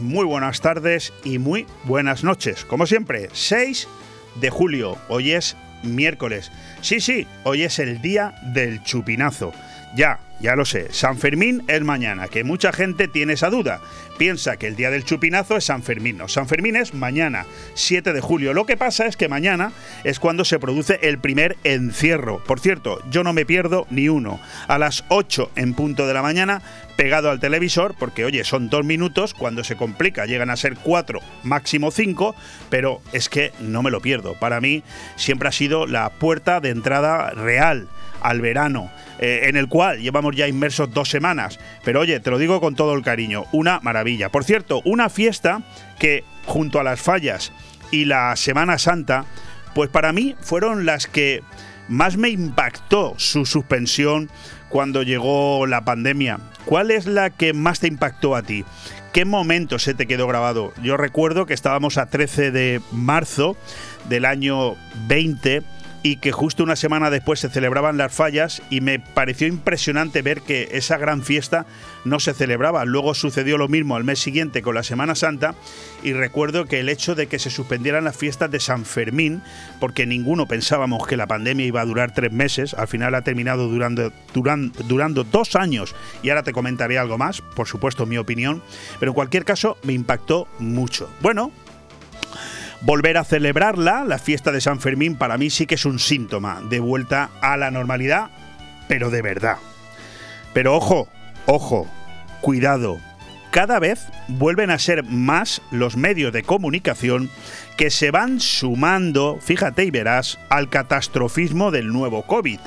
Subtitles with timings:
[0.00, 2.66] muy buenas tardes y muy buenas noches.
[2.66, 3.88] Como siempre, 6
[4.42, 6.52] de julio, hoy es miércoles.
[6.82, 9.54] Sí, sí, hoy es el día del chupinazo.
[9.96, 13.80] Ya, ya lo sé, San Fermín es mañana, que mucha gente tiene esa duda.
[14.18, 16.18] Piensa que el día del chupinazo es San Fermín.
[16.18, 18.52] No, San Fermín es mañana, 7 de julio.
[18.52, 19.72] Lo que pasa es que mañana
[20.04, 22.44] es cuando se produce el primer encierro.
[22.44, 24.40] Por cierto, yo no me pierdo ni uno.
[24.66, 26.60] A las 8 en punto de la mañana,
[26.98, 31.20] pegado al televisor, porque oye, son dos minutos, cuando se complica llegan a ser cuatro,
[31.44, 32.34] máximo cinco,
[32.70, 34.34] pero es que no me lo pierdo.
[34.34, 34.82] Para mí
[35.14, 37.86] siempre ha sido la puerta de entrada real
[38.20, 38.90] al verano,
[39.20, 41.60] eh, en el cual llevamos ya inmersos dos semanas.
[41.84, 44.30] Pero oye, te lo digo con todo el cariño, una maravilla.
[44.30, 45.62] Por cierto, una fiesta
[46.00, 47.52] que junto a las fallas
[47.92, 49.24] y la Semana Santa,
[49.72, 51.44] pues para mí fueron las que
[51.86, 54.28] más me impactó su suspensión
[54.68, 56.38] cuando llegó la pandemia.
[56.64, 58.64] ¿Cuál es la que más te impactó a ti?
[59.12, 60.72] ¿Qué momento se te quedó grabado?
[60.82, 63.56] Yo recuerdo que estábamos a 13 de marzo
[64.08, 65.62] del año 20
[66.08, 70.40] y que justo una semana después se celebraban las fallas y me pareció impresionante ver
[70.40, 71.66] que esa gran fiesta
[72.06, 72.86] no se celebraba.
[72.86, 75.54] Luego sucedió lo mismo al mes siguiente con la Semana Santa
[76.02, 79.42] y recuerdo que el hecho de que se suspendieran las fiestas de San Fermín,
[79.80, 83.68] porque ninguno pensábamos que la pandemia iba a durar tres meses, al final ha terminado
[83.68, 88.62] durando, durando, dos años y ahora te comentaré algo más, por supuesto mi opinión,
[88.98, 91.10] pero en cualquier caso me impactó mucho.
[91.20, 91.52] Bueno,
[92.80, 96.60] volver a celebrarla, la fiesta de San Fermín, para mí sí que es un síntoma
[96.68, 98.30] de vuelta a la normalidad,
[98.88, 99.56] pero de verdad.
[100.52, 101.08] Pero ojo,
[101.46, 101.86] ojo,
[102.40, 102.98] cuidado,
[103.50, 107.30] cada vez vuelven a ser más los medios de comunicación
[107.76, 112.60] que se van sumando, fíjate y verás, al catastrofismo del nuevo COVID.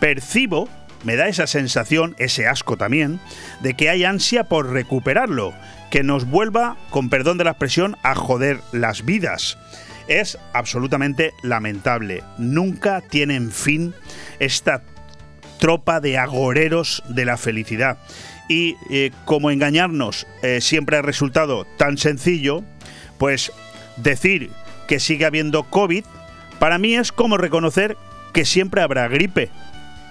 [0.00, 0.68] Percibo,
[1.04, 3.20] me da esa sensación, ese asco también,
[3.60, 5.52] de que hay ansia por recuperarlo,
[5.92, 9.58] que nos vuelva, con perdón de la expresión, a joder las vidas.
[10.08, 12.24] Es absolutamente lamentable.
[12.38, 13.92] Nunca tienen fin
[14.38, 14.82] esta
[15.58, 17.98] tropa de agoreros de la felicidad.
[18.48, 22.64] Y eh, como engañarnos eh, siempre ha resultado tan sencillo,
[23.18, 23.52] pues
[23.98, 24.50] decir
[24.88, 26.06] que sigue habiendo COVID,
[26.58, 27.98] para mí es como reconocer
[28.32, 29.50] que siempre habrá gripe.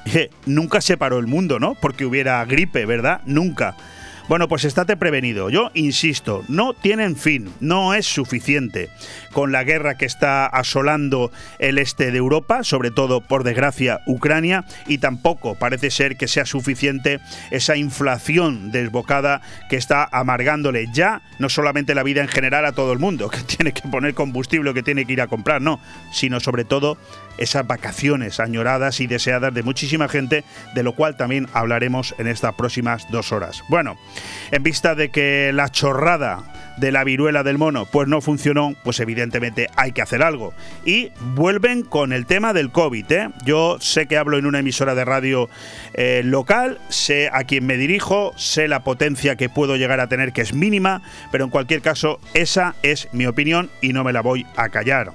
[0.46, 1.74] nunca se paró el mundo, ¿no?
[1.74, 3.22] Porque hubiera gripe, ¿verdad?
[3.26, 3.76] Nunca.
[4.32, 5.50] Bueno, pues estate prevenido.
[5.50, 8.90] Yo insisto, no tienen fin, no es suficiente
[9.32, 14.66] con la guerra que está asolando el este de Europa, sobre todo por desgracia Ucrania,
[14.88, 17.20] y tampoco parece ser que sea suficiente
[17.52, 22.94] esa inflación desbocada que está amargándole ya no solamente la vida en general a todo
[22.94, 25.80] el mundo, que tiene que poner combustible que tiene que ir a comprar, no,
[26.12, 26.98] sino sobre todo
[27.38, 30.44] esas vacaciones añoradas y deseadas de muchísima gente,
[30.76, 33.64] de lo cual también hablaremos en estas próximas dos horas.
[33.70, 33.98] Bueno,
[34.52, 36.44] en vista de que la chorrada
[36.78, 40.54] de la viruela del mono pues no funcionó, pues evidentemente hay que hacer algo.
[40.86, 43.12] Y vuelven con el tema del COVID.
[43.12, 43.30] ¿eh?
[43.46, 45.50] Yo sé que hablo en una emisora de radio
[45.94, 50.34] eh, local, sé a quién me dirijo, sé la potencia que puedo llegar a tener
[50.34, 51.02] que es mínima,
[51.32, 55.12] pero en cualquier caso esa es mi opinión y no me la voy a callar.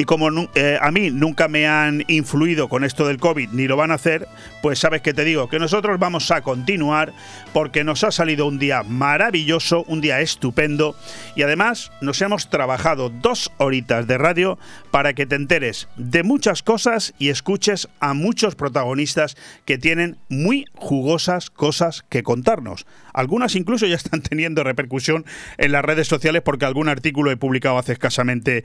[0.00, 3.76] Y como eh, a mí nunca me han influido con esto del COVID ni lo
[3.76, 4.26] van a hacer,
[4.62, 7.12] pues sabes que te digo que nosotros vamos a continuar
[7.52, 10.96] porque nos ha salido un día maravilloso, un día estupendo
[11.36, 14.58] y además nos hemos trabajado dos horitas de radio
[14.90, 20.64] para que te enteres de muchas cosas y escuches a muchos protagonistas que tienen muy
[20.76, 22.86] jugosas cosas que contarnos.
[23.12, 25.26] Algunas incluso ya están teniendo repercusión
[25.58, 28.64] en las redes sociales porque algún artículo he publicado hace escasamente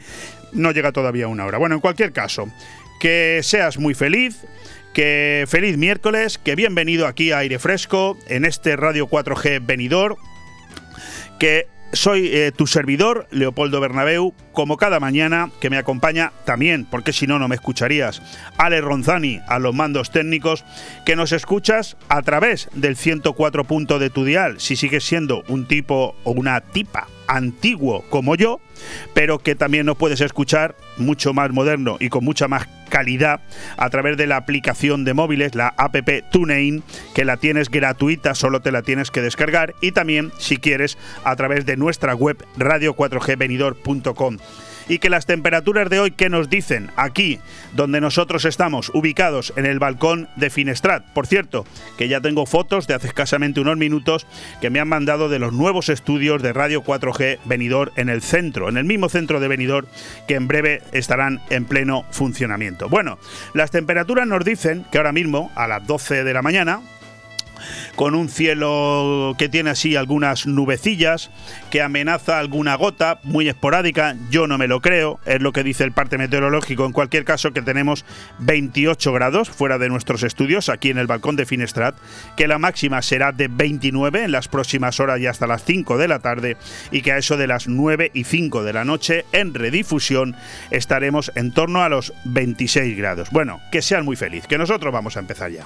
[0.54, 1.58] no llega todavía una hora.
[1.58, 2.50] Bueno, en cualquier caso,
[3.00, 4.46] que seas muy feliz,
[4.94, 10.18] que feliz miércoles, que bienvenido aquí a Aire Fresco en este Radio 4G venidor,
[11.40, 17.14] que soy eh, tu servidor, Leopoldo Bernabeu, como cada mañana, que me acompaña también, porque
[17.14, 18.22] si no, no me escucharías,
[18.58, 20.66] Ale Ronzani a los mandos técnicos,
[21.06, 25.68] que nos escuchas a través del 104 punto de tu dial, si sigues siendo un
[25.68, 28.60] tipo o una tipa antiguo como yo,
[29.14, 33.42] pero que también nos puedes escuchar mucho más moderno y con mucha más calidad
[33.78, 35.96] a través de la aplicación de móviles, la app
[36.32, 36.84] TuneIn,
[37.14, 41.36] que la tienes gratuita, solo te la tienes que descargar y también, si quieres, a
[41.36, 44.38] través de nuestra web radio4gvenidor.com
[44.88, 47.40] y que las temperaturas de hoy que nos dicen aquí
[47.74, 51.04] donde nosotros estamos ubicados en el balcón de Finestrat.
[51.14, 51.66] Por cierto,
[51.98, 54.28] que ya tengo fotos de hace escasamente unos minutos
[54.62, 58.70] que me han mandado de los nuevos estudios de Radio 4G Venidor en el centro,
[58.70, 59.88] en el mismo centro de Venidor
[60.28, 62.90] que en breve estarán en pleno funcionamiento.
[62.90, 63.20] Bueno,
[63.54, 66.82] las temperaturas nos dicen que ahora mismo a las 12 de la mañana
[67.96, 71.32] con un cielo que tiene así algunas nubecillas,
[71.72, 75.84] que amenaza alguna gota muy esporádica, yo no me lo creo, es lo que dice
[75.84, 78.06] el parte meteorológico, en cualquier caso que tenemos
[78.40, 81.96] 28 grados fuera de nuestros estudios, aquí en el balcón de Finestrat,
[82.38, 86.08] que la máxima será de 29 en las próximas horas y hasta las 5 de
[86.08, 86.58] la tarde,
[86.92, 90.36] y que a eso de las 9 y 5 de la noche en redifusión
[90.72, 93.30] estaremos en torno a los 26 grados.
[93.32, 95.66] Bueno, que sean muy felices, que nosotros vamos a empezar ya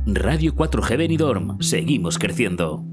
[0.05, 1.61] Radio 4G Benidorm.
[1.61, 2.83] Seguimos creciendo.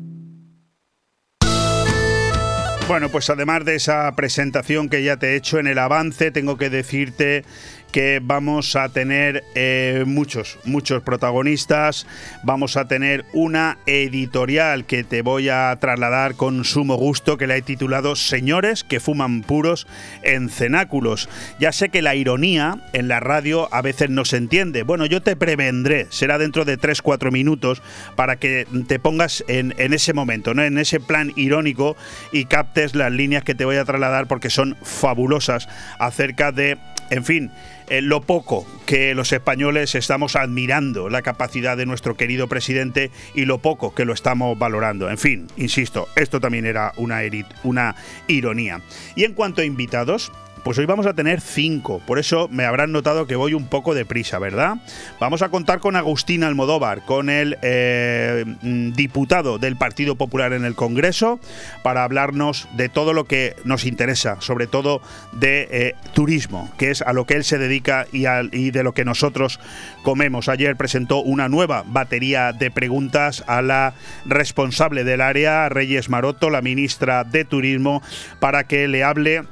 [2.87, 6.56] Bueno, pues además de esa presentación que ya te he hecho en el avance, tengo
[6.56, 7.44] que decirte
[7.93, 12.06] que vamos a tener eh, muchos, muchos protagonistas.
[12.43, 17.56] Vamos a tener una editorial que te voy a trasladar con sumo gusto, que la
[17.56, 19.87] he titulado Señores que fuman puros
[20.23, 21.29] en cenáculos.
[21.58, 24.82] Ya sé que la ironía en la radio a veces no se entiende.
[24.82, 27.82] Bueno, yo te prevendré, será dentro de 3-4 minutos
[28.17, 30.62] para que te pongas en, en ese momento, ¿no?
[30.62, 31.96] en ese plan irónico
[32.32, 35.69] y captes las líneas que te voy a trasladar porque son fabulosas
[35.99, 36.79] acerca de,
[37.11, 37.50] en fin,
[37.90, 43.44] eh, lo poco que los españoles estamos admirando la capacidad de nuestro querido presidente y
[43.44, 45.11] lo poco que lo estamos valorando.
[45.11, 47.20] En fin, insisto, esto también era una,
[47.64, 47.96] una
[48.26, 48.81] ironía.
[49.17, 50.32] Y en cuanto a invitados,
[50.68, 53.94] pues hoy vamos a tener cinco, por eso me habrán notado que voy un poco
[53.94, 54.76] deprisa, ¿verdad?
[55.18, 60.66] Vamos a contar con Agustín Almodóvar, con el eh, mm, diputado del Partido Popular en
[60.66, 61.40] el Congreso,
[61.82, 65.00] para hablarnos de todo lo que nos interesa, sobre todo
[65.32, 68.92] de eh, turismo, que es a lo que él se dedica y, y de lo
[68.92, 69.60] que nosotros
[70.02, 70.50] comemos.
[70.50, 73.94] Ayer presentó una nueva batería de preguntas a la
[74.26, 78.02] responsable del área, Reyes Maroto, la ministra de Turismo,
[78.38, 79.44] para que le hable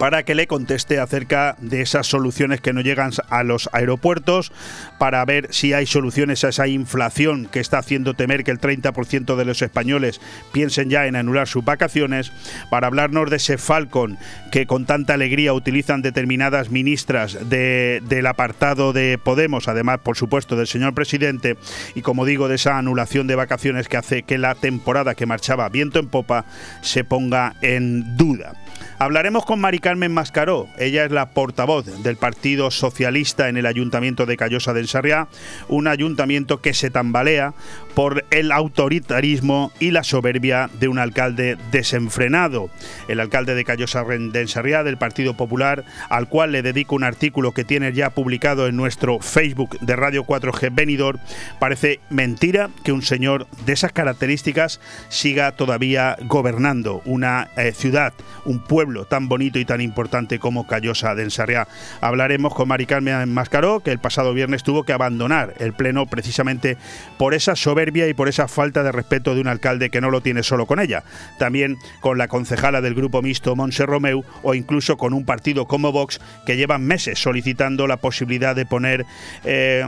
[0.00, 4.50] para que le conteste acerca de esas soluciones que no llegan a los aeropuertos,
[4.98, 9.36] para ver si hay soluciones a esa inflación que está haciendo temer que el 30%
[9.36, 12.32] de los españoles piensen ya en anular sus vacaciones,
[12.70, 14.16] para hablarnos de ese Falcon
[14.50, 20.66] que con tanta alegría utilizan determinadas ministras del apartado de Podemos, además por supuesto del
[20.66, 21.58] señor presidente,
[21.94, 25.68] y como digo, de esa anulación de vacaciones que hace que la temporada que marchaba
[25.68, 26.46] viento en popa
[26.80, 28.54] se ponga en duda.
[28.98, 30.68] Hablaremos con Mari Carmen Mascaró.
[30.78, 35.26] Ella es la portavoz del Partido Socialista en el Ayuntamiento de Callosa del Sarriá,
[35.66, 37.54] un ayuntamiento que se tambalea
[37.94, 42.70] por el autoritarismo y la soberbia de un alcalde desenfrenado.
[43.08, 47.52] El alcalde de Callosa del Sarriá del Partido Popular, al cual le dedico un artículo
[47.52, 51.18] que tiene ya publicado en nuestro Facebook de Radio 4G Benidor,
[51.58, 58.12] parece mentira que un señor de esas características siga todavía gobernando una eh, ciudad,
[58.44, 61.66] un pueblo tan bonito y tan importante como Callosa de Ensarriá.
[62.00, 66.76] Hablaremos con Mari Carmen Mascaró, que el pasado viernes tuvo que abandonar el Pleno precisamente
[67.18, 70.20] por esa soberbia y por esa falta de respeto de un alcalde que no lo
[70.20, 71.02] tiene solo con ella,
[71.38, 75.92] también con la concejala del grupo mixto Monse Romeu o incluso con un partido como
[75.92, 79.06] Vox que llevan meses solicitando la posibilidad de poner...
[79.44, 79.86] Eh,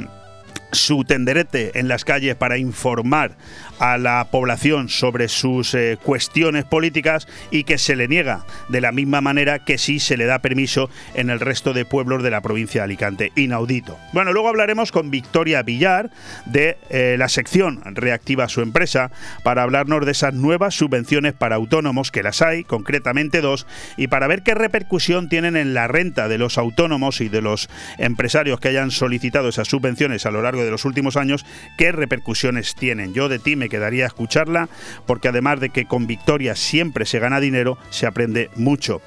[0.73, 3.37] su tenderete en las calles para informar
[3.78, 8.92] a la población sobre sus eh, cuestiones políticas y que se le niega de la
[8.92, 12.40] misma manera que sí se le da permiso en el resto de pueblos de la
[12.40, 13.32] provincia de Alicante.
[13.35, 13.99] Inaudito.
[14.12, 16.11] Bueno, luego hablaremos con Victoria Villar
[16.47, 19.11] de eh, la sección Reactiva su empresa
[19.42, 23.66] para hablarnos de esas nuevas subvenciones para autónomos, que las hay, concretamente dos,
[23.97, 27.68] y para ver qué repercusión tienen en la renta de los autónomos y de los
[27.99, 31.44] empresarios que hayan solicitado esas subvenciones a largo de los últimos años,
[31.78, 33.14] qué repercusiones tienen.
[33.14, 34.68] Yo de ti me quedaría escucharla,
[35.06, 39.00] porque además de que con victoria siempre se gana dinero, se aprende mucho.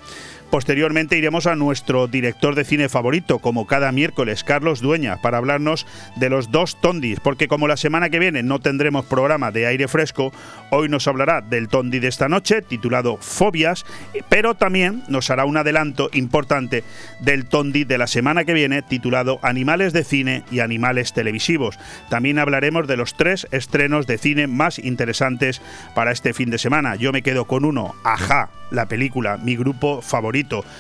[0.50, 5.86] Posteriormente iremos a nuestro director de cine favorito, como cada miércoles, Carlos Dueña, para hablarnos
[6.16, 9.88] de los dos tondis, porque como la semana que viene no tendremos programa de aire
[9.88, 10.32] fresco,
[10.70, 13.86] hoy nos hablará del tondi de esta noche, titulado Fobias,
[14.30, 16.84] pero también nos hará un adelanto importante
[17.22, 21.78] del tondi de la semana que viene, titulado Animales de cine y animales televisivos.
[22.10, 25.62] También hablaremos de los tres estrenos de cine más interesantes
[25.96, 26.96] para este fin de semana.
[26.96, 30.35] Yo me quedo con uno, Ajá, la película, mi grupo favorito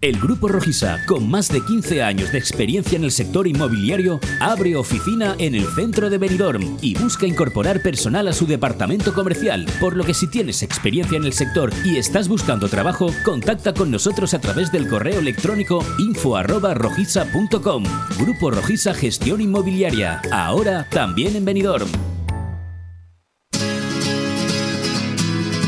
[0.00, 4.74] El Grupo Rojisa, con más de 15 años de experiencia en el sector inmobiliario, abre
[4.74, 9.94] oficina en el centro de Benidorm y busca incorporar personal a su departamento comercial, por
[9.98, 14.32] lo que si tienes experiencia en el sector y estás buscando trabajo, contacta con nosotros
[14.32, 17.84] a través del correo electrónico info@rojisa.com.
[18.18, 21.90] Grupo Rojisa Gestión Inmobiliaria, ahora también en Benidorm.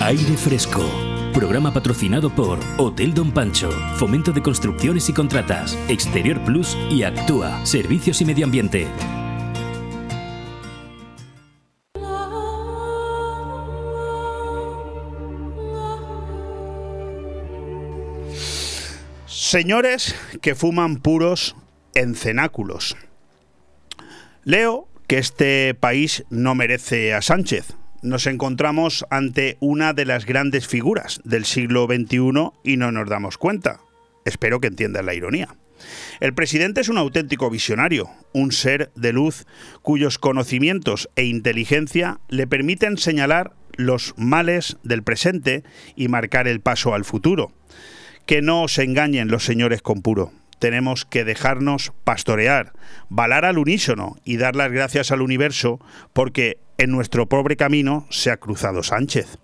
[0.00, 6.76] Aire fresco Programa patrocinado por Hotel Don Pancho, Fomento de Construcciones y Contratas, Exterior Plus
[6.90, 8.86] y Actúa, Servicios y Medio Ambiente.
[19.26, 21.56] Señores que fuman puros
[21.94, 22.94] en cenáculos.
[24.44, 30.66] Leo que este país no merece a Sánchez, nos encontramos ante una de las grandes
[30.66, 33.80] figuras del siglo XXI y no nos damos cuenta.
[34.24, 35.56] Espero que entiendan la ironía.
[36.20, 39.46] El presidente es un auténtico visionario, un ser de luz
[39.82, 45.64] cuyos conocimientos e inteligencia le permiten señalar los males del presente
[45.96, 47.52] y marcar el paso al futuro.
[48.26, 50.32] Que no os engañen los señores con puro.
[50.62, 52.72] Tenemos que dejarnos pastorear,
[53.08, 55.80] balar al unísono y dar las gracias al universo
[56.12, 59.38] porque en nuestro pobre camino se ha cruzado Sánchez.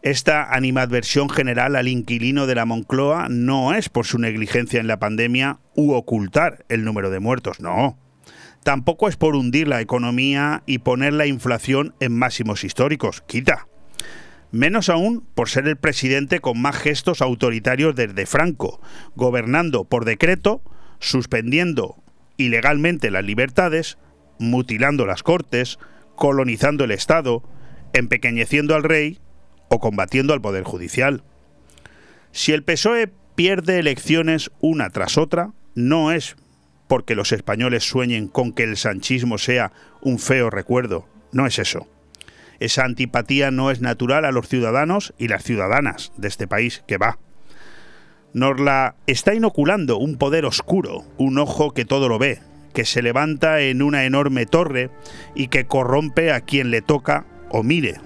[0.00, 5.00] Esta animadversión general al inquilino de la Moncloa no es por su negligencia en la
[5.00, 7.98] pandemia u ocultar el número de muertos, no.
[8.62, 13.66] Tampoco es por hundir la economía y poner la inflación en máximos históricos, quita.
[14.52, 18.80] Menos aún por ser el presidente con más gestos autoritarios desde Franco,
[19.16, 20.62] gobernando por decreto,
[21.00, 21.96] suspendiendo
[22.36, 23.96] ilegalmente las libertades,
[24.38, 25.78] mutilando las cortes,
[26.16, 27.42] colonizando el Estado,
[27.94, 29.18] empequeñeciendo al rey
[29.68, 31.22] o combatiendo al Poder Judicial.
[32.30, 36.36] Si el PSOE pierde elecciones una tras otra, no es
[36.88, 41.88] porque los españoles sueñen con que el sanchismo sea un feo recuerdo, no es eso.
[42.60, 46.98] Esa antipatía no es natural a los ciudadanos y las ciudadanas de este país que
[46.98, 47.18] va.
[48.34, 52.40] Nos la está inoculando un poder oscuro, un ojo que todo lo ve,
[52.72, 54.90] que se levanta en una enorme torre
[55.34, 57.96] y que corrompe a quien le toca o mire.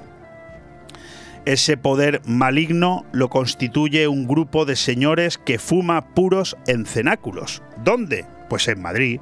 [1.45, 7.63] Ese poder maligno lo constituye un grupo de señores que fuma puros en cenáculos.
[7.85, 8.27] ¿Dónde?
[8.49, 9.21] Pues en Madrid,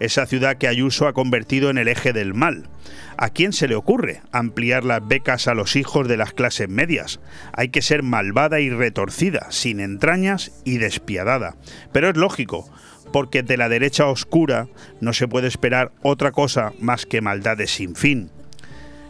[0.00, 2.68] esa ciudad que Ayuso ha convertido en el eje del mal.
[3.16, 7.20] ¿A quién se le ocurre ampliar las becas a los hijos de las clases medias?
[7.52, 11.56] Hay que ser malvada y retorcida, sin entrañas y despiadada.
[11.92, 12.68] Pero es lógico,
[13.12, 14.68] porque de la derecha oscura
[15.00, 18.30] no se puede esperar otra cosa más que maldades sin fin.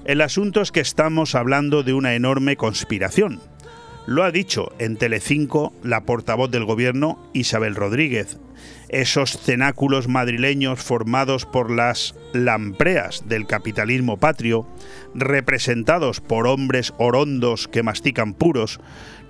[0.04, 3.40] El asunto es que estamos hablando de una enorme conspiración.
[4.06, 8.38] Lo ha dicho en Telecinco la portavoz del gobierno Isabel Rodríguez.
[8.88, 14.68] Esos cenáculos madrileños formados por las lampreas del capitalismo patrio,
[15.14, 18.80] representados por hombres orondos que mastican puros,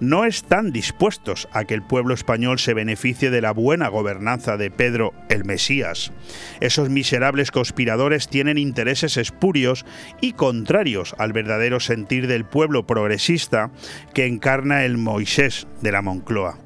[0.01, 4.71] no están dispuestos a que el pueblo español se beneficie de la buena gobernanza de
[4.71, 6.13] Pedro el Mesías.
[6.61, 9.87] Esos miserables conspiradores tienen intereses espurios
[10.21, 13.71] y contrarios al verdadero sentir del pueblo progresista
[14.13, 16.66] que encarna el Moisés de la Moncloa.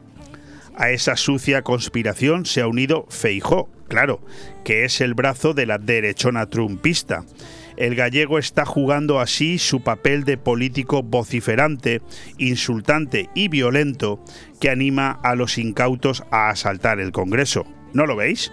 [0.80, 4.20] A esa sucia conspiración se ha unido Feijó, claro,
[4.64, 7.24] que es el brazo de la derechona trumpista
[7.80, 12.02] el gallego está jugando así su papel de político vociferante,
[12.36, 14.22] insultante y violento
[14.60, 17.64] que anima a los incautos a asaltar el Congreso.
[17.94, 18.52] ¿No lo veis?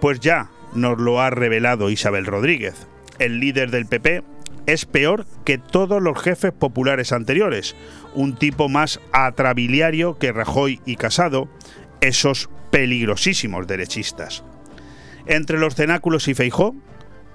[0.00, 2.86] Pues ya nos lo ha revelado Isabel Rodríguez.
[3.18, 4.22] El líder del PP
[4.66, 7.76] es peor que todos los jefes populares anteriores,
[8.14, 11.48] un tipo más atrabiliario que Rajoy y Casado,
[12.00, 14.44] esos peligrosísimos derechistas.
[15.26, 16.74] Entre los cenáculos y Feijó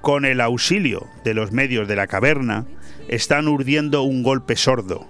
[0.02, 2.66] con el auxilio de los medios de la caverna,
[3.08, 5.08] están urdiendo un golpe sordo.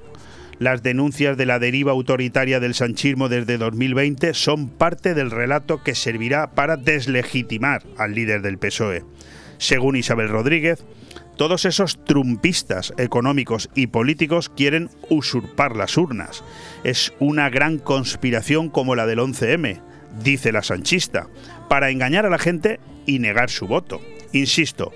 [0.58, 5.96] Las denuncias de la deriva autoritaria del sanchismo desde 2020 son parte del relato que
[5.96, 9.06] servirá para deslegitimar al líder del PSOE.
[9.58, 10.84] Según Isabel Rodríguez,
[11.40, 16.44] todos esos trumpistas económicos y políticos quieren usurpar las urnas.
[16.84, 19.80] Es una gran conspiración como la del 11M,
[20.22, 21.30] dice la sanchista,
[21.70, 24.02] para engañar a la gente y negar su voto.
[24.34, 24.92] Insisto,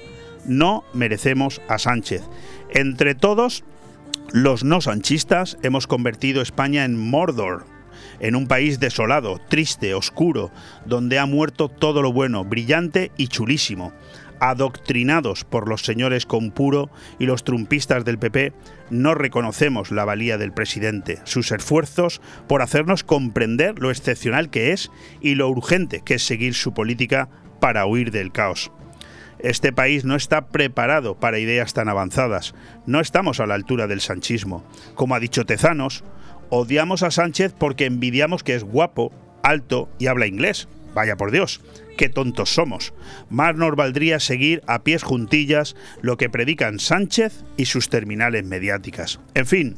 [0.45, 2.23] no merecemos a Sánchez.
[2.71, 3.63] Entre todos,
[4.33, 7.63] los no sanchistas hemos convertido España en Mordor,
[8.19, 10.51] en un país desolado, triste, oscuro,
[10.85, 13.93] donde ha muerto todo lo bueno, brillante y chulísimo.
[14.45, 18.51] Adoctrinados por los señores con puro y los trumpistas del PP,
[18.89, 24.91] no reconocemos la valía del presidente, sus esfuerzos por hacernos comprender lo excepcional que es
[25.21, 27.29] y lo urgente que es seguir su política
[27.61, 28.69] para huir del caos.
[29.39, 32.53] Este país no está preparado para ideas tan avanzadas.
[32.85, 34.65] No estamos a la altura del sanchismo.
[34.93, 36.03] Como ha dicho Tezanos,
[36.49, 40.67] odiamos a Sánchez porque envidiamos que es guapo, alto y habla inglés.
[40.93, 41.61] Vaya por Dios,
[41.97, 42.93] qué tontos somos.
[43.29, 49.19] Más nos valdría seguir a pies juntillas lo que predican Sánchez y sus terminales mediáticas.
[49.33, 49.75] En fin,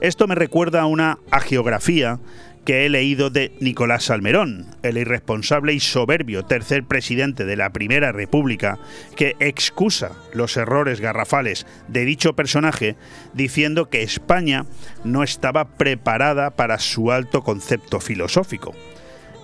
[0.00, 2.18] esto me recuerda a una agiografía
[2.64, 8.12] que he leído de Nicolás Salmerón, el irresponsable y soberbio tercer presidente de la Primera
[8.12, 8.78] República,
[9.16, 12.96] que excusa los errores garrafales de dicho personaje
[13.32, 14.66] diciendo que España
[15.04, 18.74] no estaba preparada para su alto concepto filosófico.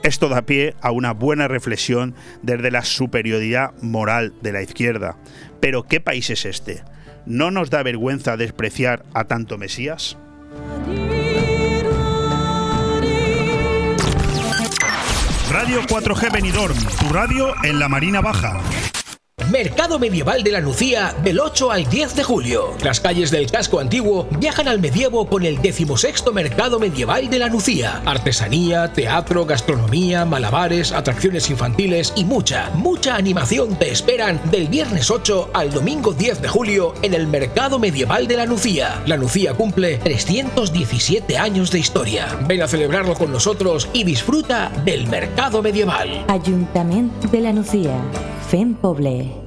[0.07, 5.17] Esto da pie a una buena reflexión desde la superioridad moral de la izquierda.
[5.59, 6.85] Pero ¿qué país es este?
[7.27, 10.17] ¿No nos da vergüenza despreciar a tanto Mesías?
[15.51, 18.61] Radio 4G Benidorm, tu radio en la Marina Baja.
[19.51, 22.75] Mercado Medieval de la Nucía del 8 al 10 de julio.
[22.83, 27.49] Las calles del casco antiguo viajan al medievo con el 16 Mercado Medieval de la
[27.49, 28.03] Nucía.
[28.05, 35.51] Artesanía, teatro, gastronomía, malabares, atracciones infantiles y mucha, mucha animación te esperan del viernes 8
[35.55, 39.01] al domingo 10 de julio en el Mercado Medieval de la Nucía.
[39.07, 42.37] La Nucía cumple 317 años de historia.
[42.49, 46.25] Ven a celebrarlo con nosotros y disfruta del Mercado Medieval.
[46.27, 47.97] Ayuntamiento de la Nucía.
[48.49, 48.77] Fem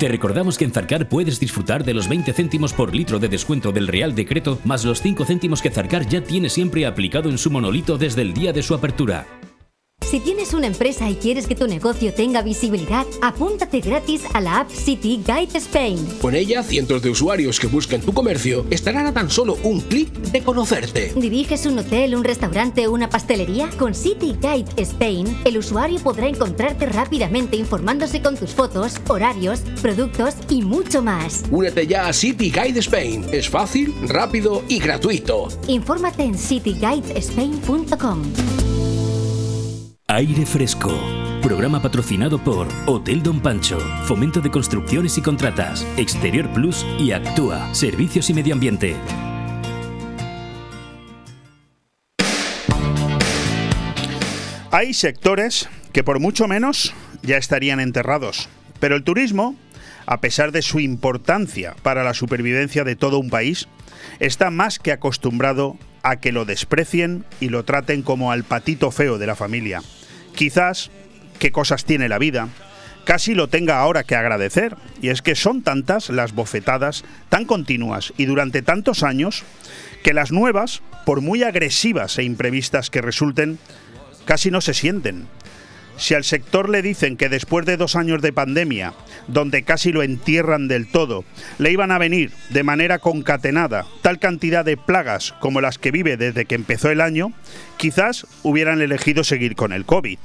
[0.00, 3.70] Te recordamos que en Zarcar puedes disfrutar de los 20 céntimos por litro de descuento
[3.70, 7.50] del Real Decreto, más los 5 céntimos que Zarcar ya tiene siempre aplicado en su
[7.50, 9.26] monolito desde el día de su apertura.
[10.06, 14.58] Si tienes una empresa y quieres que tu negocio tenga visibilidad, apúntate gratis a la
[14.58, 16.04] app City Guide Spain.
[16.20, 20.10] Con ella, cientos de usuarios que busquen tu comercio estarán a tan solo un clic
[20.10, 21.12] de conocerte.
[21.14, 23.70] ¿Diriges un hotel, un restaurante o una pastelería?
[23.78, 30.34] Con City Guide Spain, el usuario podrá encontrarte rápidamente informándose con tus fotos, horarios, productos
[30.48, 31.44] y mucho más.
[31.52, 33.26] Únete ya a City Guide Spain.
[33.30, 35.46] Es fácil, rápido y gratuito.
[35.68, 38.22] Infórmate en cityguidespain.com.
[40.12, 40.90] Aire Fresco.
[41.40, 47.72] Programa patrocinado por Hotel Don Pancho, Fomento de Construcciones y Contratas, Exterior Plus y Actúa,
[47.72, 48.96] Servicios y Medio Ambiente.
[54.72, 56.92] Hay sectores que por mucho menos
[57.22, 58.48] ya estarían enterrados,
[58.80, 59.54] pero el turismo,
[60.06, 63.68] a pesar de su importancia para la supervivencia de todo un país,
[64.18, 69.16] está más que acostumbrado a que lo desprecien y lo traten como al patito feo
[69.16, 69.82] de la familia.
[70.40, 70.90] Quizás,
[71.38, 72.48] qué cosas tiene la vida,
[73.04, 78.14] casi lo tenga ahora que agradecer, y es que son tantas las bofetadas, tan continuas
[78.16, 79.42] y durante tantos años,
[80.02, 83.58] que las nuevas, por muy agresivas e imprevistas que resulten,
[84.24, 85.26] casi no se sienten.
[86.00, 88.94] Si al sector le dicen que después de dos años de pandemia,
[89.28, 91.26] donde casi lo entierran del todo,
[91.58, 96.16] le iban a venir de manera concatenada tal cantidad de plagas como las que vive
[96.16, 97.34] desde que empezó el año,
[97.76, 100.18] quizás hubieran elegido seguir con el COVID.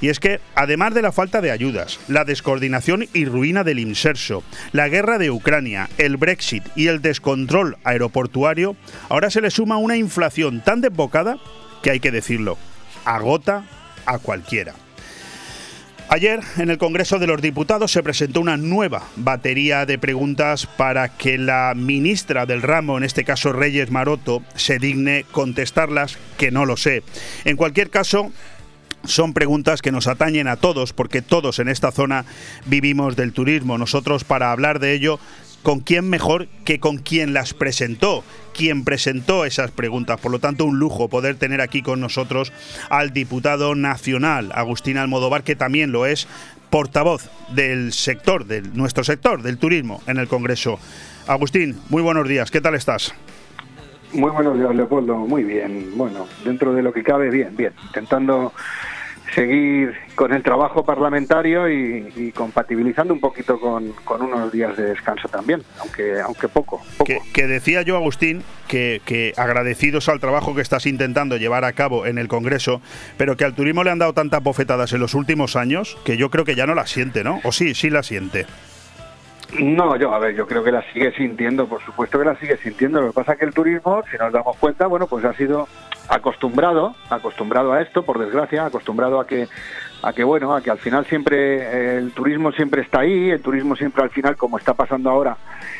[0.00, 4.42] Y es que, además de la falta de ayudas, la descoordinación y ruina del inserso,
[4.72, 8.76] la guerra de Ucrania, el Brexit y el descontrol aeroportuario,
[9.10, 11.36] ahora se le suma una inflación tan desbocada
[11.82, 12.56] que hay que decirlo,
[13.04, 13.66] agota
[14.06, 14.72] a cualquiera.
[16.10, 21.10] Ayer, en el Congreso de los Diputados, se presentó una nueva batería de preguntas para
[21.10, 26.64] que la ministra del ramo, en este caso Reyes Maroto, se digne contestarlas, que no
[26.64, 27.02] lo sé.
[27.44, 28.32] En cualquier caso,
[29.04, 32.24] son preguntas que nos atañen a todos, porque todos en esta zona
[32.64, 33.76] vivimos del turismo.
[33.76, 35.20] Nosotros, para hablar de ello,
[35.62, 38.24] ¿con quién mejor que con quien las presentó?
[38.54, 40.20] Quien presentó esas preguntas.
[40.20, 42.52] Por lo tanto, un lujo poder tener aquí con nosotros
[42.90, 46.26] al diputado nacional, Agustín Almodóvar, que también lo es
[46.70, 50.78] portavoz del sector, de nuestro sector, del turismo en el Congreso.
[51.26, 53.14] Agustín, muy buenos días, ¿qué tal estás?
[54.12, 55.16] Muy buenos días, Leopoldo.
[55.16, 55.92] Muy bien.
[55.94, 57.74] Bueno, dentro de lo que cabe, bien, bien.
[57.84, 58.52] Intentando
[59.34, 65.62] seguir con el trabajo parlamentario y, compatibilizando un poquito con, unos días de descanso también,
[65.80, 66.80] aunque aunque poco.
[67.04, 72.06] Que, decía yo, Agustín, que, que, agradecidos al trabajo que estás intentando llevar a cabo
[72.06, 72.80] en el Congreso,
[73.16, 76.30] pero que al turismo le han dado tantas bofetadas en los últimos años que yo
[76.30, 77.40] creo que ya no la siente, ¿no?
[77.44, 78.46] ¿O sí, sí la siente?
[79.58, 82.58] No, yo, a ver, yo creo que la sigue sintiendo, por supuesto que la sigue
[82.58, 83.00] sintiendo.
[83.00, 85.66] Lo que pasa es que el turismo, si nos damos cuenta, bueno, pues ha sido
[86.08, 89.48] acostumbrado, acostumbrado a esto, por desgracia, acostumbrado a que,
[90.02, 93.40] a que bueno, a que al final siempre eh, el turismo siempre está ahí, el
[93.40, 95.36] turismo siempre al final, como está pasando ahora,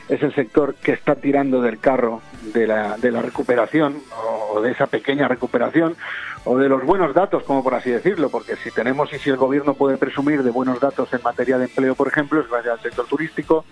[0.09, 3.97] es el sector que está tirando del carro de la, recuperación
[4.53, 5.97] o de esa pequeña recuperación
[6.45, 9.37] o de los buenos datos, como por así decirlo, porque si tenemos y si el
[9.37, 12.81] gobierno puede presumir de buenos datos en materia de empleo, por ejemplo, es gracias al
[12.81, 13.65] sector turístico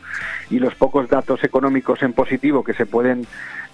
[0.50, 3.26] y los pocos datos económicos en positivo que se pueden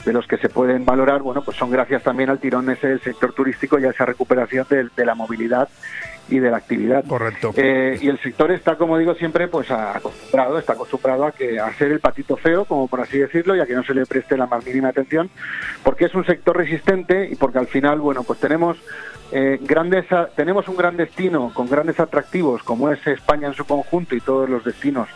[0.04, 3.00] de los que se pueden valorar, bueno, pues son gracias también al tirón ese del
[3.00, 5.68] sector turístico y a esa recuperación de la movilidad
[6.28, 7.04] y de la actividad.
[7.04, 7.52] Correcto.
[7.56, 11.72] Eh, y el sector está, como digo siempre, pues acostumbrado, está acostumbrado a que a
[11.74, 14.36] ser el patito feo, como por así decirlo, y a que no se le preste
[14.36, 15.30] la más mínima atención,
[15.82, 18.78] porque es un sector resistente y porque al final, bueno, pues tenemos
[19.32, 20.06] eh, grandes,
[20.36, 24.48] tenemos un gran destino con grandes atractivos, como es España en su conjunto y todos
[24.48, 25.08] los destinos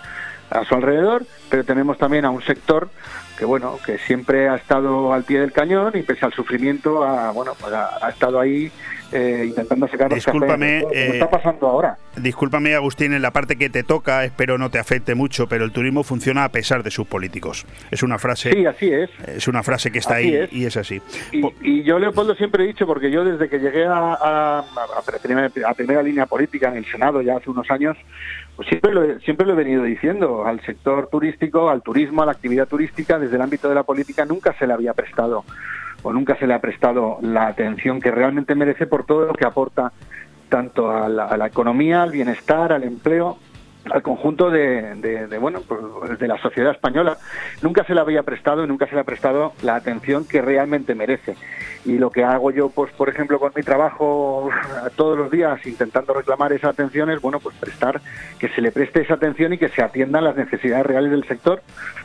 [0.51, 2.89] a su alrededor, pero tenemos también a un sector
[3.37, 7.33] que bueno que siempre ha estado al pie del cañón y pese al sufrimiento ha,
[7.33, 8.73] bueno pues ha estado ahí
[9.13, 11.97] eh, intentando sacar discúlpame, los eh, está pasando ahora.
[12.17, 15.73] Discúlpame, Agustín, en la parte que te toca, espero no te afecte mucho, pero el
[15.73, 17.67] turismo funciona a pesar de sus políticos.
[17.91, 18.53] Es una frase.
[18.53, 19.11] Sí, así es.
[19.27, 21.01] Es una frase que está ahí y es así.
[21.33, 24.65] Y, yo, Leopoldo, siempre he dicho, porque yo desde que llegué a,
[25.77, 27.97] primera, línea política en el Senado ya hace unos años,
[28.57, 32.33] pues siempre lo, siempre lo he venido diciendo, al sector turístico, al turismo, a la
[32.33, 35.45] actividad turística, desde el ámbito de la política nunca se le había prestado
[36.07, 39.45] o nunca se le ha prestado la atención que realmente merece por todo lo que
[39.45, 39.93] aporta
[40.49, 43.39] tanto a la, economía, al bienestar, al empleo
[43.91, 47.17] al conjunto de, bueno pues de la sociedad española.
[47.63, 50.95] Nunca se le había prestado y nunca se le ha prestado la atención que realmente
[50.95, 51.37] merece.
[51.85, 54.51] Y lo que hago yo pues por ejemplo con mi trabajo
[54.97, 58.01] todos los días intentando reclamar esa atención es bueno pues prestar
[58.39, 61.63] que se le preste esa atención y que se atiendan las necesidades reales del sector.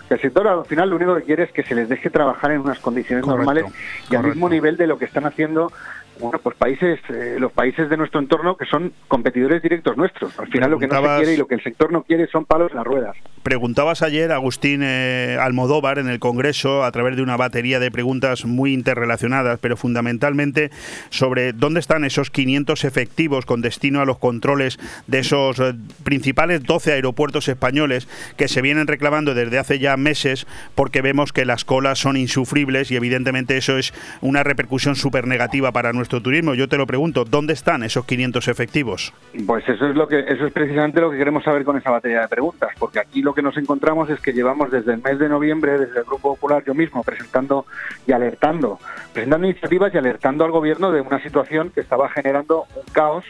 [0.09, 2.59] El sector al final lo único que quiere es que se les deje trabajar en
[2.59, 3.65] unas condiciones normales
[4.09, 5.71] y al mismo nivel de lo que están haciendo
[6.19, 10.37] bueno, pues países, eh, los países de nuestro entorno que son competidores directos nuestros.
[10.39, 12.45] Al final lo que no se quiere y lo que el sector no quiere son
[12.45, 13.15] palos en las ruedas.
[13.43, 18.45] Preguntabas ayer, Agustín eh, Almodóvar, en el Congreso, a través de una batería de preguntas
[18.45, 20.69] muy interrelacionadas, pero fundamentalmente
[21.09, 26.61] sobre dónde están esos 500 efectivos con destino a los controles de esos eh, principales
[26.63, 30.45] 12 aeropuertos españoles que se vienen reclamando desde hace ya meses
[30.75, 35.71] porque vemos que las colas son insufribles y evidentemente eso es una repercusión súper negativa
[35.71, 36.55] para nuestro turismo.
[36.55, 39.13] Yo te lo pregunto, ¿dónde están esos 500 efectivos?
[39.45, 42.21] Pues eso es lo que eso es precisamente lo que queremos saber con esa batería
[42.21, 45.29] de preguntas, porque aquí lo que nos encontramos es que llevamos desde el mes de
[45.29, 47.65] noviembre, desde el Grupo Popular, yo mismo presentando
[48.05, 48.79] y alertando,
[49.13, 53.23] presentando iniciativas y alertando al gobierno de una situación que estaba generando un caos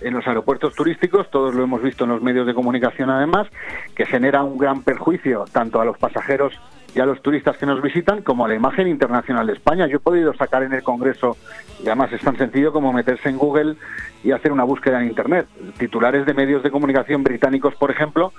[0.00, 3.48] en los aeropuertos turísticos, todos lo hemos visto en los medios de comunicación además,
[3.94, 6.52] que genera un gran perjuicio tanto a los pasajeros
[6.94, 9.86] y a los turistas que nos visitan como a la imagen internacional de España.
[9.86, 11.36] Yo he podido sacar en el Congreso,
[11.82, 13.76] y además es tan sencillo como meterse en Google
[14.22, 15.46] y hacer una búsqueda en Internet.
[15.78, 18.32] Titulares de medios de comunicación británicos, por ejemplo,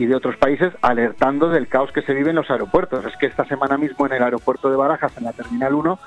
[0.00, 3.04] y de otros países alertando del caos que se vive en los aeropuertos.
[3.04, 5.98] Es que esta semana mismo en el aeropuerto de Barajas, en la Terminal 1,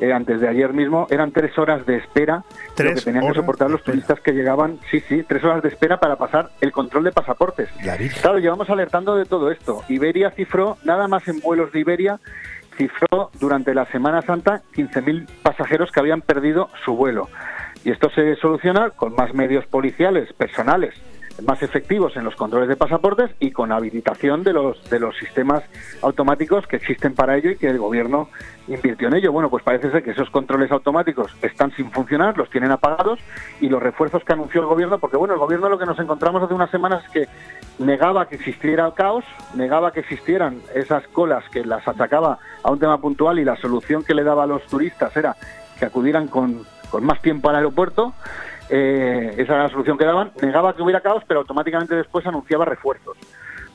[0.00, 3.84] eh, antes de ayer mismo, eran tres horas de espera que tenían que soportar los
[3.84, 7.68] turistas que llegaban, sí, sí, tres horas de espera para pasar el control de pasaportes.
[8.22, 9.82] Claro, llevamos alertando de todo esto.
[9.90, 12.20] Iberia cifró, nada más en vuelos de Iberia,
[12.78, 17.28] cifró durante la Semana Santa 15.000 pasajeros que habían perdido su vuelo.
[17.84, 20.94] Y esto se soluciona con más medios policiales, personales,
[21.46, 25.62] más efectivos en los controles de pasaportes y con habilitación de los de los sistemas
[26.02, 28.28] automáticos que existen para ello y que el gobierno
[28.68, 29.32] invirtió en ello.
[29.32, 33.18] Bueno, pues parece ser que esos controles automáticos están sin funcionar, los tienen apagados
[33.60, 36.42] y los refuerzos que anunció el gobierno, porque bueno, el gobierno lo que nos encontramos
[36.42, 37.28] hace unas semanas es que
[37.78, 42.78] negaba que existiera el caos, negaba que existieran esas colas que las achacaba a un
[42.78, 45.36] tema puntual y la solución que le daba a los turistas era
[45.78, 48.14] que acudieran con, con más tiempo al aeropuerto
[48.74, 52.64] eh, esa era la solución que daban, negaba que hubiera caos, pero automáticamente después anunciaba
[52.64, 53.18] refuerzos.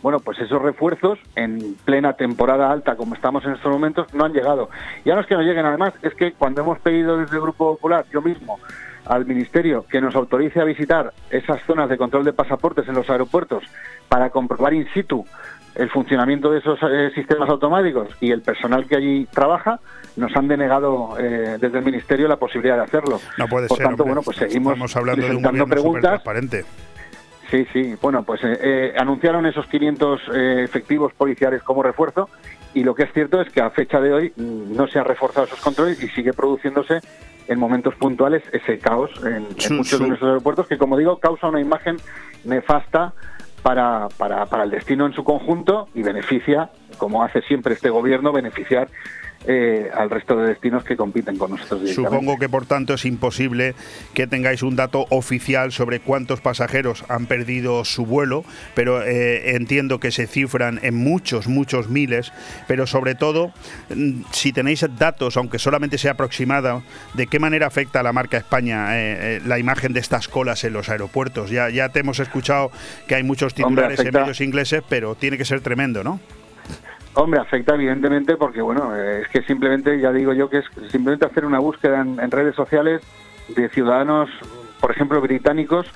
[0.01, 4.33] Bueno, pues esos refuerzos en plena temporada alta, como estamos en estos momentos, no han
[4.33, 4.69] llegado.
[5.05, 7.75] Ya no es que no lleguen, además, es que cuando hemos pedido desde el Grupo
[7.75, 8.59] Popular, yo mismo,
[9.05, 13.07] al Ministerio que nos autorice a visitar esas zonas de control de pasaportes en los
[13.07, 13.63] aeropuertos
[14.09, 15.25] para comprobar in situ
[15.77, 19.79] el funcionamiento de esos eh, sistemas automáticos y el personal que allí trabaja,
[20.15, 23.19] nos han denegado eh, desde el Ministerio la posibilidad de hacerlo.
[23.37, 26.11] No puede Por tanto, bueno, pues seguimos Estamos hablando de un preguntas.
[26.11, 26.65] transparente.
[27.51, 27.95] Sí, sí.
[28.01, 32.29] Bueno, pues eh, anunciaron esos 500 efectivos policiales como refuerzo
[32.73, 35.05] y lo que es cierto es que a fecha de hoy mm, no se han
[35.05, 36.99] reforzado esos controles y sigue produciéndose
[37.47, 39.43] en momentos puntuales ese caos en,
[39.77, 41.97] muchos de nuestros aeropuertos que, como digo, causa una imagen
[42.43, 43.13] nefasta
[43.67, 48.31] para, para, para el destino en su conjunto y beneficia, como hace siempre este gobierno,
[48.31, 48.87] beneficiar
[49.49, 51.89] eh, al resto de destinos que compiten con nosotros.
[51.91, 53.75] Supongo que por tanto es imposible
[54.13, 58.43] que tengáis un dato oficial sobre cuántos pasajeros han perdido su vuelo,
[58.75, 62.33] pero eh, entiendo que se cifran en muchos, muchos miles,
[62.67, 63.53] pero sobre todo
[63.95, 66.81] mm, si tenéis datos, aunque solamente sea aproximada,
[67.13, 70.73] de qué manera afecta a la marca España eh, la imagen de estas colas en
[70.73, 71.49] los aeropuertos.
[71.49, 72.69] Ya, ya te hemos escuchado
[73.07, 76.19] que hay muchos titulares en medios ingleses, pero tiene que ser tremendo, ¿no?
[77.19, 81.25] Hombre, afecta evidentemente porque, bueno, eh, es que simplemente, ya digo yo, que es simplemente
[81.25, 83.01] hacer una búsqueda en, redes sociales
[83.47, 84.29] de ciudadanos,
[84.79, 85.87] por ejemplo, británicos,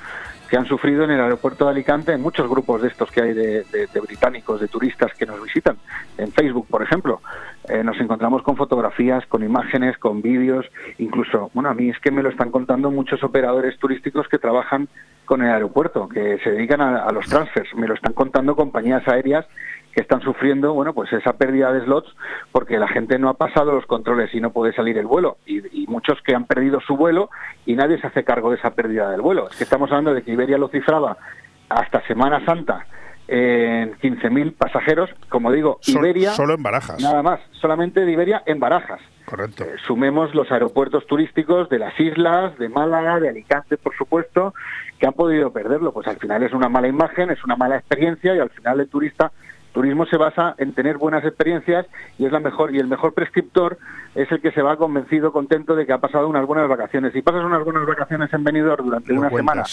[0.50, 3.34] que han sufrido en el aeropuerto de Alicante, en muchos grupos de estos que hay
[3.34, 3.64] de,
[4.02, 5.78] británicos, de turistas que nos visitan,
[6.18, 7.22] en Facebook, por ejemplo.
[7.70, 10.66] Eh, nos encontramos con fotografías, con imágenes, con vídeos,
[10.98, 14.88] incluso, bueno, a mí es que me lo están contando muchos operadores turísticos que trabajan
[15.26, 19.08] con el aeropuerto, que se dedican a, a los transfers, me lo están contando compañías
[19.08, 19.46] aéreas
[19.94, 22.10] que están sufriendo bueno pues esa pérdida de slots
[22.52, 25.38] porque la gente no ha pasado los controles y no puede salir el vuelo.
[25.46, 27.30] Y, muchos que han perdido su vuelo
[27.66, 29.50] y nadie se hace cargo de esa pérdida del vuelo.
[29.50, 31.18] Es que estamos hablando de que Iberia lo cifraba
[31.68, 32.86] hasta Semana Santa
[33.28, 35.10] en 15.000 pasajeros.
[35.28, 37.02] Como digo Iberia solo en Barajas.
[37.02, 39.02] nada más solamente de Iberia en Barajas.
[39.26, 39.64] Correcto.
[39.64, 44.54] Eh, sumemos los aeropuertos turísticos de las islas, de Málaga, de Alicante, por supuesto,
[45.00, 45.94] que han podido perderlo.
[45.94, 48.90] Pues al final es una mala imagen, es una mala experiencia y al final el
[48.90, 49.32] turista
[49.72, 51.86] Turismo se basa en tener buenas experiencias
[52.18, 53.78] y es la mejor y el mejor prescriptor
[54.16, 57.14] es el que se va convencido, contento de que ha pasado unas buenas vacaciones.
[57.14, 59.64] Si pasas unas buenas vacaciones en Benidorm durante una semana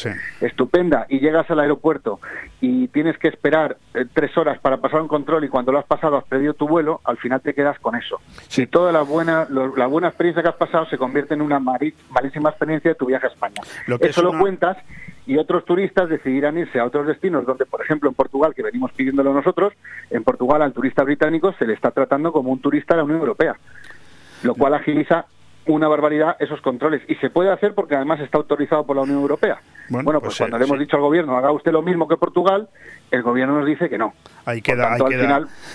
[0.41, 2.21] estupenda y llegas al aeropuerto
[2.61, 5.87] y tienes que esperar eh, tres horas para pasar un control y cuando lo has
[5.87, 8.21] pasado has perdido tu vuelo, al final te quedas con eso.
[8.49, 12.51] Si toda la buena la buena experiencia que has pasado se convierte en una malísima
[12.51, 13.61] experiencia de tu viaje a España.
[14.01, 14.77] eso lo cuentas
[15.29, 18.93] y otros turistas decidirán irse a otros destinos donde, por ejemplo, en Portugal, que venimos
[18.93, 19.75] pidiéndolo nosotros,
[20.09, 23.21] en Portugal al turista británico se le está tratando como un turista de la Unión
[23.21, 23.55] Europea,
[24.43, 25.27] lo cual agiliza
[25.67, 27.03] una barbaridad esos controles.
[27.09, 29.61] Y se puede hacer porque además está autorizado por la Unión Europea.
[29.91, 32.71] Bueno, pues, pues, cuando le hemos dicho al gobierno, haga usted lo mismo que Portugal,
[33.11, 34.15] el gobierno nos dice que no.
[34.45, 34.95] Ahí queda,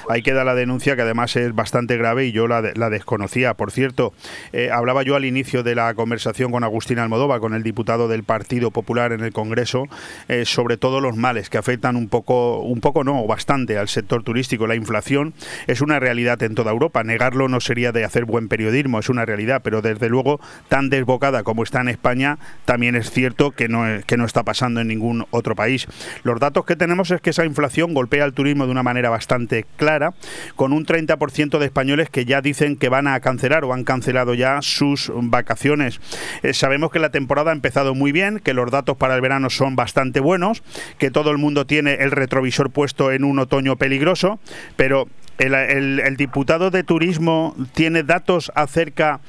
[0.10, 3.54] ahí, queda, la denuncia que además es bastante grave y yo la, desconocía.
[3.54, 4.13] Por cierto,
[4.52, 8.24] eh, hablaba yo al inicio de la conversación con Agustín Almodóvar, con el diputado del
[8.24, 9.86] Partido Popular en el Congreso,
[10.28, 14.24] eh, sobre todos los males que afectan un poco, un poco no, bastante al sector
[14.24, 14.65] turístico.
[14.65, 15.36] La inflación
[15.67, 17.04] es una realidad en toda Europa.
[17.04, 21.43] Negarlo no sería de hacer buen periodismo, es una realidad, pero desde luego tan desbocada
[21.43, 25.28] como está en España, también es cierto que no, que no está pasando en ningún
[25.30, 25.86] otro país.
[26.24, 29.66] Los datos que tenemos es que esa inflación golpea al turismo de una manera bastante
[29.78, 30.14] clara,
[30.56, 34.36] con un 30% de españoles que ya dicen que van a cancelar o han cancelado
[34.36, 36.00] ya sus vacaciones.
[36.44, 39.50] Eh, sabemos que la temporada ha empezado muy bien, que los datos para el verano
[39.50, 40.62] son bastante buenos,
[41.00, 44.40] que todo el mundo tiene el retrovisor puesto en un otoño peligroso,
[44.76, 45.08] pero
[45.38, 49.20] el, diputado de turismo tiene datos acerca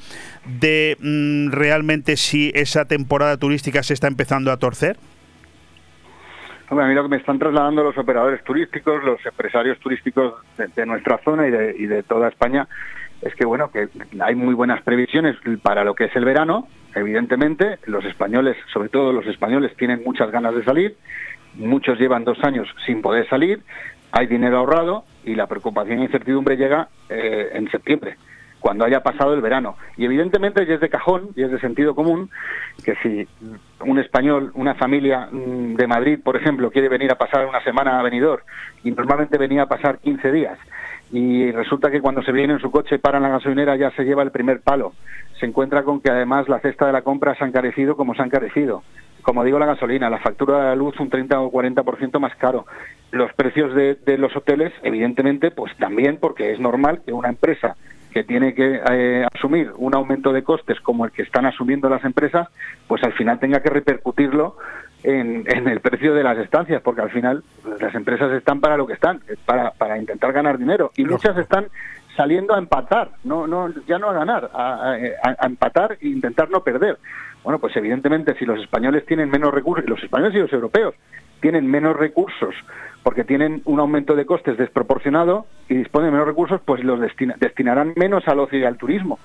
[0.45, 4.97] de mm, realmente si esa temporada turística se está empezando a torcer?
[6.69, 11.19] A mí lo que me están trasladando los operadores turísticos, los empresarios turísticos de, nuestra
[11.23, 12.67] zona y de, toda España
[13.21, 13.87] es que bueno que
[14.19, 16.67] hay muy buenas previsiones para lo que es el verano.
[16.93, 20.95] Evidentemente, los españoles, sobre todo los españoles, tienen muchas ganas de salir.
[21.55, 23.61] Muchos llevan dos años sin poder salir.
[24.11, 28.17] Hay dinero ahorrado y la preocupación e incertidumbre llega eh, en septiembre
[28.65, 29.75] cuando haya pasado el verano.
[29.95, 32.31] Y evidentemente es de cajón y es de sentido común
[32.83, 33.27] que si
[33.81, 37.99] un español, una familia mm, de Madrid, por ejemplo, quiere venir a pasar una semana
[37.99, 38.41] a Benidorm
[38.83, 40.57] y normalmente venía a pasar 15 días
[41.11, 44.23] y resulta que cuando se viene en su coche para la gasolinera ya se lleva
[44.23, 44.93] el primer palo.
[45.39, 48.23] Se encuentra con que además la cesta de la compra se ha encarecido como se
[48.23, 48.81] ha encarecido.
[49.21, 52.65] Como digo, la gasolina, la factura de la luz un 30 o 40% más caro.
[53.11, 57.75] Los precios de los hoteles, evidentemente, pues también porque es normal que una empresa
[58.15, 62.05] que tiene que eh, asumir un aumento de costes como el que están asumiendo las
[62.05, 62.47] empresas,
[62.87, 64.55] pues al final tenga que repercutirlo
[65.03, 67.43] en, el precio de las estancias, porque al final
[67.77, 70.93] las empresas están para lo que están, para, para intentar ganar dinero.
[70.95, 71.67] Y muchas están
[72.15, 76.63] saliendo a empatar, no, no, ya no a ganar, a, a, empatar e intentar no
[76.63, 76.97] perder.
[77.43, 80.95] Bueno, pues evidentemente si los españoles tienen menos recursos, los españoles y los europeos
[81.41, 82.55] tienen menos recursos
[83.05, 87.93] porque tienen un aumento de costes desproporcionado y disponen de menos recursos, pues los destinarán
[87.95, 89.19] menos al ocio y al turismo.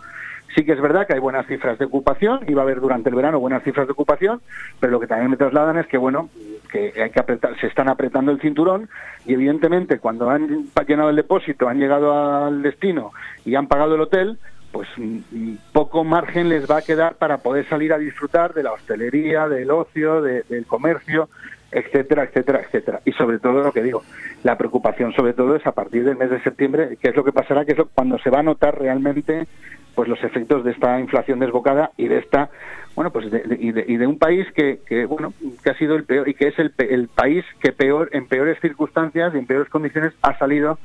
[0.54, 3.08] Sí que es verdad que hay buenas cifras de ocupación y va a haber durante
[3.08, 4.42] el verano buenas cifras de ocupación,
[4.80, 6.28] pero lo que también me trasladan es que bueno,
[6.70, 8.90] que hay que apretar, se están apretando el cinturón
[9.24, 13.12] y evidentemente cuando han llenado el depósito, han llegado al destino
[13.46, 14.38] y han pagado el hotel,
[14.72, 18.72] pues mm, poco margen les va a quedar para poder salir a disfrutar de la
[18.72, 21.30] hostelería, del ocio, del comercio,
[21.72, 23.00] etcétera, etcétera, etcétera.
[23.04, 24.02] Y sobre todo lo que digo,
[24.42, 27.32] la preocupación sobre todo es a partir del mes de septiembre, que es lo que
[27.32, 29.46] pasará, que es cuando se va a notar realmente
[29.94, 32.48] pues los efectos de esta inflación desbocada y de esta
[32.94, 33.26] bueno pues
[33.58, 36.58] y, de, un país que, que, bueno que ha sido el peor y que es
[36.58, 40.78] el, el país que peor en peores circunstancias y en peores condiciones ha salido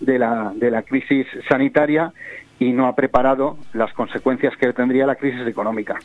[0.00, 2.12] de la de la crisis sanitaria
[2.58, 5.96] y no ha preparado las consecuencias que tendría la crisis económica.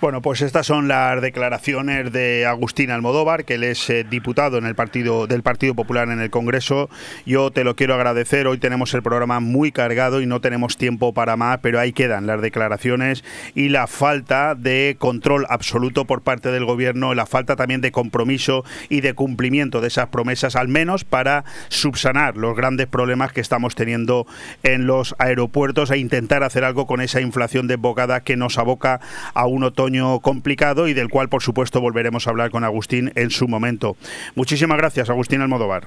[0.00, 4.64] Bueno, pues estas son las declaraciones de Agustín Almodóvar, que él es eh, diputado en
[4.64, 6.88] el partido del Partido Popular en el Congreso.
[7.26, 8.46] Yo te lo quiero agradecer.
[8.46, 12.26] Hoy tenemos el programa muy cargado y no tenemos tiempo para más, pero ahí quedan
[12.26, 13.24] las declaraciones
[13.54, 18.64] y la falta de control absoluto por parte del gobierno, la falta también de compromiso
[18.88, 23.74] y de cumplimiento de esas promesas, al menos para subsanar los grandes problemas que estamos
[23.74, 24.26] teniendo
[24.62, 29.00] en los aeropuertos e intentar hacer algo con esa inflación desbocada que nos aboca
[29.32, 33.30] a un otoño complicado y del cual, por supuesto, volveremos a hablar con Agustín en
[33.30, 33.96] su momento.
[34.34, 35.84] Muchísimas gracias, Agustín Almodóvar.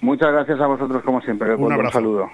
[0.00, 1.54] Muchas gracias a vosotros, como siempre.
[1.54, 1.98] Un, abrazo.
[1.98, 2.30] un saludo.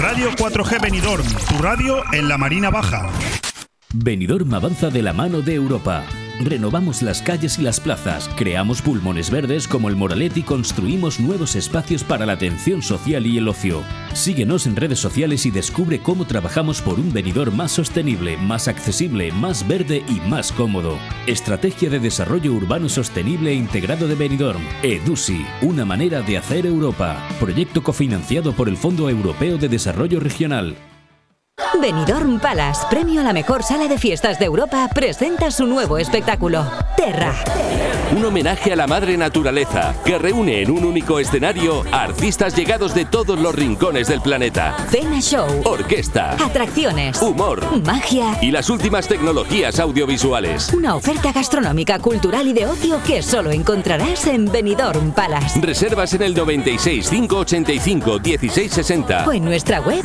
[0.00, 3.08] Radio 4G Benidorm, tu radio en la Marina Baja.
[3.94, 6.04] Benidorm avanza de la mano de Europa
[6.40, 11.56] renovamos las calles y las plazas, creamos pulmones verdes como el Moralet y construimos nuevos
[11.56, 13.82] espacios para la atención social y el ocio.
[14.12, 19.32] Síguenos en redes sociales y descubre cómo trabajamos por un venidor más sostenible, más accesible,
[19.32, 20.98] más verde y más cómodo.
[21.26, 24.62] Estrategia de Desarrollo Urbano Sostenible e Integrado de Benidorm.
[24.82, 27.26] EDUSI, una manera de hacer Europa.
[27.40, 30.76] Proyecto cofinanciado por el Fondo Europeo de Desarrollo Regional.
[31.80, 36.66] Benidorm Palace, premio a la mejor sala de fiestas de Europa, presenta su nuevo espectáculo,
[36.98, 37.34] Terra.
[38.14, 42.94] Un homenaje a la madre naturaleza que reúne en un único escenario a artistas llegados
[42.94, 44.76] de todos los rincones del planeta.
[44.90, 50.72] Cena Show, Orquesta, atracciones, humor magia y las últimas tecnologías audiovisuales.
[50.72, 55.60] Una oferta gastronómica, cultural y de ocio que solo encontrarás en Benidorm Palace.
[55.60, 60.04] Reservas en el 96 585 1660 o en nuestra web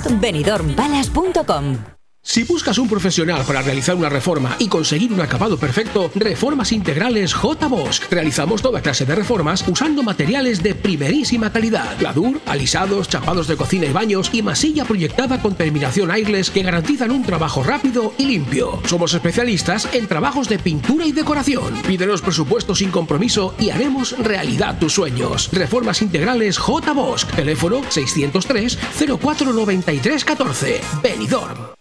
[1.41, 2.00] Instagram.
[2.32, 7.34] Si buscas un profesional para realizar una reforma y conseguir un acabado perfecto, Reformas Integrales
[7.34, 7.67] J.
[7.67, 8.03] Bosch.
[8.09, 11.97] Realizamos toda clase de reformas usando materiales de primerísima calidad.
[11.99, 17.11] Gladur, alisados, chapados de cocina y baños y masilla proyectada con terminación airless que garantizan
[17.11, 18.80] un trabajo rápido y limpio.
[18.86, 21.82] Somos especialistas en trabajos de pintura y decoración.
[21.82, 25.49] Pídenos presupuesto sin compromiso y haremos realidad tus sueños.
[25.51, 26.93] Reformas Integrales J.
[26.93, 27.26] Bosch.
[27.36, 28.78] Teléfono 603
[29.19, 30.82] 0493 14.
[31.03, 31.80] Benidorm.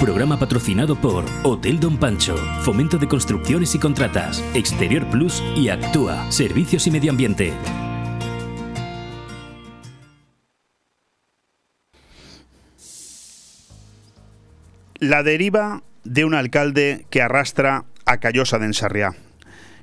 [0.00, 6.32] Programa patrocinado por Hotel Don Pancho, Fomento de Construcciones y Contratas, Exterior Plus y Actúa,
[6.32, 7.52] Servicios y Medio Ambiente.
[14.98, 19.10] La deriva de un alcalde que arrastra a Callosa de Ensarriá.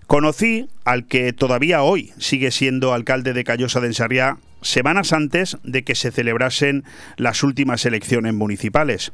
[0.07, 4.39] Conocí al que todavía hoy sigue siendo alcalde de Callosa de Ensarriá
[4.69, 6.83] semanas antes de que se celebrasen
[7.17, 9.11] las últimas elecciones municipales.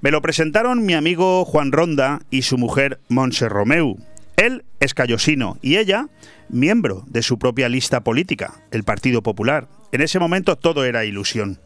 [0.00, 3.98] Me lo presentaron mi amigo Juan Ronda y su mujer Monse Romeu.
[4.36, 6.08] Él es callosino y ella
[6.48, 9.68] miembro de su propia lista política, el Partido Popular.
[9.92, 11.58] En ese momento todo era ilusión.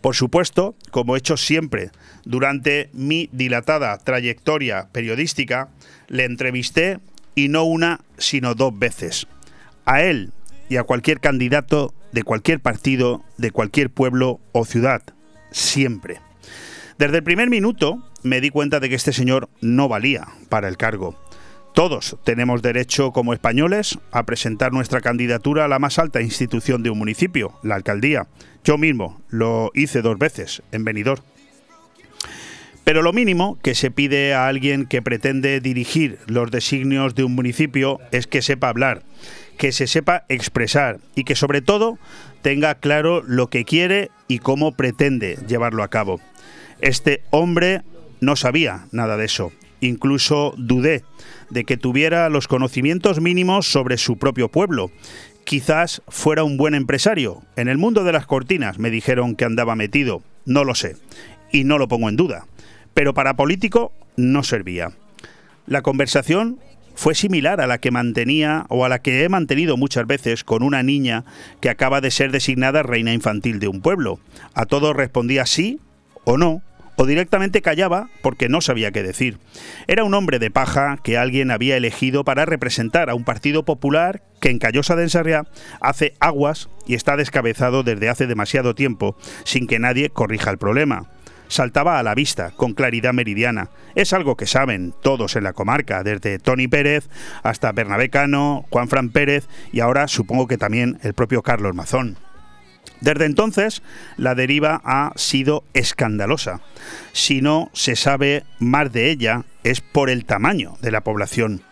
[0.00, 1.90] Por supuesto, como he hecho siempre
[2.24, 5.68] durante mi dilatada trayectoria periodística,
[6.08, 6.98] le entrevisté
[7.34, 9.26] y no una, sino dos veces.
[9.84, 10.32] A él
[10.68, 15.02] y a cualquier candidato de cualquier partido, de cualquier pueblo o ciudad,
[15.50, 16.20] siempre.
[16.98, 20.76] Desde el primer minuto me di cuenta de que este señor no valía para el
[20.76, 21.16] cargo.
[21.74, 26.90] Todos tenemos derecho como españoles a presentar nuestra candidatura a la más alta institución de
[26.90, 28.26] un municipio, la alcaldía.
[28.64, 31.22] Yo mismo lo hice dos veces en Benidorm.
[32.84, 37.34] Pero lo mínimo que se pide a alguien que pretende dirigir los designios de un
[37.34, 39.04] municipio es que sepa hablar,
[39.60, 41.98] que se sepa expresar y que sobre todo
[42.40, 46.18] tenga claro lo que quiere y cómo pretende llevarlo a cabo.
[46.80, 47.82] Este hombre
[48.22, 49.52] no sabía nada de eso.
[49.82, 51.04] Incluso dudé
[51.50, 54.90] de que tuviera los conocimientos mínimos sobre su propio pueblo.
[55.44, 57.42] Quizás fuera un buen empresario.
[57.56, 60.22] En el mundo de las cortinas me dijeron que andaba metido.
[60.46, 60.96] No lo sé.
[61.52, 62.46] Y no lo pongo en duda.
[62.94, 64.92] Pero para político no servía.
[65.66, 66.58] La conversación
[67.00, 70.62] fue similar a la que mantenía o a la que he mantenido muchas veces con
[70.62, 71.24] una niña
[71.62, 74.20] que acaba de ser designada reina infantil de un pueblo.
[74.52, 75.80] A todo respondía sí
[76.24, 76.60] o no,
[76.96, 79.38] o directamente callaba porque no sabía qué decir.
[79.86, 84.22] Era un hombre de paja que alguien había elegido para representar a un partido popular
[84.38, 85.46] que en Callosa de Ensarriá
[85.80, 91.08] hace aguas y está descabezado desde hace demasiado tiempo sin que nadie corrija el problema
[91.50, 93.68] saltaba a la vista con claridad meridiana.
[93.94, 97.10] Es algo que saben todos en la comarca, desde Tony Pérez
[97.42, 102.16] hasta Bernabé Cano, Juan Fran Pérez y ahora supongo que también el propio Carlos Mazón.
[103.00, 103.82] Desde entonces,
[104.16, 106.60] la deriva ha sido escandalosa.
[107.12, 111.62] Si no se sabe más de ella, es por el tamaño de la población.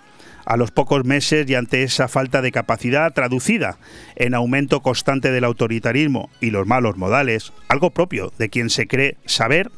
[0.48, 3.76] A los pocos meses y ante esa falta de capacidad traducida
[4.16, 9.18] en aumento constante del autoritarismo y los malos modales, algo propio de quien se cree
[9.26, 9.70] saber,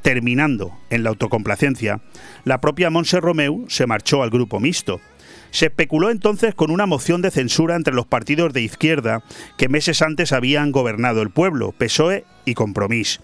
[0.00, 2.00] terminando en la autocomplacencia,
[2.44, 4.98] la propia Monse Romeu se marchó al grupo mixto
[5.54, 9.22] Se especuló entonces con una moción de censura entre los partidos de izquierda
[9.56, 13.20] que meses antes habían gobernado el pueblo, PSOE y Compromís.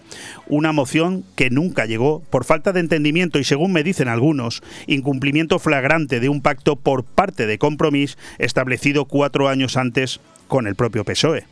[0.47, 5.59] Una moción que nunca llegó por falta de entendimiento y, según me dicen algunos, incumplimiento
[5.59, 11.03] flagrante de un pacto por parte de Compromís establecido cuatro años antes con el propio
[11.03, 11.43] PSOE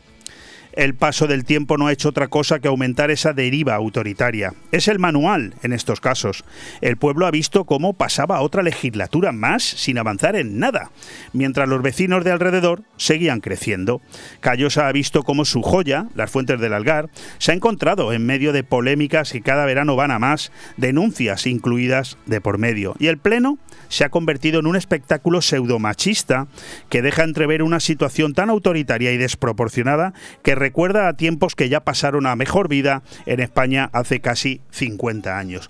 [0.72, 4.54] el paso del tiempo no ha hecho otra cosa que aumentar esa deriva autoritaria.
[4.72, 6.44] Es el manual en estos casos.
[6.80, 10.90] El pueblo ha visto cómo pasaba otra legislatura más sin avanzar en nada,
[11.32, 14.00] mientras los vecinos de alrededor seguían creciendo.
[14.40, 18.52] Callosa ha visto cómo su joya, las fuentes del Algar, se ha encontrado en medio
[18.52, 22.94] de polémicas que cada verano van a más, denuncias incluidas de por medio.
[22.98, 23.58] Y el Pleno
[23.88, 26.46] se ha convertido en un espectáculo pseudomachista
[26.88, 31.80] que deja entrever una situación tan autoritaria y desproporcionada que recuerda a tiempos que ya
[31.80, 35.68] pasaron a mejor vida en España hace casi 50 años.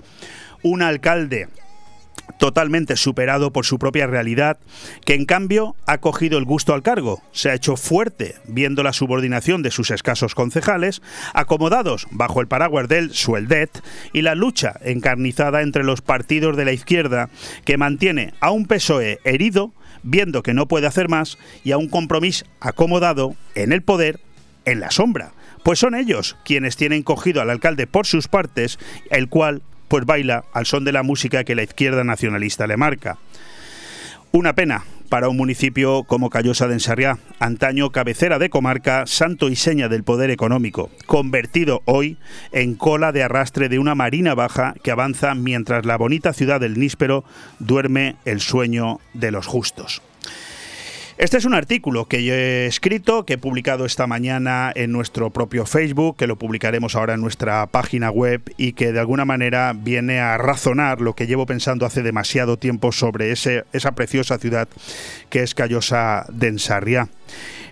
[0.63, 1.49] Un alcalde
[2.39, 4.59] totalmente superado por su propia realidad,
[5.07, 8.93] que en cambio ha cogido el gusto al cargo, se ha hecho fuerte viendo la
[8.93, 11.01] subordinación de sus escasos concejales,
[11.33, 13.83] acomodados bajo el paraguas del sueldet
[14.13, 17.31] y la lucha encarnizada entre los partidos de la izquierda
[17.65, 19.73] que mantiene a un PSOE herido,
[20.03, 24.21] viendo que no puede hacer más, y a un compromiso acomodado en el poder,
[24.65, 25.33] en la sombra.
[25.63, 28.79] Pues son ellos quienes tienen cogido al alcalde por sus partes,
[29.11, 33.19] el cual pues baila al son de la música que la izquierda nacionalista le marca.
[34.33, 39.57] Una pena para un municipio como Callosa de Ensarriá, antaño cabecera de comarca, santo y
[39.57, 42.17] seña del poder económico, convertido hoy
[42.53, 46.79] en cola de arrastre de una marina baja que avanza mientras la bonita ciudad del
[46.79, 47.25] Níspero
[47.59, 50.01] duerme el sueño de los justos.
[51.21, 55.29] Este es un artículo que yo he escrito, que he publicado esta mañana en nuestro
[55.29, 59.75] propio Facebook, que lo publicaremos ahora en nuestra página web y que de alguna manera
[59.77, 64.67] viene a razonar lo que llevo pensando hace demasiado tiempo sobre esa preciosa ciudad
[65.29, 67.11] que es Callosa de Ensarriá.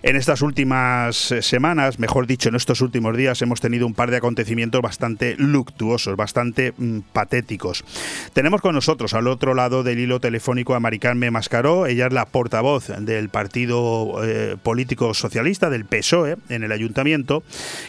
[0.01, 4.11] En estas últimas eh, semanas, mejor dicho, en estos últimos días, hemos tenido un par
[4.11, 7.83] de acontecimientos bastante luctuosos, bastante mm, patéticos.
[8.31, 11.85] Tenemos con nosotros al otro lado del hilo telefónico a Maricarme Mascaró.
[11.85, 17.43] Ella es la portavoz del Partido eh, Político Socialista, del PSOE, en el Ayuntamiento,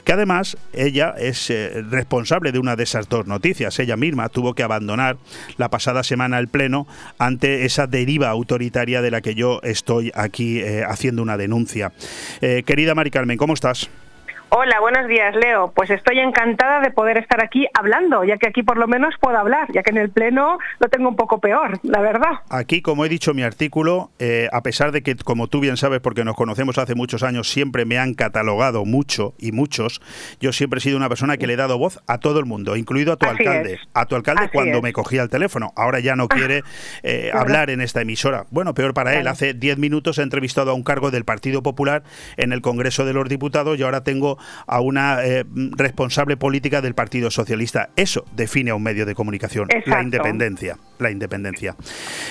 [0.04, 3.78] que además ella es eh, responsable de una de esas dos noticias.
[3.78, 5.16] Ella misma tuvo que abandonar
[5.58, 6.88] la pasada semana el Pleno
[7.18, 11.92] ante esa deriva autoritaria de la que yo estoy aquí haciendo una denuncia.
[12.40, 13.88] Eh, querida Mari Carmen, ¿cómo estás?
[14.52, 15.70] Hola, buenos días, Leo.
[15.76, 19.38] Pues estoy encantada de poder estar aquí hablando, ya que aquí por lo menos puedo
[19.38, 22.40] hablar, ya que en el Pleno lo tengo un poco peor, la verdad.
[22.48, 25.76] Aquí, como he dicho en mi artículo, eh, a pesar de que, como tú bien
[25.76, 30.02] sabes, porque nos conocemos hace muchos años, siempre me han catalogado mucho y muchos,
[30.40, 32.74] yo siempre he sido una persona que le he dado voz a todo el mundo,
[32.74, 33.78] incluido a tu alcalde.
[33.94, 35.72] A tu alcalde cuando me cogía el teléfono.
[35.76, 36.64] Ahora ya no quiere
[37.04, 38.46] eh, hablar en esta emisora.
[38.50, 39.28] Bueno, peor para él.
[39.28, 42.02] Hace diez minutos he entrevistado a un cargo del Partido Popular
[42.36, 45.44] en el Congreso de los Diputados y ahora tengo a una eh,
[45.76, 47.90] responsable política del Partido Socialista.
[47.96, 50.76] Eso define a un medio de comunicación, la independencia.
[50.98, 51.76] La independencia.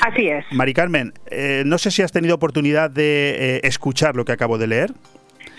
[0.02, 0.46] Así es.
[0.52, 4.58] Mari Carmen, eh, no sé si has tenido oportunidad de eh, escuchar lo que acabo
[4.58, 4.92] de leer.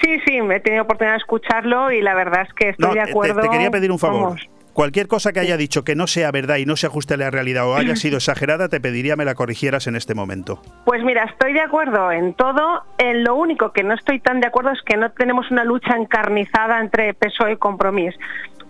[0.02, 3.00] Sí, sí, me he tenido oportunidad de escucharlo y la verdad es que estoy de
[3.00, 3.42] acuerdo.
[3.42, 4.38] Te, te, quería pedir un favor.
[4.72, 7.30] Cualquier cosa que haya dicho que no sea verdad y no se ajuste a la
[7.30, 10.62] realidad o haya sido exagerada, te pediría me la corrigieras en este momento.
[10.84, 12.84] Pues mira, estoy de acuerdo en todo.
[12.98, 15.96] En lo único que no estoy tan de acuerdo es que no tenemos una lucha
[15.96, 18.14] encarnizada entre PSOE y Compromís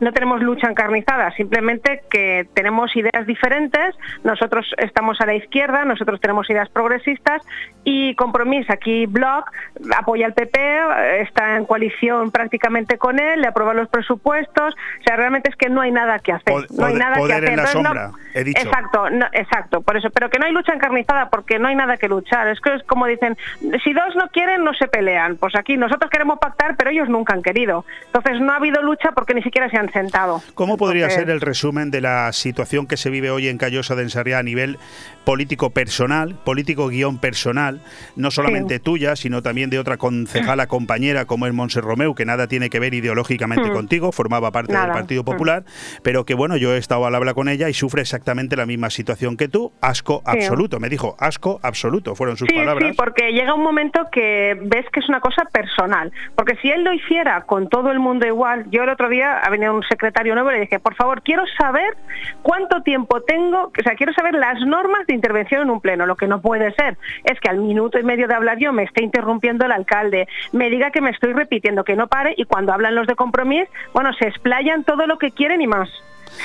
[0.01, 3.95] no tenemos lucha encarnizada, simplemente que tenemos ideas diferentes,
[4.25, 7.43] nosotros estamos a la izquierda, nosotros tenemos ideas progresistas
[7.85, 9.51] y Compromís, aquí Bloc,
[9.97, 15.17] apoya al PP, está en coalición prácticamente con él, le aprueba los presupuestos, o sea,
[15.17, 18.11] realmente es que no hay nada que hacer, no hay nada que hacer.
[18.35, 22.09] Exacto, exacto, por eso, pero que no hay lucha encarnizada porque no hay nada que
[22.09, 23.37] luchar, es que es como dicen,
[23.83, 27.35] si dos no quieren no se pelean, pues aquí nosotros queremos pactar, pero ellos nunca
[27.35, 27.85] han querido.
[28.07, 30.43] Entonces no ha habido lucha porque ni siquiera se han sentado.
[30.55, 34.03] ¿Cómo podría ser el resumen de la situación que se vive hoy en Callosa de
[34.03, 34.79] Ensarriá a nivel
[35.25, 37.81] político personal, político guion personal,
[38.17, 42.47] no solamente tuya, sino también de otra concejala compañera como es Monse Romeu, que nada
[42.47, 43.73] tiene que ver ideológicamente hmm.
[43.73, 45.27] contigo, formaba parte del Partido hmm.
[45.27, 45.65] Popular,
[46.03, 48.91] pero que bueno, yo he estado al habla con ella y sufre exactamente la misma
[48.91, 52.91] situación que tú, asco absoluto, me dijo, asco absoluto, fueron sus palabras.
[52.91, 56.83] Sí, porque llega un momento que ves que es una cosa personal, porque si él
[56.83, 60.35] lo hiciera con todo el mundo igual, yo el otro día ha venido un secretario
[60.35, 61.97] nuevo le dije, por favor, quiero saber
[62.43, 66.07] cuánto tiempo tengo, o sea, quiero saber las normas de intervención en un pleno.
[66.07, 68.85] Lo que no puede ser es que al minuto y medio de hablar yo me
[68.85, 72.73] esté interrumpiendo el alcalde, me diga que me estoy repitiendo, que no pare y cuando
[72.73, 75.89] hablan los de compromiso, bueno, se explayan todo lo que quieren y más.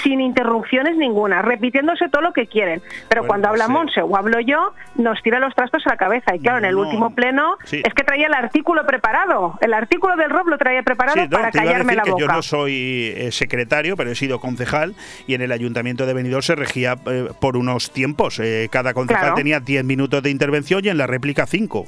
[0.03, 2.81] Sin interrupciones ninguna, repitiéndose todo lo que quieren.
[3.09, 5.97] Pero Bueno, cuando pues, habla Monse o hablo yo, nos tira los trastos a la
[5.97, 6.35] cabeza.
[6.35, 7.81] Y claro, en el último pleno sí.
[7.85, 9.57] es que traía el artículo preparado.
[9.61, 12.19] El artículo del ROB lo traía preparado Sí, no, para callarme la boca.
[12.19, 14.95] yo no soy eh, secretario, pero he sido concejal
[15.27, 18.39] y en el ayuntamiento de Benidorm se regía eh, por unos tiempos.
[18.39, 19.35] Eh, cada concejal Claro.
[19.35, 21.85] tenía 10 minutos de intervención y en la réplica 5.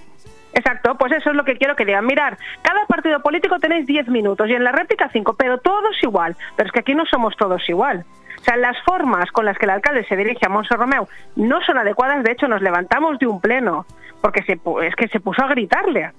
[0.54, 2.06] Exacto, pues eso es lo que quiero que digan.
[2.06, 6.36] Mirar, cada partido político tenéis 10 minutos y en la réplica 5, pero todos igual.
[6.56, 8.06] Pero es que aquí no somos todos igual.
[8.40, 11.62] O sea, las formas con las que el alcalde se dirige a Monse Romeu no
[11.62, 12.24] son adecuadas.
[12.24, 13.86] De hecho, nos levantamos de un pleno
[14.22, 16.12] porque se, es que se puso a gritarle.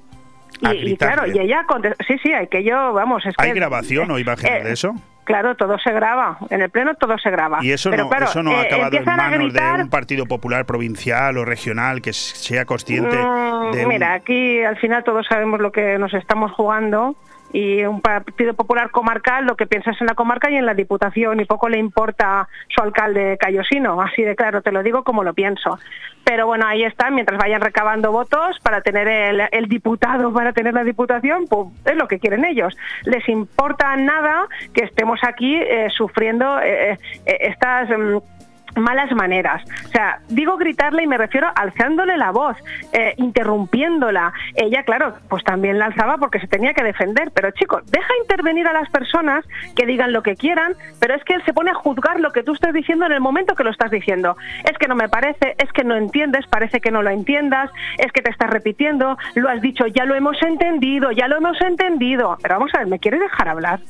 [0.61, 3.51] Y, A y claro, y ella conte- sí, sí, hay que yo, vamos, es ¿Hay
[3.53, 4.95] que- grabación o imágenes eh, de eso?
[5.29, 6.39] Claro, todo se graba.
[6.49, 7.59] En el pleno todo se graba.
[7.61, 9.91] Y eso Pero no, claro, eso no ha eh, acabado en manos gritar- de un
[9.91, 15.05] partido popular provincial o regional que sea consciente Mm, de un- Mira, aquí al final
[15.05, 17.15] todos sabemos lo que nos estamos jugando
[17.53, 20.75] y un partido popular comarcal lo que piensa es en la comarca y en la
[20.75, 25.25] diputación y poco le importa su alcalde callosino, así de claro te lo digo como
[25.25, 25.79] lo pienso.
[26.25, 30.75] Pero bueno, ahí está, mientras vayan recabando votos para tener el, el diputado, para tener
[30.75, 32.77] la diputación, pues es lo que quieren ellos.
[33.05, 37.89] Les importa nada que estemos aquí eh, sufriendo eh, eh, estas...
[37.89, 38.38] mm,
[38.79, 39.63] malas maneras.
[39.87, 42.57] O sea, digo gritarle y me refiero alzándole la voz,
[42.93, 44.33] eh, interrumpiéndola.
[44.55, 47.31] Ella, claro, pues también la alzaba porque se tenía que defender.
[47.33, 49.45] Pero chico, deja intervenir a las personas
[49.77, 52.43] que digan lo que quieran, pero es que él se pone a juzgar lo que
[52.43, 54.37] tú estás diciendo en el momento que lo estás diciendo.
[54.65, 58.13] Es que no me parece, es que no entiendes, parece que no lo entiendas, es
[58.13, 62.37] que te estás repitiendo, lo has dicho, ya lo hemos entendido, ya lo hemos entendido.
[62.43, 63.81] Pero vamos a ver, ¿me quieres dejar hablar?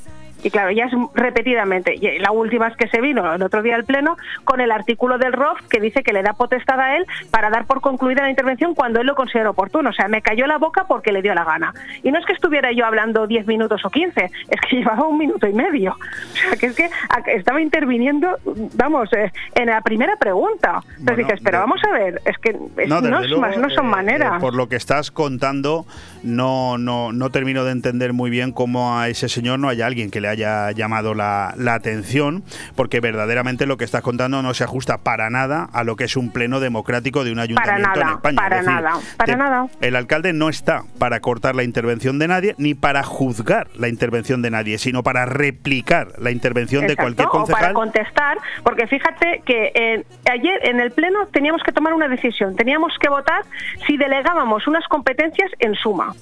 [0.43, 1.95] Y claro, ya es repetidamente.
[2.21, 5.33] La última es que se vino el otro día al Pleno con el artículo del
[5.33, 8.75] ROF que dice que le da potestad a él para dar por concluida la intervención
[8.75, 9.91] cuando él lo considera oportuno.
[9.91, 11.75] O sea, me cayó la boca porque le dio la gana.
[12.03, 15.19] Y no es que estuviera yo hablando 10 minutos o 15, es que llevaba un
[15.19, 15.93] minuto y medio.
[15.93, 16.89] O sea, que es que
[17.35, 18.39] estaba interviniendo,
[18.75, 20.81] vamos, eh, en la primera pregunta.
[20.99, 23.89] Entonces Bueno, dices, pero de- vamos a ver, es que es- no, luego, son eh,
[23.91, 24.35] maneras.
[24.37, 25.85] eh, por lo que estás contando,
[26.23, 30.11] no, no, no termino de entender muy bien cómo a ese señor no haya alguien
[30.11, 32.45] que le haya llamado la, la atención,
[32.77, 36.17] porque verdaderamente lo que estás contando no se ajusta para nada a lo que es
[36.17, 38.37] un pleno democrático de un ayuntamiento en nada, España.
[38.37, 39.67] para decir, nada, para nada.
[39.81, 44.43] El alcalde no está para cortar la intervención de nadie ni para juzgar la intervención
[44.43, 47.73] de nadie, sino para replicar la intervención de cualquier O para concejal.
[47.75, 52.93] contestar, porque fíjate que eh, ayer en el Pleno teníamos que tomar una decisión, teníamos
[53.01, 53.43] que votar
[53.87, 56.13] si delegábamos unas competencias en suma.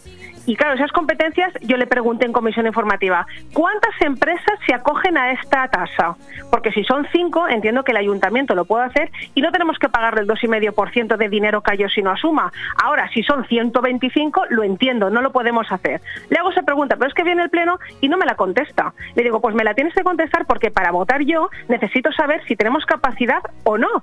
[0.48, 5.32] Y claro, esas competencias, yo le pregunté en comisión informativa, ¿cuántas empresas se acogen a
[5.32, 6.16] esta tasa?
[6.50, 9.88] Porque si son cinco, entiendo que el ayuntamiento lo puede hacer y no tenemos que
[9.88, 12.52] pagarle el 2,5% de dinero que yo si no asuma.
[12.82, 16.00] Ahora, si son 125, lo entiendo, no lo podemos hacer.
[16.30, 18.94] Le hago esa pregunta, pero es que viene el pleno y no me la contesta.
[19.14, 22.56] Le digo, pues me la tienes que contestar porque para votar yo necesito saber si
[22.56, 24.02] tenemos capacidad o no.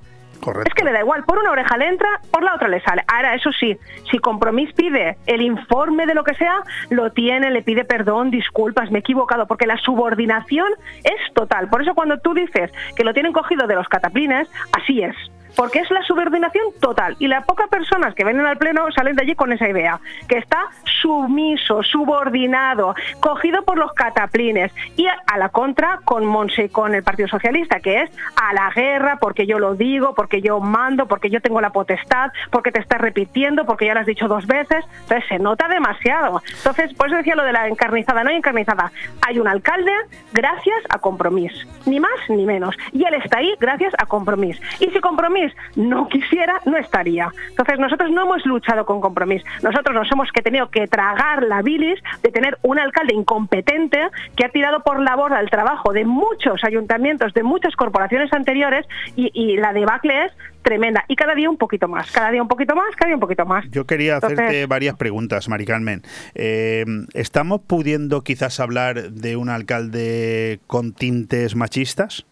[0.65, 3.03] Es que le da igual, por una oreja le entra, por la otra le sale.
[3.07, 3.77] Ahora, eso sí,
[4.11, 8.91] si Compromís pide el informe de lo que sea, lo tiene, le pide perdón, disculpas,
[8.91, 10.67] me he equivocado, porque la subordinación
[11.03, 11.69] es total.
[11.69, 15.15] Por eso cuando tú dices que lo tienen cogido de los cataplines, así es.
[15.55, 17.15] Porque es la subordinación total.
[17.19, 20.37] Y las pocas personas que vienen al pleno salen de allí con esa idea, que
[20.37, 20.67] está
[21.01, 24.71] sumiso, subordinado, cogido por los cataplines.
[24.95, 28.69] Y a la contra con Monse y con el Partido Socialista, que es a la
[28.71, 32.79] guerra, porque yo lo digo, porque yo mando, porque yo tengo la potestad, porque te
[32.79, 34.85] estás repitiendo, porque ya lo has dicho dos veces.
[35.01, 36.41] Entonces se nota demasiado.
[36.57, 38.23] Entonces, por eso decía lo de la encarnizada.
[38.23, 38.91] No hay encarnizada.
[39.27, 39.91] Hay un alcalde
[40.31, 41.53] gracias a Compromís.
[41.85, 42.75] Ni más ni menos.
[42.91, 44.59] Y él está ahí gracias a Compromís.
[44.79, 44.99] Y si
[45.43, 47.29] Compromís no quisiera, no estaría.
[47.49, 49.43] Entonces nosotros no hemos luchado con Compromís.
[49.61, 53.99] Nosotros nos hemos que tenido que tragar la bilis de tener un alcalde incompetente
[54.35, 58.85] que ha tirado por la borda el trabajo de muchos ayuntamientos, de muchas corporaciones anteriores
[59.15, 60.31] y, y la debacle es
[60.61, 61.03] tremenda.
[61.07, 63.45] Y cada día un poquito más, cada día un poquito más, cada día un poquito
[63.45, 63.65] más.
[63.69, 66.01] Yo quería hacerte varias preguntas, Mari Carmen.
[66.35, 72.25] Eh, ¿Estamos pudiendo quizás hablar de un alcalde con tintes machistas?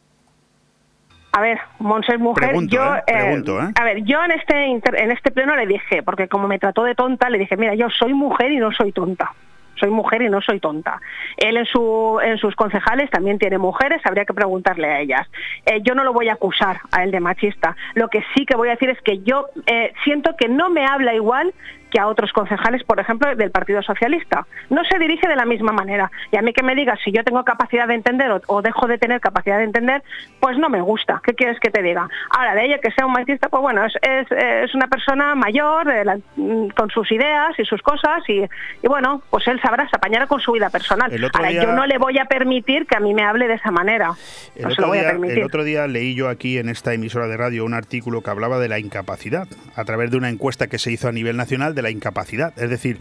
[1.34, 2.50] A ver, Monse es mujer.
[2.50, 3.04] Pregunto, yo, ¿eh?
[3.08, 3.72] Pregunto, ¿eh?
[3.80, 6.84] A ver, yo en este inter- en este pleno le dije, porque como me trató
[6.84, 9.32] de tonta, le dije, mira, yo soy mujer y no soy tonta.
[9.80, 11.02] Soy mujer y no soy tonta.
[11.38, 15.28] Él en, su, en sus concejales también tiene mujeres, habría que preguntarle a ellas.
[15.66, 17.76] Eh, yo no lo voy a acusar a él de machista.
[17.96, 20.86] Lo que sí que voy a decir es que yo eh, siento que no me
[20.86, 21.52] habla igual
[21.92, 24.48] que a otros concejales, por ejemplo, del Partido Socialista.
[24.70, 26.10] No se dirige de la misma manera.
[26.32, 28.98] Y a mí que me digas si yo tengo capacidad de entender o, dejo de
[28.98, 30.04] tener capacidad de entender,
[30.40, 31.22] pues no me gusta.
[31.24, 32.10] ¿Qué quieres que te diga?
[32.32, 33.94] Ahora, de ella que sea un maestista, pues bueno, es,
[34.32, 35.88] es, una persona mayor,
[36.36, 38.48] mm, con sus ideas y sus cosas, y,
[38.88, 41.12] bueno, pues él sabrá, se apañará con su vida personal.
[41.34, 44.14] Ahora, yo no le voy a permitir que a mí me hable de esa manera.
[44.56, 47.74] El, otro día, el otro día leí yo aquí en esta emisora de radio un
[47.74, 51.12] artículo que hablaba de la incapacidad, a través de una encuesta que se hizo a
[51.12, 52.54] nivel nacional de la incapacidad.
[52.58, 53.00] Es decir,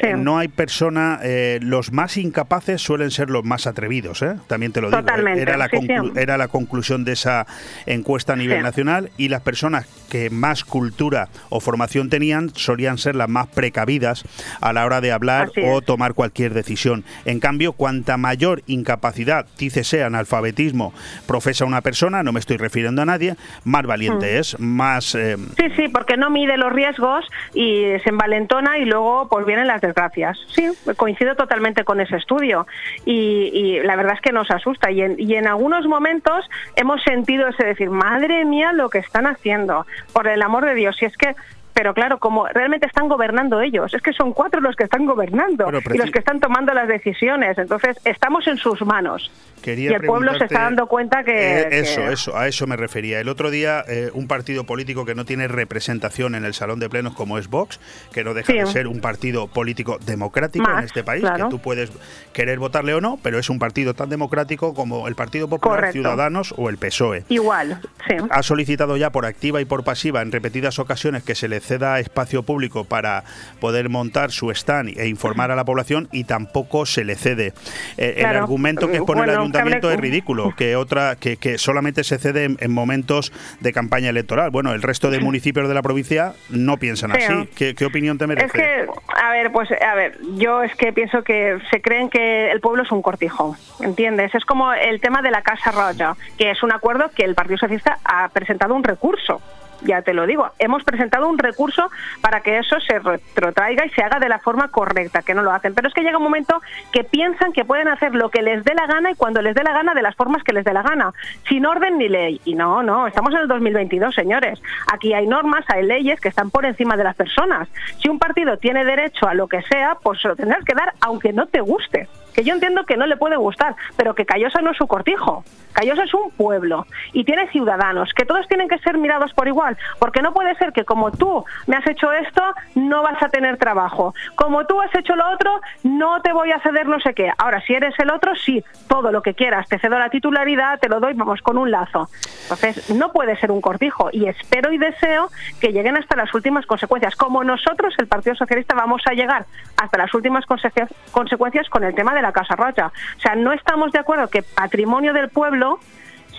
[0.00, 4.36] eh, no hay persona, eh, los más incapaces suelen ser los más atrevidos, ¿eh?
[4.46, 5.00] también te lo digo.
[5.00, 5.70] Era la,
[6.16, 7.46] era la conclusión de esa
[7.86, 13.16] encuesta a nivel nacional y las personas que más cultura o formación tenían solían ser
[13.16, 14.24] las más precavidas
[14.60, 17.04] a la hora de hablar o tomar cualquier decisión.
[17.24, 19.46] En cambio, cuanta mayor incapacidad,
[19.82, 20.92] sea analfabetismo,
[21.26, 24.40] profesa una persona, no me estoy refiriendo a nadie, más valiente hmm.
[24.40, 25.14] es, más...
[25.14, 29.66] Eh, sí, sí, porque no mide los riesgos y se envalentona y luego pues vienen
[29.66, 30.38] las desgracias.
[30.54, 32.66] Sí, coincido totalmente con ese estudio
[33.04, 36.44] y, la verdad es que nos asusta y en, y en algunos momentos
[36.76, 40.96] hemos sentido ese decir, madre mía lo que están haciendo, por el amor de Dios,
[41.00, 41.34] y es que
[41.72, 45.70] pero claro, como realmente están gobernando ellos, es que son cuatro los que están gobernando
[45.92, 49.30] y los que están tomando las decisiones, entonces estamos en sus manos.
[49.64, 51.60] y el pueblo se está dando cuenta que...
[51.60, 53.20] Eh, eso, eso, a eso me refería.
[53.20, 56.88] El otro día, eh, un partido político que no tiene representación en el Salón de
[56.88, 57.80] Plenos como es Vox,
[58.12, 61.90] que no deja de ser un partido político democrático en este país, que tú puedes
[62.32, 66.54] querer votarle o no, pero es un partido tan democrático como el Partido Popular, Ciudadanos
[66.56, 67.24] o el PSOE.
[67.28, 68.16] Igual, sí.
[68.30, 71.98] Ha solicitado ya por activa y por pasiva en repetidas ocasiones que se le ceda
[71.98, 73.24] espacio público para
[73.60, 77.52] poder montar su stand e informar a la población y tampoco se le cede.
[77.96, 82.18] Eh, el argumento que expone el ayuntamiento es ridículo, que otra que, que solamente se
[82.18, 84.50] cede en, momentos de campaña electoral.
[84.50, 87.46] Bueno, el resto de municipios de la provincia no piensan así.
[87.54, 88.46] ¿Qué, opinión te merece?
[88.46, 88.86] Es que,
[89.20, 92.82] a ver, pues, a ver, yo es que pienso que se creen que el pueblo
[92.82, 94.34] es un cortijo, ¿entiendes?
[94.34, 97.58] Es como el tema de la Casa Roja, que es un acuerdo que el Partido
[97.58, 99.40] Socialista ha presentado un recurso
[99.82, 104.02] ya te lo digo, hemos presentado un recurso para que eso se retrotraiga y se
[104.02, 105.74] haga de la forma correcta, que no lo hacen.
[105.74, 106.60] Pero es que llega un momento
[106.92, 109.62] que piensan que pueden hacer lo que les dé la gana y cuando les dé
[109.62, 111.12] la gana de las formas que les dé la gana,
[111.48, 112.40] sin orden ni ley.
[112.44, 114.60] Y no, no, estamos en el 2022, señores.
[114.92, 117.68] Aquí hay normas, hay leyes que están por encima de las personas.
[117.98, 121.32] Si un partido tiene derecho a lo que sea, pues lo tendrás que dar aunque
[121.32, 124.72] no te guste que yo entiendo que no le puede gustar, pero que Callosa no
[124.72, 125.44] es su cortijo.
[125.72, 129.76] Callosa es un pueblo y tiene ciudadanos, que todos tienen que ser mirados por igual,
[129.98, 132.42] porque no puede ser que como tú me has hecho esto,
[132.74, 134.14] no vas a tener trabajo.
[134.34, 137.30] Como tú has hecho lo otro, no te voy a ceder no sé qué.
[137.38, 140.88] Ahora, si eres el otro, sí, todo lo que quieras, te cedo la titularidad, te
[140.88, 142.08] lo doy, vamos, con un lazo.
[142.42, 145.28] Entonces, no puede ser un cortijo y espero y deseo
[145.60, 149.98] que lleguen hasta las últimas consecuencias, como nosotros, el Partido Socialista, vamos a llegar hasta
[149.98, 152.92] las últimas consecuencias con el tema de la Casa Rocha.
[153.16, 155.80] O sea, no estamos de acuerdo que patrimonio del pueblo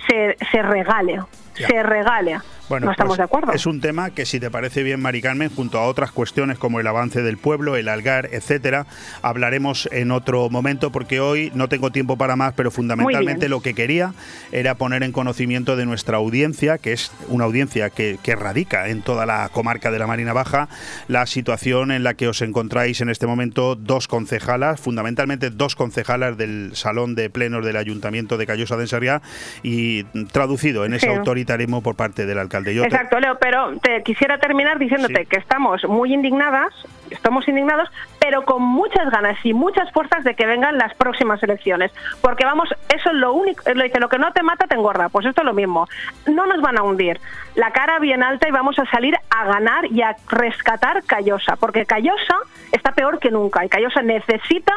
[0.06, 1.20] se, se regale,
[1.54, 2.40] se regale.
[2.72, 3.52] Bueno, no estamos pues de acuerdo.
[3.52, 6.80] Es un tema que, si te parece bien, Mari Carmen, junto a otras cuestiones como
[6.80, 8.86] el avance del pueblo, el algar, etcétera,
[9.20, 13.74] hablaremos en otro momento, porque hoy no tengo tiempo para más, pero fundamentalmente lo que
[13.74, 14.14] quería
[14.52, 19.02] era poner en conocimiento de nuestra audiencia, que es una audiencia que, que radica en
[19.02, 20.70] toda la comarca de la Marina Baja,
[21.08, 26.38] la situación en la que os encontráis en este momento dos concejalas, fundamentalmente dos concejalas
[26.38, 29.20] del Salón de Plenos del Ayuntamiento de Callosa de Ensarriá,
[29.62, 32.61] y traducido en ese autoritarismo por parte del alcalde.
[32.66, 36.72] Exacto, Leo, pero te quisiera terminar diciéndote que estamos muy indignadas,
[37.10, 37.88] estamos indignados,
[38.18, 42.68] pero con muchas ganas y muchas fuerzas de que vengan las próximas elecciones, porque vamos,
[42.94, 45.42] eso es lo único, lo dice, lo que no te mata te engorda, pues esto
[45.42, 45.88] es lo mismo.
[46.26, 47.20] No nos van a hundir.
[47.54, 51.84] La cara bien alta y vamos a salir a ganar y a rescatar Callosa, porque
[51.86, 52.36] Callosa
[52.72, 54.72] está peor que nunca y Callosa necesita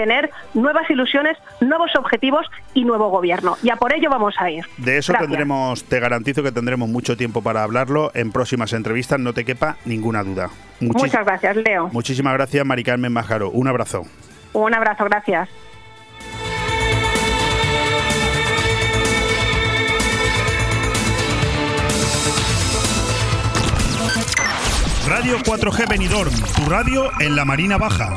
[0.00, 3.58] tener nuevas ilusiones, nuevos objetivos y nuevo gobierno.
[3.62, 4.64] Y a por ello vamos a ir.
[4.78, 9.34] De eso tendremos, te garantizo que tendremos mucho tiempo para hablarlo en próximas entrevistas, no
[9.34, 10.48] te quepa ninguna duda.
[10.80, 11.90] Muchas gracias, Leo.
[11.92, 13.50] Muchísimas gracias, Mari Carmen Majaro.
[13.50, 14.04] Un abrazo.
[14.54, 15.50] Un abrazo, gracias.
[25.06, 28.16] Radio 4G Benidorm, tu radio en la Marina Baja.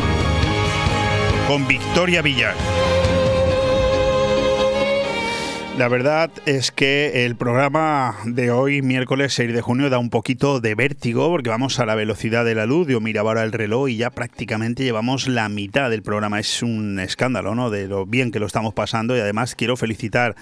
[1.51, 3.00] con Victoria Villar.
[5.81, 10.59] La verdad es que el programa de hoy, miércoles 6 de junio, da un poquito
[10.59, 12.87] de vértigo porque vamos a la velocidad de la luz.
[12.87, 16.39] Yo miraba ahora el reloj y ya prácticamente llevamos la mitad del programa.
[16.39, 17.71] Es un escándalo, ¿no?
[17.71, 20.35] De lo bien que lo estamos pasando y además quiero felicitar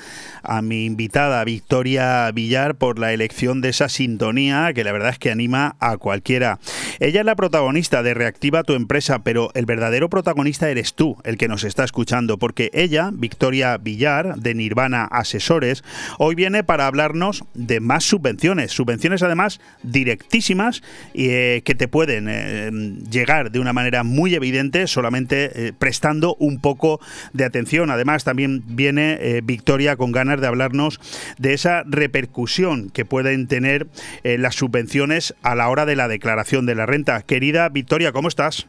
[0.44, 5.20] a mi invitada Victoria Villar por la elección de esa sintonía que la verdad es
[5.20, 6.60] que anima a cualquiera.
[7.00, 11.38] Ella es la protagonista de Reactiva tu empresa, pero el verdadero protagonista eres tú, el
[11.38, 15.84] que nos está escuchando, porque ella, Victoria Villar, de Nirvana asesores,
[16.18, 20.82] hoy viene para hablarnos de más subvenciones, subvenciones además directísimas
[21.14, 22.72] eh, que te pueden eh,
[23.10, 27.00] llegar de una manera muy evidente solamente eh, prestando un poco
[27.34, 27.92] de atención.
[27.92, 31.00] Además también viene Victoria con ganas de hablarnos
[31.38, 33.88] de esa repercusión que pueden tener
[34.24, 37.22] las subvenciones a la hora de la declaración de la renta.
[37.22, 38.68] Querida Victoria, ¿cómo estás?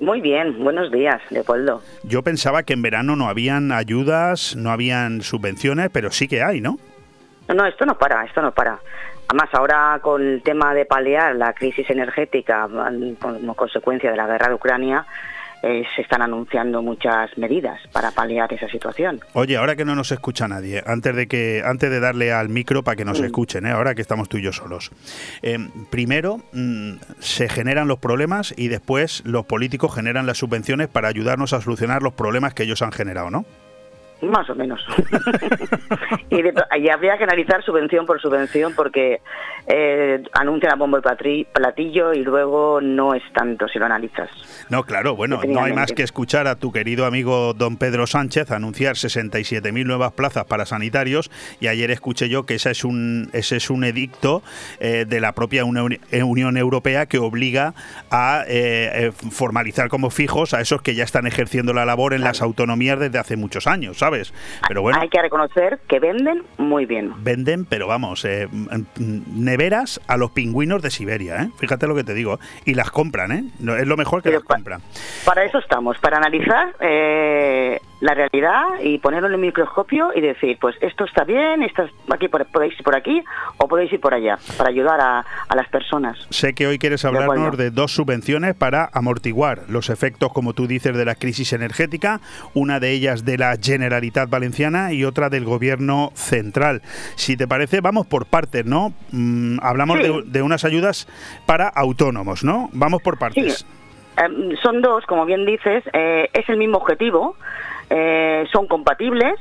[0.00, 1.82] Muy bien, buenos días, Leopoldo.
[2.04, 6.60] Yo pensaba que en verano no habían ayudas, no habían subvenciones, pero sí que hay,
[6.60, 6.78] ¿no?
[7.48, 8.78] No, no, esto no para, esto no para.
[9.28, 12.68] Además, ahora con el tema de paliar la crisis energética
[13.20, 15.04] como consecuencia de la guerra de Ucrania,
[15.62, 19.20] eh, se están anunciando muchas medidas para paliar esa situación.
[19.32, 22.84] Oye, ahora que no nos escucha nadie, antes de que antes de darle al micro
[22.84, 23.24] para que nos mm.
[23.24, 23.70] escuchen, ¿eh?
[23.70, 24.90] ahora que estamos tú y yo solos,
[25.42, 25.58] eh,
[25.90, 31.52] primero mm, se generan los problemas y después los políticos generan las subvenciones para ayudarnos
[31.52, 33.44] a solucionar los problemas que ellos han generado, ¿no?
[34.22, 34.84] Más o menos.
[36.30, 39.20] y, habría que analizar subvención por subvención porque
[39.66, 44.28] eh, anuncian a bombo y platillo y luego no es tanto si lo analizas.
[44.70, 48.50] No, claro, bueno, no hay más que escuchar a tu querido amigo don Pedro Sánchez
[48.50, 53.56] anunciar 67.000 nuevas plazas para sanitarios y ayer escuché yo que ese es un, ese
[53.56, 54.42] es un edicto
[54.80, 55.62] eh, de la propia
[56.10, 57.74] eh, Unión Europea que obliga
[58.10, 62.42] a eh, formalizar como fijos a esos que ya están ejerciendo la labor en las
[62.42, 63.98] autonomías desde hace muchos años,
[64.66, 64.98] pero bueno.
[65.00, 67.12] Hay que reconocer que venden muy bien.
[67.22, 68.48] Venden, pero vamos, eh,
[68.98, 71.50] neveras a los pingüinos de Siberia, ¿eh?
[71.58, 72.38] Fíjate lo que te digo.
[72.64, 73.44] Y las compran, ¿eh?
[73.78, 74.80] Es lo mejor que las compran.
[75.24, 80.56] Para eso estamos, para analizar eh, la realidad y ponerlo en el microscopio y decir,
[80.60, 83.24] pues esto está bien, esto aquí podéis ir por aquí
[83.56, 85.24] o podéis ir por allá, para ayudar a,
[85.54, 86.16] las personas.
[86.30, 90.96] Sé que hoy quieres hablarnos de, dos subvenciones para amortiguar los efectos, como tú dices,
[90.96, 92.20] de la crisis energética,
[92.54, 96.82] una de ellas de la Generalitat Valenciana y otra del Gobierno Central.
[97.16, 98.92] Si te parece, vamos por partes, ¿no?
[99.10, 101.08] Mm, hablamos de, unas ayudas
[101.46, 102.70] para autónomos, ¿no?
[102.72, 103.66] Vamos por partes.
[104.16, 107.36] Em, son dos, como bien dices, eh, es el mismo objetivo,
[107.90, 109.34] eh, son compatibles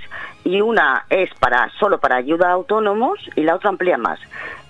[0.44, 4.20] y una es para solo para ayuda a autónomos y la otra amplía más.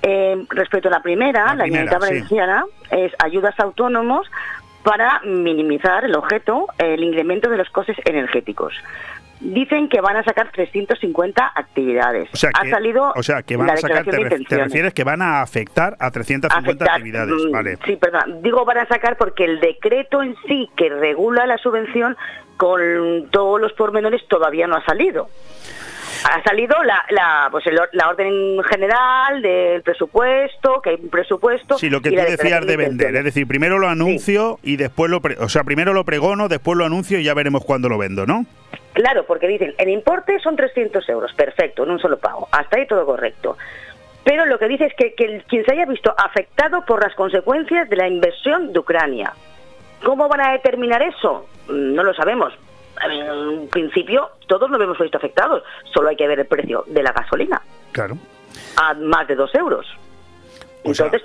[0.02, 4.28] Eh, respecto a la primera, la, la Valenciana es ayudas a autónomos
[4.84, 8.74] para minimizar el objeto, el incremento de los costes energéticos
[9.40, 12.30] dicen que van a sacar 350 actividades.
[12.34, 15.22] O sea, que, ha salido o sea, que van a sacar, te, refieres que van
[15.22, 17.78] a afectar a 350 actividades, mm, vale.
[17.86, 22.18] Sí, perdón, digo van a sacar porque el decreto en sí que regula la subvención
[22.58, 25.30] con todos los pormenores todavía no ha salido
[26.24, 31.78] ha salido la, la, pues la orden general del presupuesto, que hay un presupuesto.
[31.78, 35.22] Sí, lo que tú decías de vender, es decir, primero lo anuncio y después lo,
[35.40, 38.46] o sea, primero lo pregono, después lo anuncio y ya veremos cuándo lo vendo, ¿no?
[38.94, 42.88] Claro, porque dicen, el importe son 300 euros, perfecto, en un solo pago, hasta ahí
[42.88, 43.58] todo correcto.
[44.24, 47.88] Pero lo que dice es que, que quien se haya visto afectado por las consecuencias
[47.90, 49.34] de la inversión de Ucrania.
[50.04, 51.48] ¿Cómo van a determinar eso?
[51.68, 52.54] Mm, no lo sabemos.
[53.04, 55.64] En principio, todos nos hemos visto afectados.
[55.94, 57.62] Solo hay que ver el precio de la gasolina.
[57.92, 58.18] Claro.
[58.78, 59.86] A más de dos euros.
[60.84, 61.22] Entonces,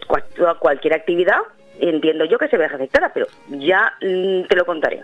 [0.58, 1.38] cualquier actividad,
[1.80, 5.02] entiendo yo que se ve afectada, pero ya mm, te lo contaré.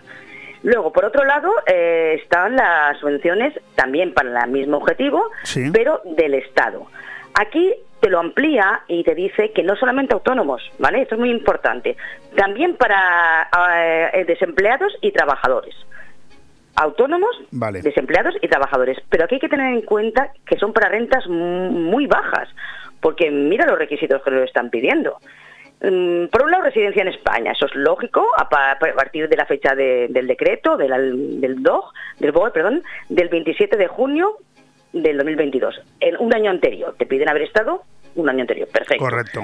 [0.63, 5.31] Luego, por otro lado, eh, están las subvenciones también para el mismo objetivo,
[5.71, 6.85] pero del Estado.
[7.33, 11.01] Aquí te lo amplía y te dice que no solamente autónomos, ¿vale?
[11.01, 11.97] Esto es muy importante.
[12.35, 13.49] También para
[14.13, 15.75] eh, desempleados y trabajadores.
[16.75, 18.97] Autónomos, desempleados y trabajadores.
[19.09, 22.47] Pero aquí hay que tener en cuenta que son para rentas muy bajas,
[23.01, 25.17] porque mira los requisitos que lo están pidiendo.
[25.81, 29.75] Mm, por un lado, residencia en España, eso es lógico, a partir de la fecha
[29.75, 34.35] del decreto, del, del DOG, del BOE, perdón, del 27 de junio
[34.93, 35.81] del 2022.
[35.99, 37.83] En un año anterior, te piden haber estado
[38.15, 39.03] un año anterior, perfecto.
[39.03, 39.41] Correcto.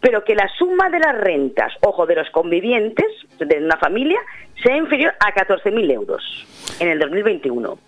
[0.00, 3.06] Pero que la suma de las rentas, ojo, de los convivientes
[3.38, 4.20] de una familia,
[4.62, 6.22] sea inferior a 14.000 euros
[6.78, 7.78] en el 2021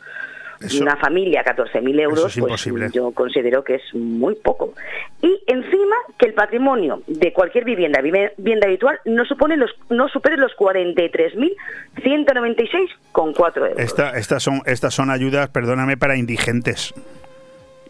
[0.81, 4.75] una familia 14.000 euros, pues yo considero que es muy poco.
[5.23, 10.37] Y encima que el patrimonio de cualquier vivienda, vivienda habitual, no supone los no supere
[10.37, 13.79] los 43.196,4 euros.
[14.15, 16.93] estas son estas son ayudas, perdóname, para indigentes.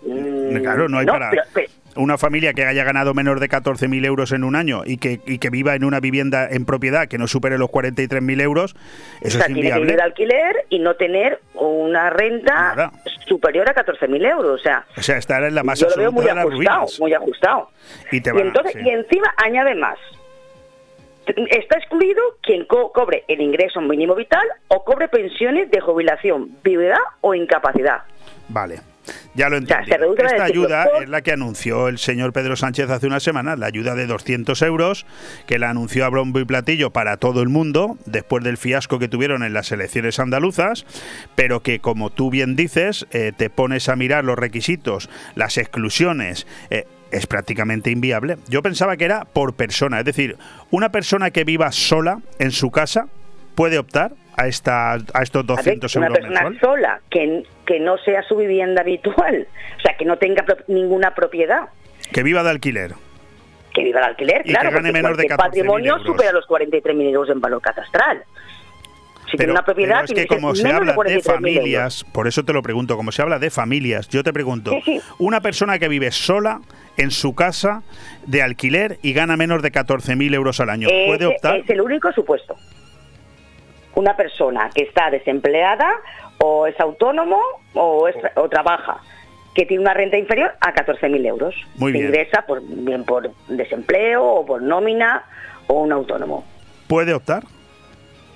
[0.03, 1.31] Mm, claro, no hay para
[1.97, 5.38] una familia que haya ganado menos de 14.000 euros en un año y que, y
[5.38, 8.76] que viva en una vivienda en propiedad que no supere los 43.000 euros,
[9.20, 9.70] eso es inviable.
[9.70, 12.92] Tiene que de alquiler y no tener una renta
[13.26, 14.61] superior a 14.000 euros.
[14.61, 17.70] O sea, o sea, estar en la más yo lo veo muy ajustado, muy ajustado.
[18.12, 19.99] Y, entonces, y encima añade más.
[21.26, 27.34] Está excluido quien cobre el ingreso mínimo vital o cobre pensiones de jubilación, viudedad o
[27.34, 28.03] incapacidad.
[28.49, 28.80] Vale.
[29.34, 30.14] Ya lo entiendo.
[30.18, 33.94] Esta ayuda es la que anunció el señor Pedro Sánchez hace unas semanas, la ayuda
[33.94, 35.07] de 200 euros,
[35.46, 39.09] que la anunció a Brombo y Platillo para todo el mundo, después del fiasco que
[39.09, 40.86] tuvieron en las elecciones andaluzas,
[41.34, 46.46] pero que, como tú bien dices, eh, te pones a mirar los requisitos, las exclusiones.
[46.70, 48.36] Eh, es prácticamente inviable.
[48.48, 50.36] Yo pensaba que era por persona, es decir,
[50.70, 53.07] una persona que viva sola en su casa
[53.54, 58.23] puede optar a, esta, a estos 200 euros Una persona sola que, que no sea
[58.23, 59.47] su vivienda habitual,
[59.77, 61.69] o sea, que no tenga ninguna propiedad.
[62.12, 62.95] Que viva de alquiler.
[63.75, 64.71] Que viva de alquiler, claro.
[64.71, 68.23] Que gane menos de patrimonio supera los 43.000 euros en valor catastral.
[69.31, 72.62] Si tiene una propiedad, es que como se habla de, familias, por eso te lo
[72.62, 74.71] pregunto, como se habla de familias, yo te pregunto,
[75.19, 76.61] una persona que vive sola
[76.97, 77.83] en su casa
[78.25, 81.57] de alquiler y gana menos de 14.000 euros al año, ¿puede optar?
[81.57, 82.57] Es el único supuesto
[83.97, 85.91] una persona que está desempleada
[86.39, 87.41] o es autónomo
[87.74, 89.01] o, o trabaja
[89.57, 91.55] que tiene una renta inferior a 14.000 euros.
[91.76, 92.07] Muy bien.
[92.07, 95.24] ingresa por, bien por desempleo o por nómina
[95.66, 96.45] o un autónomo.
[96.87, 97.43] ¿Puede optar?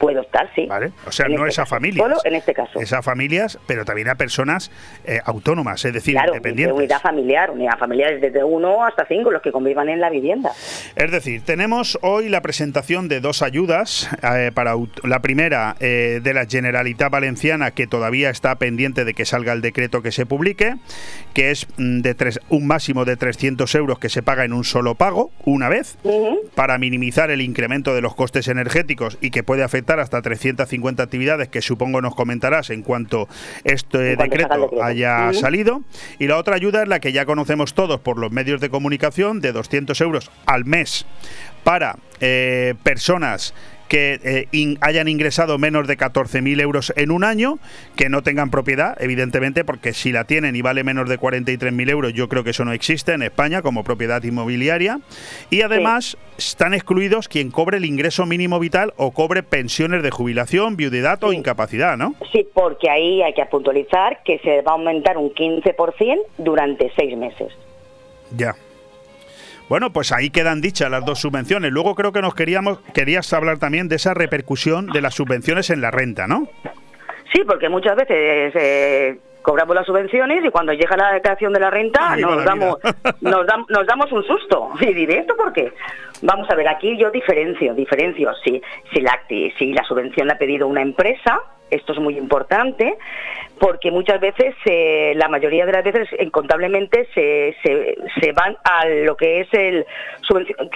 [0.01, 0.67] Puede optar, sí.
[0.67, 2.03] Vale, o sea, no es a este familias.
[2.03, 2.81] Solo en este caso.
[2.81, 4.73] Es a familias, pero también a personas
[5.05, 6.77] eh, autónomas, es decir, claro, independientes.
[6.77, 10.51] unidad familiar, unidad familiar es desde uno hasta cinco los que convivan en la vivienda.
[10.97, 14.09] Es decir, tenemos hoy la presentación de dos ayudas.
[14.23, 19.27] Eh, para La primera eh, de la Generalitat Valenciana, que todavía está pendiente de que
[19.27, 20.77] salga el decreto que se publique,
[21.35, 24.65] que es mm, de tres, un máximo de 300 euros que se paga en un
[24.65, 25.99] solo pago, una vez,
[26.55, 31.03] para minimizar el incremento de los costes energéticos y que puede afectar ofertar hasta 350
[31.03, 33.29] actividades que supongo nos comentarás en cuanto
[33.65, 35.83] este decreto, haya salido.
[36.19, 39.41] Y la otra ayuda es la que ya conocemos todos por los medios de comunicación
[39.41, 41.07] de 200 euros al mes
[41.65, 43.53] para eh, personas
[43.91, 47.59] que eh, hayan ingresado menos de 14.000 euros en un año,
[47.97, 52.13] que no tengan propiedad, evidentemente, porque si la tienen y vale menos de 43.000 euros,
[52.13, 55.01] yo creo que eso no existe en España como propiedad inmobiliaria.
[55.51, 60.77] Y además están excluidos quien cobre el ingreso mínimo vital o cobre pensiones de jubilación,
[60.77, 62.15] viudedad o incapacidad, ¿no?
[62.31, 67.17] Sí, porque ahí hay que puntualizar que se va a aumentar un 15% durante seis
[67.17, 67.53] meses.
[68.37, 68.55] Ya.
[69.71, 71.71] Bueno, pues ahí quedan dichas las dos subvenciones.
[71.71, 75.81] Luego creo que nos queríamos querías hablar también de esa repercusión de las subvenciones en
[75.81, 76.49] la renta, ¿no?
[77.33, 81.71] Sí, porque muchas veces eh, cobramos las subvenciones y cuando llega la declaración de la
[81.71, 82.79] renta nos damos,
[83.21, 84.73] nos, nos, damos un susto.
[84.81, 85.73] Y diré, ¿esto por qué?
[86.23, 88.33] Vamos a ver, aquí yo diferencio, diferencio.
[88.43, 88.61] Si,
[88.93, 92.99] si, la, si la subvención la ha pedido una empresa, esto es muy importante,
[93.61, 99.15] porque muchas veces, eh, la mayoría de las veces, incontablemente, se, se, van a lo
[99.17, 99.85] que es el...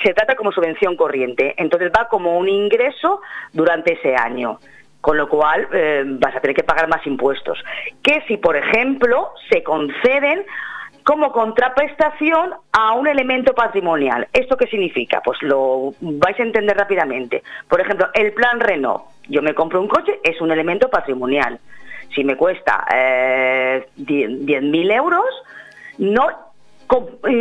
[0.05, 1.55] Se trata como subvención corriente.
[1.57, 3.23] Entonces va como un ingreso
[3.53, 4.59] durante ese año
[5.01, 7.63] con lo cual eh, vas a tener que pagar más impuestos.
[8.03, 10.47] Que si, por ejemplo, se conceden
[11.05, 14.27] como contraprestación a un elemento patrimonial.
[14.33, 15.21] ¿Esto qué significa?
[15.23, 17.43] Pues lo vais a entender rápidamente.
[17.69, 19.05] Por ejemplo, el plan Renault.
[19.29, 21.61] Yo me compro un coche, es un elemento patrimonial.
[22.15, 25.25] Si me cuesta eh, 10.000 euros,
[25.99, 26.45] no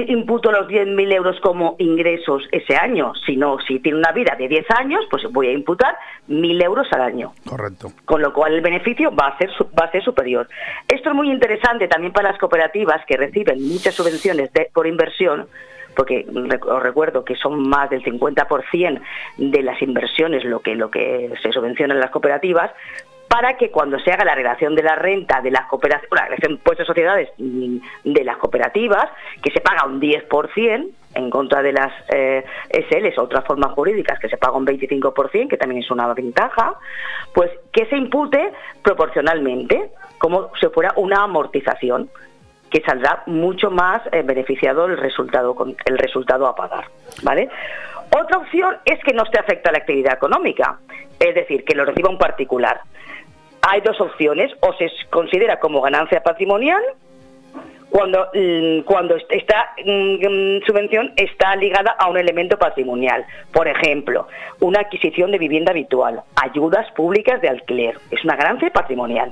[0.07, 4.65] imputo los 10.000 euros como ingresos ese año, sino si tiene una vida de 10
[4.71, 5.95] años, pues voy a imputar
[6.29, 7.33] 1.000 euros al año.
[7.45, 7.91] Correcto.
[8.05, 10.47] Con lo cual el beneficio va a ser, va a ser superior.
[10.87, 15.47] Esto es muy interesante también para las cooperativas que reciben muchas subvenciones por inversión,
[15.95, 19.01] porque os recuerdo que son más del 50%
[19.37, 22.71] de las inversiones lo que, lo que se subvenciona en las cooperativas,
[23.33, 26.85] para que cuando se haga la relación de la renta de las cooperativas, la impuestos
[26.85, 29.09] de sociedades mm, de las cooperativas,
[29.41, 34.19] que se paga un 10% en contra de las eh, SLs o otras formas jurídicas
[34.19, 36.75] que se paga un 25%, que también es una ventaja,
[37.33, 38.53] pues que se impute
[38.83, 42.11] proporcionalmente, como si fuera una amortización
[42.69, 45.55] que saldrá mucho más eh, beneficiado el resultado
[45.85, 46.85] el resultado a pagar,
[47.23, 47.49] ¿vale?
[48.15, 50.77] Otra opción es que no se afecta a la actividad económica,
[51.19, 52.81] es decir, que lo reciba un particular
[53.65, 56.81] hay dos opciones, o se considera como ganancia patrimonial
[57.89, 63.25] cuando, mm, cuando esta mm, subvención está ligada a un elemento patrimonial.
[63.53, 64.27] Por ejemplo,
[64.59, 69.31] una adquisición de vivienda habitual, ayudas públicas de alquiler, es una ganancia patrimonial.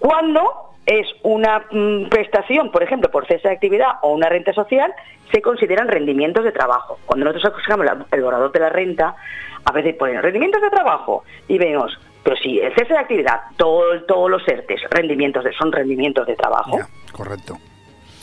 [0.00, 0.42] Cuando
[0.84, 4.92] es una mm, prestación, por ejemplo, por cese de actividad o una renta social,
[5.32, 6.98] se consideran rendimientos de trabajo.
[7.06, 9.16] Cuando nosotros sacamos el borrador de la renta,
[9.64, 14.02] a veces ponen rendimientos de trabajo y vemos pero si el cese de actividad, todo,
[14.08, 16.78] todos los ERTES, rendimientos de, son rendimientos de trabajo.
[17.12, 17.58] correcto.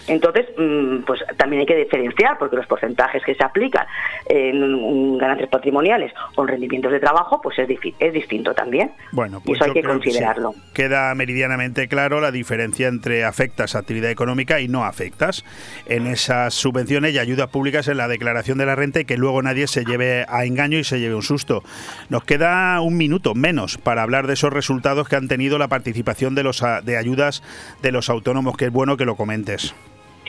[0.08, 3.86] Entonces, mm, pues también hay que diferenciar, porque los porcentajes que se aplican
[4.28, 8.92] en ganancias patrimoniales o en rendimientos de trabajo, pues es, es distinto también.
[9.12, 10.54] Bueno, pues eso hay que considerarlo.
[10.74, 15.44] Queda meridianamente claro la diferencia entre afectas a actividad económica y no afectas
[15.86, 19.42] en esas subvenciones y ayudas públicas en la declaración de la renta y que luego
[19.42, 21.64] nadie se lleve a engaño y se lleve un susto.
[22.10, 26.36] Nos queda un minuto menos para hablar de esos resultados que han tenido la participación
[26.36, 27.44] de los de ayudas
[27.82, 29.74] de los autónomos, que es bueno que lo comentes.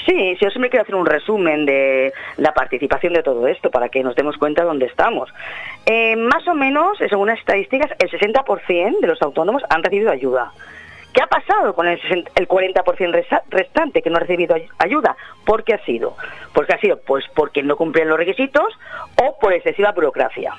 [0.07, 4.03] Sí, yo siempre quiero hacer un resumen de la participación de todo esto para que
[4.03, 5.33] nos demos cuenta de dónde estamos.
[5.87, 10.53] Eh, más o menos, según las estadísticas, el 60% de los autónomos han recibido ayuda.
[11.13, 12.01] ¿Qué ha pasado con el,
[12.35, 15.17] el 40% restante que no ha recibido ayuda?
[15.45, 16.17] ¿Por qué ha sido?
[16.55, 18.79] Porque ha sido pues porque no cumplen los requisitos
[19.23, 20.55] o por excesiva burocracia.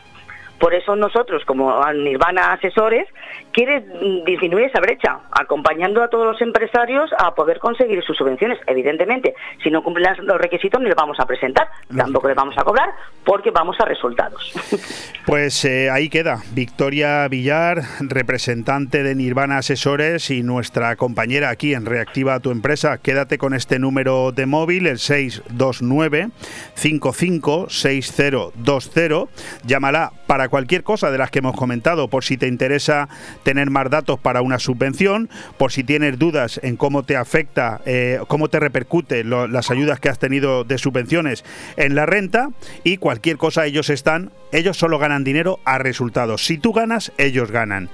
[0.59, 3.07] Por eso nosotros, como Nirvana Asesores,
[3.51, 3.81] quiere
[4.25, 8.59] disminuir esa brecha, acompañando a todos los empresarios a poder conseguir sus subvenciones.
[8.67, 12.63] Evidentemente, si no cumplen los requisitos, no les vamos a presentar, tampoco les vamos a
[12.63, 12.89] cobrar,
[13.23, 14.53] porque vamos a resultados.
[15.25, 16.43] Pues eh, ahí queda.
[16.51, 22.97] Victoria Villar, representante de Nirvana Asesores y nuestra compañera aquí en Reactiva tu empresa.
[22.97, 26.27] Quédate con este número de móvil, el 629
[26.75, 29.29] 556020.
[29.65, 33.09] Llámala para cualquier cosa de las que hemos comentado, por si te interesa
[33.43, 38.19] tener más datos para una subvención, por si tienes dudas en cómo te afecta, eh,
[38.27, 41.43] cómo te repercute las ayudas que has tenido de subvenciones
[41.77, 42.49] en la renta
[42.83, 46.45] y cualquier cosa ellos están, ellos solo ganan dinero a resultados.
[46.45, 47.89] Si tú ganas, ellos ganan.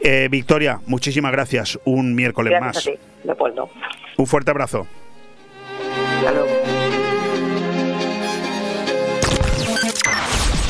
[0.00, 1.78] Eh, Victoria, muchísimas gracias.
[1.84, 2.88] Un miércoles más.
[4.16, 4.86] Un fuerte abrazo.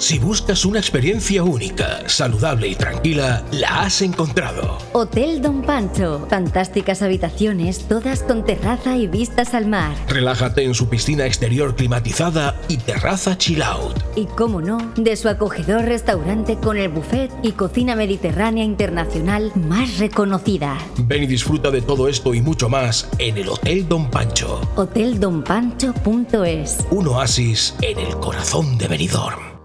[0.00, 4.78] Si buscas una experiencia única, saludable y tranquila, la has encontrado.
[4.92, 6.24] Hotel Don Pancho.
[6.30, 9.96] Fantásticas habitaciones, todas con terraza y vistas al mar.
[10.06, 13.98] Relájate en su piscina exterior climatizada y terraza chill out.
[14.14, 19.98] Y cómo no, de su acogedor restaurante con el buffet y cocina mediterránea internacional más
[19.98, 20.78] reconocida.
[20.96, 24.60] Ven y disfruta de todo esto y mucho más en el Hotel Don Pancho.
[24.76, 26.86] Hoteldonpancho.es.
[26.92, 29.57] Un oasis en el corazón de Benidorm.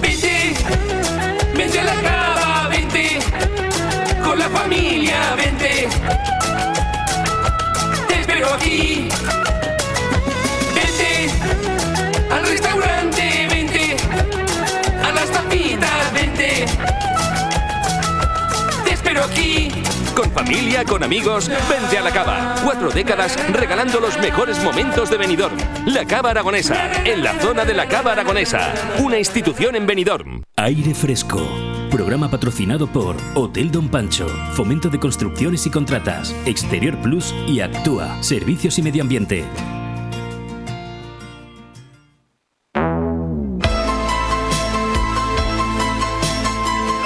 [0.00, 0.54] Vente,
[1.54, 3.18] vente a la cava, vente,
[4.22, 5.88] con la familia, vente.
[8.08, 9.08] Te espero aquí.
[20.52, 22.54] Familia, con amigos, vente a la cava.
[22.62, 25.56] Cuatro décadas regalando los mejores momentos de Benidorm.
[25.86, 28.74] La Cava Aragonesa, en la zona de la Cava Aragonesa.
[28.98, 30.42] Una institución en Benidorm.
[30.56, 31.40] Aire Fresco.
[31.90, 38.22] Programa patrocinado por Hotel Don Pancho, Fomento de Construcciones y Contratas, Exterior Plus y Actúa,
[38.22, 39.46] Servicios y Medio Ambiente.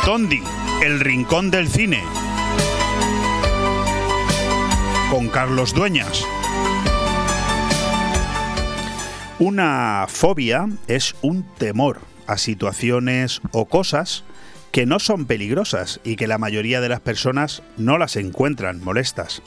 [0.04, 0.42] Tondi,
[0.82, 2.02] el rincón del cine.
[5.16, 6.26] Con Carlos Dueñas.
[9.38, 14.24] Una fobia es un temor a situaciones o cosas
[14.72, 19.40] que no son peligrosas y que la mayoría de las personas no las encuentran molestas.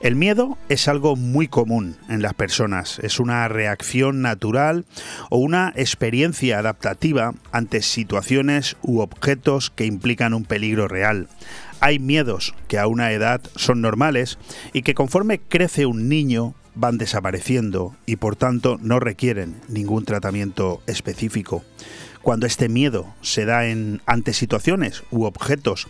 [0.00, 4.84] El miedo es algo muy común en las personas, es una reacción natural
[5.30, 11.28] o una experiencia adaptativa ante situaciones u objetos que implican un peligro real.
[11.80, 14.38] Hay miedos que a una edad son normales
[14.72, 20.82] y que conforme crece un niño van desapareciendo y por tanto no requieren ningún tratamiento
[20.86, 21.62] específico
[22.24, 25.86] cuando este miedo se da en, ante situaciones u objetos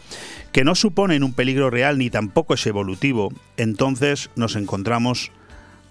[0.50, 5.30] que no suponen un peligro real ni tampoco es evolutivo, entonces nos encontramos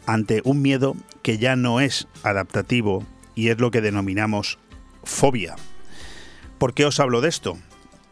[0.06, 3.06] ante un miedo que ya no es adaptativo
[3.36, 4.60] y es lo que denominamos
[5.04, 5.56] fobia.
[6.58, 7.58] ¿Por qué os hablo de esto?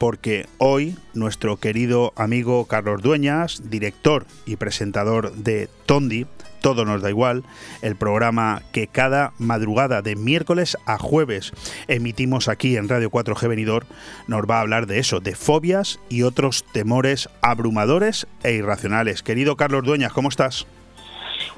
[0.02, 6.26] Porque hoy nuestro querido amigo Carlos Dueñas, director y presentador de Tondi,
[6.60, 7.44] todo nos da igual,
[7.84, 11.54] el programa que cada madrugada de miércoles a jueves
[11.88, 13.86] emitimos aquí en Radio 4G Venidor,
[14.26, 19.22] nos va a hablar de eso, de fobias y otros temores abrumadores e irracionales.
[19.22, 20.66] Querido Carlos Dueñas, ¿cómo estás?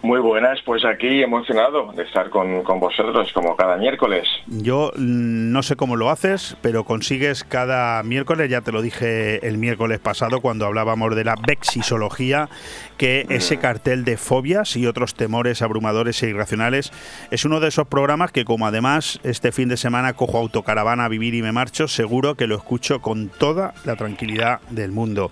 [0.02, 4.28] Muy buenas, pues aquí emocionado de estar con, vosotros como cada miércoles.
[4.48, 9.58] Yo no sé cómo lo haces, pero consigues cada miércoles, ya te lo dije el
[9.58, 12.50] miércoles pasado cuando hablábamos de la vexisología,
[12.98, 16.92] que ese cartel de fobias y otros temores abrumadores e irracionales
[17.32, 21.10] es uno de esos programas que como además este fin de semana cojo autocaravana a
[21.10, 25.32] vivir y me marcho, seguro que lo escucho con toda la tranquilidad del mundo.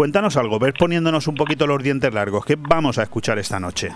[0.00, 2.46] Cuéntanos algo, ves poniéndonos un poquito los dientes largos.
[2.46, 3.90] ¿Qué vamos a escuchar esta noche?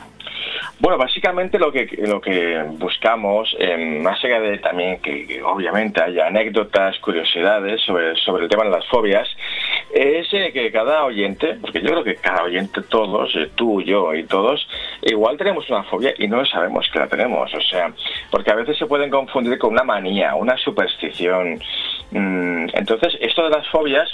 [0.78, 3.56] Bueno, básicamente lo que, lo que buscamos,
[4.02, 8.86] más allá de también que, obviamente haya anécdotas, curiosidades sobre, sobre el tema de las
[8.88, 9.26] fobias,
[9.94, 14.14] es eh, que cada oyente, porque yo creo que cada oyente, todos, eh, tú, yo
[14.14, 14.68] y todos,
[15.00, 17.54] igual tenemos una fobia y no sabemos que la tenemos.
[17.54, 17.90] O sea,
[18.30, 21.62] porque a veces se pueden confundir con una manía, una superstición.
[22.10, 24.10] Mm, entonces, esto de las fobias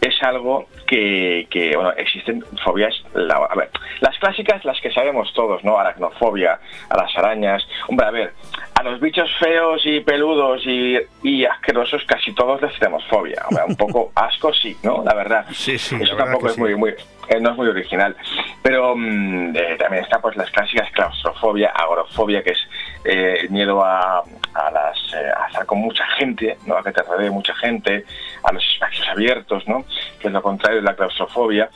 [0.00, 5.32] es algo que, que, bueno, existen fobias, la- a ver, las clásicas, las que sabemos
[5.34, 5.78] todos, ¿no?
[5.78, 6.58] Aracnofobia,
[6.88, 8.32] a las arañas, hombre, a ver,
[8.78, 13.64] a los bichos feos y peludos y, y asquerosos casi todos les tenemos fobia, Hombre,
[13.66, 15.02] un poco asco sí, ¿no?
[15.04, 15.46] La verdad.
[15.52, 16.60] Sí, sí, la Eso verdad tampoco que es sí.
[16.60, 16.94] muy, muy,
[17.28, 18.16] eh, no es muy original.
[18.62, 22.68] Pero mm, eh, también está pues las clásicas claustrofobia, agorofobia, que es
[23.04, 24.22] eh, el miedo a,
[24.54, 26.76] a las a estar con mucha gente, ¿no?
[26.76, 28.04] A que te rodee mucha gente,
[28.42, 29.84] a los espacios abiertos, ¿no?
[30.20, 31.70] Que es lo contrario de la claustrofobia.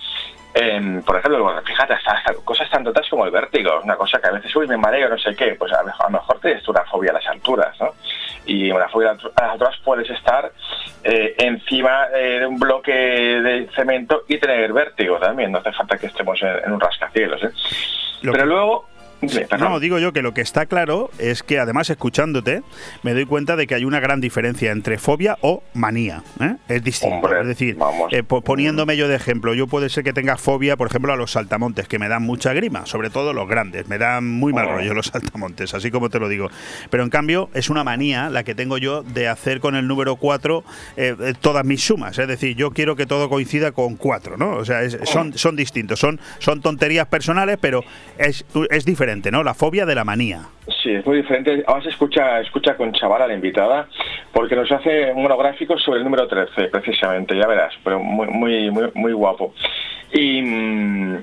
[0.52, 1.94] Em, por ejemplo, bueno, fíjate,
[2.44, 5.18] cosas tan tontas como el vértigo, una cosa que a veces, uy, me mareo, no
[5.18, 7.78] sé qué, pues a lo mejor, a lo tienes tú una fobia a las alturas,
[7.80, 7.94] ¿no?
[8.52, 10.50] Y a las alturas puedes estar
[11.04, 15.96] eh, encima eh, de un bloque de cemento y tener vértigo también, no hace falta
[15.96, 17.50] que estemos en, en un rascacielos, ¿eh?
[18.22, 18.86] Pero que- luego...
[19.58, 22.62] No, digo yo que lo que está claro es que además escuchándote
[23.02, 26.22] me doy cuenta de que hay una gran diferencia entre fobia o manía.
[26.40, 26.56] ¿eh?
[26.68, 27.16] Es distinto.
[27.16, 27.76] Hombre, es decir,
[28.10, 31.16] eh, po- poniéndome yo de ejemplo, yo puede ser que tenga fobia, por ejemplo, a
[31.16, 34.66] los saltamontes, que me dan mucha grima, sobre todo los grandes, me dan muy mal
[34.68, 34.72] Oh.
[34.76, 36.48] rollo los saltamontes, así como te lo digo.
[36.90, 40.16] Pero en cambio es una manía la que tengo yo de hacer con el número
[40.16, 40.64] 4
[41.40, 42.18] todas mis sumas.
[42.18, 44.52] Es decir, yo quiero que todo coincida con 4, ¿no?
[44.56, 47.84] O sea, es- son, son distintos, son, son tonterías personales, pero
[48.18, 49.42] es, es diferente, ¿no?
[49.42, 50.42] La fobia de la manía.
[50.82, 51.64] Sí, es muy diferente.
[51.66, 53.88] Ahora se escucha, escucha con Chavala, la invitada,
[54.32, 58.70] porque nos hace un monográfico sobre el número 13, precisamente, ya verás, pero muy, muy,
[58.70, 59.52] muy, muy guapo.
[60.12, 61.16] Y, mm,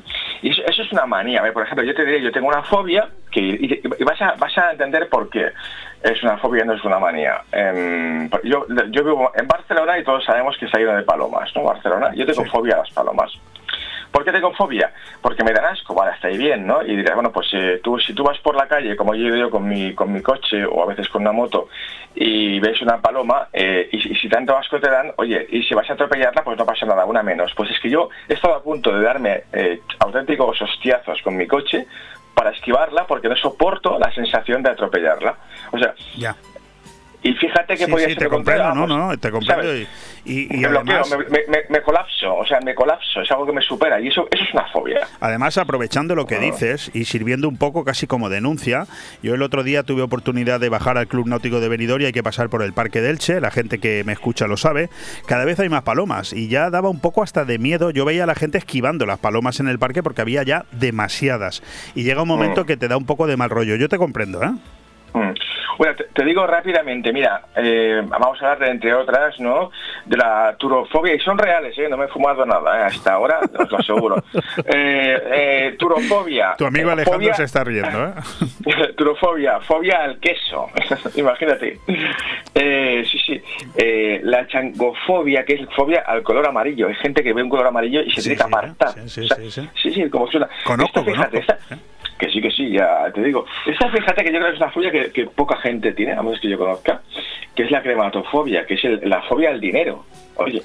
[0.44, 1.42] y eso, eso es una manía.
[1.44, 4.34] A Por ejemplo, yo te diré, yo tengo una fobia, que, y, y vas, a,
[4.38, 5.48] vas a entender por qué
[6.04, 7.42] es una fobia, no es una manía.
[7.52, 11.50] Em, yo, yo vivo en Barcelona y todos sabemos que se ha ido de palomas,
[11.56, 11.64] ¿no?
[11.64, 12.12] Barcelona.
[12.16, 12.50] Yo tengo Sí.
[12.50, 13.32] fobia a las palomas.
[14.12, 14.92] ¿Por qué tengo fobia?
[15.22, 16.82] Porque me dan asco, vale, está ahí bien, ¿no?
[16.84, 19.50] Y dirás, bueno, pues eh, tú, si tú vas por la calle, como yo yo
[19.50, 21.70] con mi, con mi coche o a veces con una moto,
[22.16, 25.90] y ves una paloma, eh, y, si- tanto asco te dan, oye, y si vas
[25.90, 27.54] a atropellarla, pues no pasa nada, una menos.
[27.56, 31.46] Pues es que yo he estado a punto de darme eh, auténticos hostiazos con mi
[31.48, 31.86] coche
[32.34, 35.36] para esquivarla porque no soporto la sensación de atropellarla.
[35.72, 36.36] O sea, Ya.
[37.24, 39.76] Y fíjate que Sí, podía sí, ser te comprendo, no, no, te comprendo.
[39.76, 39.88] Y,
[40.26, 43.46] y- y me bloqueo, además, me, me- me colapso, o sea, me colapso, es algo
[43.46, 45.08] que me supera y eso, eso es una fobia.
[45.20, 46.40] Además, aprovechando lo que Ah.
[46.40, 48.86] dices y sirviendo un poco casi como denuncia,
[49.24, 52.12] yo el otro día tuve oportunidad de bajar al Club Náutico de Benidorm y hay
[52.14, 54.90] que pasar por el Parque de Elche, la gente que me escucha lo sabe,
[55.26, 58.24] cada vez hay más palomas y ya daba un poco hasta de miedo, yo veía
[58.24, 61.64] a la gente esquivando las palomas en el parque porque había ya demasiadas
[61.96, 62.66] y llega un momento Mm.
[62.68, 64.52] que te da un poco de mal rollo, yo te comprendo, ¿eh?
[65.14, 65.34] Mm.
[65.78, 69.72] Bueno, te, te digo rápidamente, mira, eh, vamos a hablar de, entre otras, ¿no?
[70.06, 71.88] De la turofobia, y son reales, ¿eh?
[71.90, 72.84] No me he fumado nada, ¿eh?
[72.86, 74.24] Hasta ahora, os lo aseguro.
[74.70, 76.56] Eh, turofobia.
[76.58, 78.14] Tu amigo Alejandro fobia- se está riendo, ¿eh?
[78.98, 80.68] Turofobia, fobia al queso,
[81.16, 81.80] imagínate.
[83.06, 83.42] Sí, sí.
[84.24, 86.88] La changofobia, que es fobia al color amarillo.
[86.88, 88.94] Hay gente que ve un color amarillo y se Sí, tiene que apartar.
[88.94, 89.70] sí, sí, O sea, sí, sí.
[89.82, 90.50] sí, sí, como suena.
[90.64, 91.78] Conozco, Esta, fíjate, conozco, esta-
[92.18, 93.46] que sí, que sí, ya te digo.
[93.66, 96.22] Esta, fíjate que yo creo que es una fobia que, que poca gente tiene, a
[96.22, 97.02] menos que yo conozca,
[97.56, 100.06] que es la crematofobia, que es el- la fobia al dinero.
[100.36, 100.62] Oye,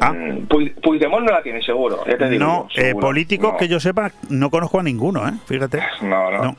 [0.00, 0.12] Ah.
[0.12, 0.46] mm,
[0.82, 2.44] Puigdemont no la tiene seguro, ya te digo.
[2.44, 3.58] No, eh, políticos No.
[3.58, 5.32] que yo sepa, no conozco a ninguno, ¿eh?
[5.46, 5.78] Fíjate.
[6.02, 6.56] No, no, No.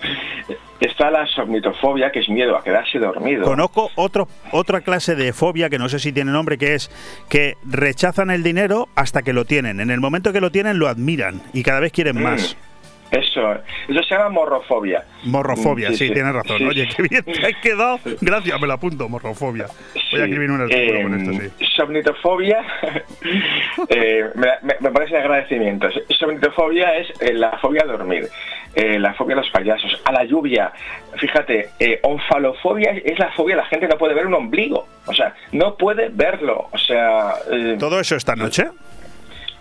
[0.79, 3.43] Está la somnitofobia, que es miedo a quedarse dormido.
[3.43, 6.91] Conozco otro, otra clase de fobia que no sé si tiene nombre, que es
[7.29, 9.79] que rechazan el dinero hasta que lo tienen.
[9.79, 12.23] En el momento que lo tienen lo admiran y cada vez quieren Mm.
[12.23, 12.57] más.
[13.15, 13.53] Eso,
[13.87, 15.03] eso se llama morrofobia.
[15.23, 16.57] Morrofobia, Mm, sí, tienes razón.
[16.57, 16.95] Sí, Oye, sí.
[16.97, 17.99] qué bien te has quedado.
[18.21, 19.65] Gracias, me la apunto, morrofobia.
[19.65, 21.65] Voy a Sí, escribir un artículo eh, con esto, sí.
[21.75, 22.59] Somnitofobia,
[23.89, 24.25] eh,
[24.79, 25.93] me, parece agradecimientos.
[26.19, 28.27] Somnitofobia es eh, la fobia a dormir,
[28.75, 30.71] eh, la fobia a los payasos, a la lluvia.
[31.17, 31.69] Fíjate,
[32.03, 36.09] onfalofobia es la fobia, la gente no puede ver un ombligo, o sea, no puede
[36.09, 37.33] verlo, o sea...
[37.79, 38.65] ¿Todo eso esta noche?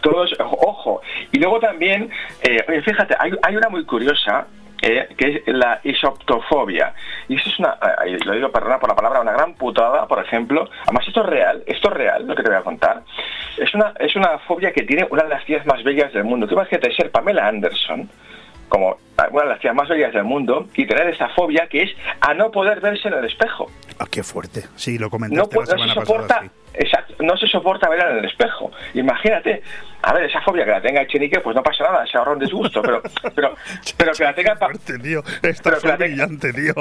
[0.04, 1.00] Todos, ojo.
[1.32, 2.10] Y luego también,
[2.42, 4.46] eh, fíjate, hay, hay una muy curiosa,
[4.82, 6.94] eh, que es la isoptofobia.
[7.26, 10.22] Y esto es una, eh, lo digo, perdona por la palabra, una gran putada, por
[10.22, 10.68] ejemplo.
[10.82, 13.02] Además, esto es real, esto es real, lo que te voy a contar.
[13.56, 16.46] Es una, es una fobia que tiene una de las tías más bellas del mundo.
[16.46, 18.10] Tú imagínate ser Pamela Anderson,
[18.68, 18.98] como
[19.30, 21.90] una de las tías más bellas del mundo, y tener esa fobia que es
[22.20, 23.70] a no poder verse en el espejo.
[23.98, 24.64] Ah, qué fuerte.
[24.76, 26.42] Sí, lo comentaste la no se soporta, pasada.
[26.42, 26.63] sí.
[26.74, 28.70] Exacto, no se soporta ver en el espejo.
[28.94, 29.62] Imagínate,
[30.02, 32.38] a ver, esa fobia que la tenga Echenique, pues no pasa nada, se ahorra un
[32.38, 33.02] disgusto, pero,
[33.34, 33.54] pero,
[33.96, 34.56] pero que la tenga...
[34.56, 35.22] Fuerte, tío.
[35.98, 36.74] Brillante, tío.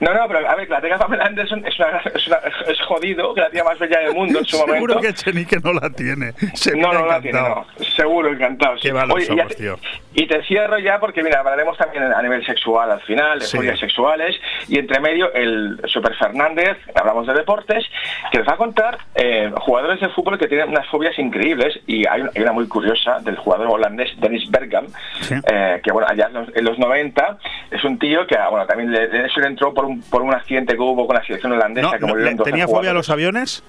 [0.00, 2.36] No, no, pero a ver, que la tenga Pamela Anderson es, una, es, una,
[2.68, 4.74] es jodido, que la tía más bella del mundo en su momento.
[4.74, 6.32] Seguro que Echenique no la tiene.
[6.54, 7.66] Se no, no la tiene, no.
[7.96, 8.76] Seguro, encantado.
[8.80, 9.78] Qué malos Oye, somos, tío.
[10.14, 13.56] Y te cierro ya porque, mira, hablaremos también a nivel sexual al final, de sí.
[13.56, 14.36] fobias sexuales,
[14.68, 17.84] y entre medio el Super Fernández, hablamos de deportes,
[18.30, 22.06] que nos va a contar eh, jugadores de fútbol que tienen unas fobias increíbles, y
[22.06, 24.86] hay, hay una muy curiosa del jugador holandés Dennis Bergam,
[25.20, 25.34] sí.
[25.50, 27.38] eh, que bueno, allá en los, en los, 90
[27.70, 30.80] es un tío que bueno, también le, le entró por un, por un accidente que
[30.80, 31.98] hubo con la selección holandesa.
[31.98, 33.62] No, no, ¿Tenía fobia a los aviones?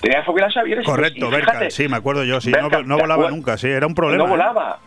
[0.00, 0.86] Tenía fobia a los aviones.
[0.86, 4.24] Correcto, Bergam, sí, me acuerdo yo, sí, no, no, volaba nunca, sí, era un problema.
[4.24, 4.78] No volaba.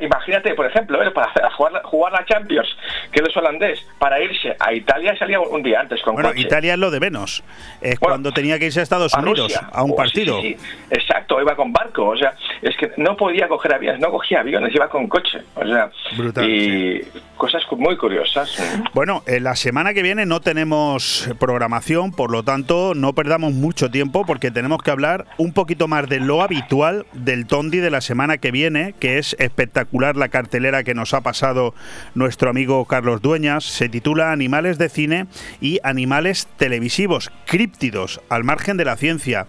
[0.00, 1.10] Imagínate, por ejemplo, ¿eh?
[1.10, 2.68] para jugar, jugar la Champions,
[3.10, 6.40] que es holandés, para irse a Italia salía un día antes con Bueno, coche.
[6.42, 7.42] Italia es lo de menos.
[7.80, 9.68] Es bueno, cuando tenía que irse a Estados a Unidos Rusia.
[9.72, 10.40] a un Oh, partido.
[10.40, 12.08] Sí, sí, exacto, iba con barco.
[12.08, 15.38] O sea, es que no podía coger aviones, no cogía aviones, iba con coche.
[15.54, 17.02] O sea, Brutal, y
[17.36, 18.56] cosas muy curiosas.
[18.94, 23.90] Bueno, en la semana que viene no tenemos programación, por lo tanto no perdamos mucho
[23.90, 28.00] tiempo porque tenemos que hablar un poquito más de lo habitual del Tondi de la
[28.00, 31.74] semana que viene, que es espectacular la cartelera que nos ha pasado
[32.14, 33.64] nuestro amigo Carlos Dueñas.
[33.64, 35.26] Se titula Animales de cine
[35.60, 39.46] y animales televisivos, críptidos, al margen de la ciencia.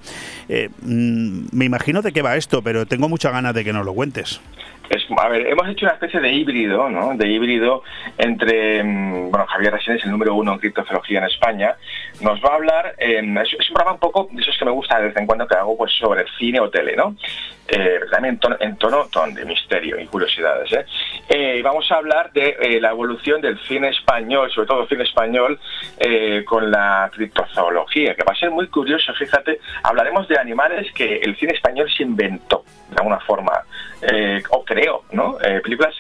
[0.50, 3.86] Eh, mm, me imagino de qué va esto, pero tengo muchas ganas de que nos
[3.86, 4.42] lo cuentes.
[4.90, 7.16] Es, a ver, hemos hecho una especie de híbrido, ¿no?
[7.16, 7.84] De híbrido
[8.18, 11.76] entre, mm, bueno, Javier Resines, el número uno en criptozoología en España,
[12.22, 15.00] nos va a hablar, es, es, un programa un poco, de esos que me gusta
[15.00, 17.16] de vez en cuando que hago, pues sobre cine o tele, ¿no?
[17.66, 20.86] Eh, también en tono, en de misterio y curiosidades, ¿eh?
[21.30, 25.60] eh vamos a hablar de eh, la evolución del cine español, sobre todo cine español,
[26.46, 31.38] con la criptozoología, que va a ser muy curioso, fíjate, hablaremos de animales que el
[31.38, 33.54] cine español se inventó, de alguna forma,
[34.50, 35.38] o creo, ¿no?
[35.64, 35.96] películas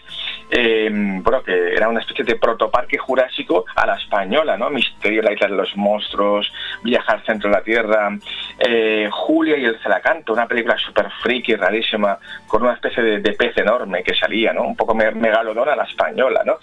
[0.55, 4.69] eh, bueno, que era una especie de protoparque jurásico a la española, ¿no?
[4.69, 6.51] Misterio, la isla de los monstruos,
[6.83, 8.15] Viajar al centro de la Tierra,
[8.59, 13.33] eh, Julia y el Celacanto, una película súper friki, rarísima, con una especie de, de,
[13.33, 14.63] pez enorme que salía, ¿no?
[14.63, 16.59] Un poco me megalodón a la española, ¿no?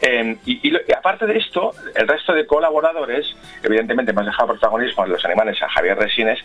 [0.00, 5.02] Eh, y, y, y, aparte de esto, el resto de colaboradores, evidentemente hemos dejado protagonismo
[5.02, 6.38] a los animales a Javier Resines,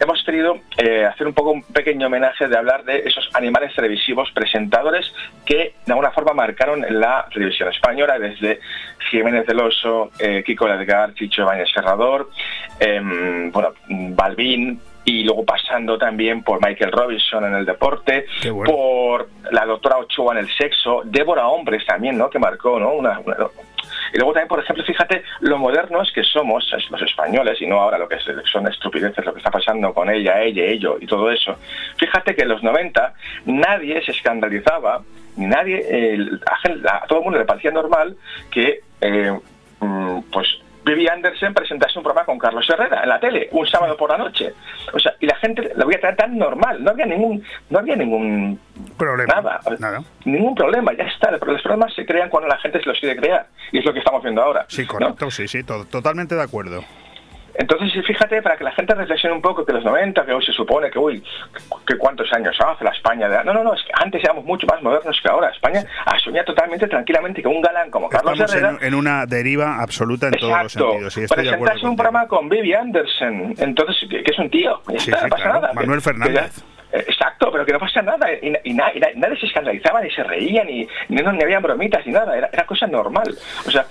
[0.00, 4.30] hemos querido eh, hacer un poco un pequeño homenaje de hablar de esos animales televisivos
[4.32, 5.12] presentadores
[5.44, 8.60] que de alguna forma marcaron la televisión española, desde
[9.10, 12.30] Jiménez del Oso, eh, Kiko Ledgar, Chicho Bañez Serrador,
[12.78, 13.00] eh,
[13.52, 18.70] bueno, Balbín, y luego pasando también por Michael Robinson en el deporte, bueno.
[18.70, 22.28] por la doctora Ochoa en el sexo, Débora Hombres también, ¿no?
[22.28, 22.92] Que marcó, ¿no?
[22.92, 23.36] Una, una,
[24.12, 27.98] y luego también, por ejemplo, fíjate lo modernos que somos los españoles y no ahora
[27.98, 28.16] lo que
[28.50, 31.56] son estupideces, lo que está pasando con ella, ella, ello y todo eso.
[31.96, 33.14] Fíjate que en los 90
[33.46, 35.02] nadie se escandalizaba,
[35.36, 38.16] nadie, eh, a, a, todo el mundo le parecía normal
[38.50, 39.38] que, eh,
[40.32, 40.48] pues,
[40.84, 44.18] Vivi Anderson presentase un programa con Carlos Herrera en la tele un sábado por la
[44.18, 44.54] noche.
[44.92, 48.58] O sea, y la gente lo veía tan normal, no había ningún no había ningún
[48.96, 50.02] problema, nada, nada.
[50.24, 53.16] ningún problema, ya está, pero los problemas se crean cuando la gente se los quiere
[53.16, 54.64] crear y es lo que estamos viendo ahora.
[54.68, 55.30] Sí, correcto, ¿no?
[55.30, 56.82] sí, sí, to totalmente de acuerdo.
[57.54, 60.52] Entonces, fíjate, para que la gente reflexione un poco que los 90, que hoy se
[60.52, 61.22] supone que, uy,
[61.86, 63.44] que cuántos años hace la España de...
[63.44, 65.50] No, no, no, es que antes éramos mucho más modernos que ahora.
[65.50, 68.78] España asumía totalmente tranquilamente que un galán como Carlos Estamos Herrera...
[68.80, 71.14] En, en, una deriva absoluta en exacto, todos los sentidos.
[71.14, 74.98] Sí, estoy presentarse un programa con Vivi Anderson, entonces, que, que es un tío, ya
[74.98, 75.60] sí, está, sí, no pasa claro.
[75.60, 75.72] nada.
[75.74, 76.54] Manuel Fernández.
[76.54, 78.26] Que, Exacto, pero que no pasa nada.
[78.32, 82.04] Y, y, y, nadie se escandalizaba, ni se reía, ni, ni, no, ni había bromitas,
[82.04, 82.36] ni nada.
[82.36, 83.32] Era, era cosa normal.
[83.64, 83.86] O sea,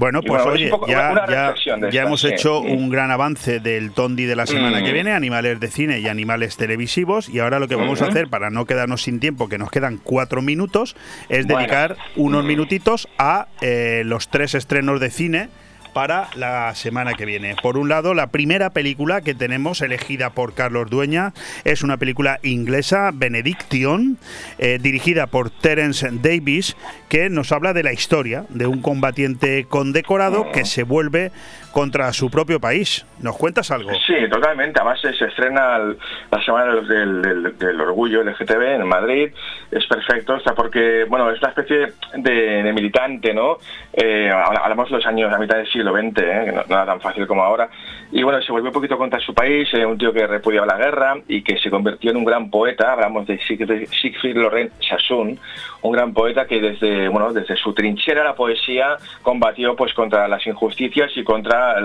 [0.00, 2.72] bueno, pues bueno, oye, ya, ya, ya hemos hecho sí.
[2.72, 4.84] un gran avance del Tondi de la semana mm.
[4.84, 8.06] que viene, animales de cine y animales televisivos, y ahora lo que vamos mm -hmm.
[8.06, 10.96] a hacer para no quedarnos sin tiempo, que nos quedan cuatro minutos,
[11.28, 11.58] es bueno.
[11.58, 15.48] dedicar unos minutitos a eh, los tres estrenos de cine
[15.92, 17.56] para la semana que viene.
[17.62, 21.32] Por un lado, la primera película que tenemos elegida por Carlos Dueña
[21.64, 24.18] es una película inglesa, Benediction,
[24.58, 26.76] eh, dirigida por Terence Davis,
[27.08, 31.32] que nos habla de la historia de un combatiente condecorado que se vuelve
[31.72, 33.06] contra su propio país.
[33.20, 33.90] ¿Nos cuentas algo?
[34.06, 34.80] Sí, totalmente.
[34.80, 39.32] Además se estrena la semana del, del, del, orgullo LGTB en Madrid.
[39.70, 43.58] Es perfecto, está porque, bueno, es una especie de, de militante, ¿no?
[43.92, 46.52] Eh, hablamos de los años, a mitad del siglo XX, ¿eh?
[46.68, 47.68] no, era tan fácil como ahora.
[48.12, 50.76] Y bueno, se volvió un poquito contra su país, eh, un tío que repudiaba la
[50.76, 52.92] guerra y que se convirtió en un gran poeta.
[52.92, 55.38] Hablamos de Siegfried, Laurent Sassoon,
[55.82, 60.46] un gran poeta que desde, bueno, desde su trinchera la poesía combatió pues contra las
[60.46, 61.76] injusticias y contra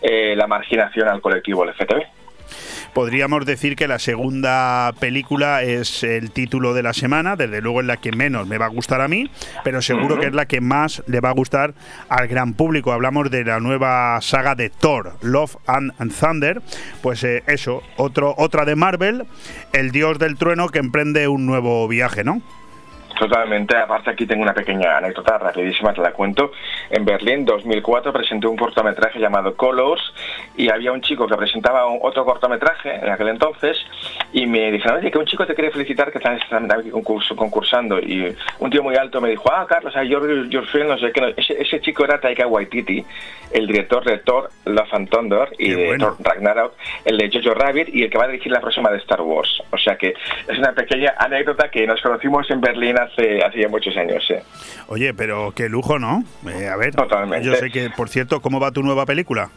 [0.00, 2.02] eh, la marginación al colectivo LGTB.
[2.92, 7.86] Podríamos decir que la segunda película es el título de la semana, desde luego es
[7.86, 9.30] la que menos me va a gustar a mí,
[9.64, 11.74] pero seguro que es la que más le va a gustar
[12.08, 12.92] al gran público.
[12.92, 16.62] Hablamos de la nueva saga de Thor, Love and, Thunder,
[17.02, 19.24] pues eh, eso, otro, otra de Marvel,
[19.72, 22.42] el dios del trueno que emprende un nuevo viaje, ¿no?
[23.18, 26.52] Totalmente, aparte aquí tengo una pequeña anécdota rapidísima, te la cuento.
[26.90, 30.02] En Berlín, 2004, presenté un cortometraje llamado Colors
[30.56, 33.76] y había un chico que presentaba otro cortometraje en aquel entonces
[34.32, 36.40] y me dijeron, oye, que un chico te quiere felicitar que estás
[37.36, 41.12] concursando y un tío muy alto me dijo, ah, Carlos, your, your film, no sé
[41.12, 41.34] qué.
[41.36, 43.04] Ese, ese, chico era Taika Waititi,
[43.52, 46.74] el director de Thor, Love and Thunder y de Thor Ragnarok,
[47.04, 49.62] el de Jojo Rabbit y el que va a dirigir la próxima de Star Wars.
[49.70, 50.14] O sea que
[50.48, 54.34] es una pequeña anécdota que nos conocimos en Berlín hace hace, ya muchos años, sí.
[54.88, 56.24] Oye, pero qué lujo, ¿no?
[56.48, 57.46] Eh, a ver, Totalmente.
[57.46, 59.50] yo sé que, por cierto, ¿cómo va tu nueva película?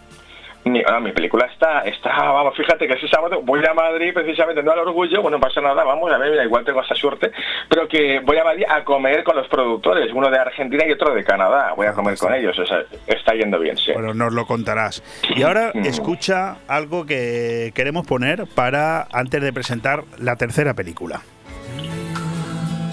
[0.65, 4.63] Mi, ah, mi película está, está, vamos, fíjate que ese sábado voy a Madrid precisamente,
[4.63, 7.31] no al orgullo, bueno, no pasa nada, vamos, a ver, mira, igual tengo esa suerte,
[7.69, 11.13] pero que voy a Madrid a comer con los productores, uno de Argentina y otro
[11.13, 13.91] de Canadá, voy a comer con ellos, o sea, está yendo bien, sí.
[13.93, 15.03] Bueno, nos lo contarás.
[15.35, 15.85] Y ahora mm.
[15.85, 21.21] escucha algo que queremos poner para, antes de presentar la tercera película.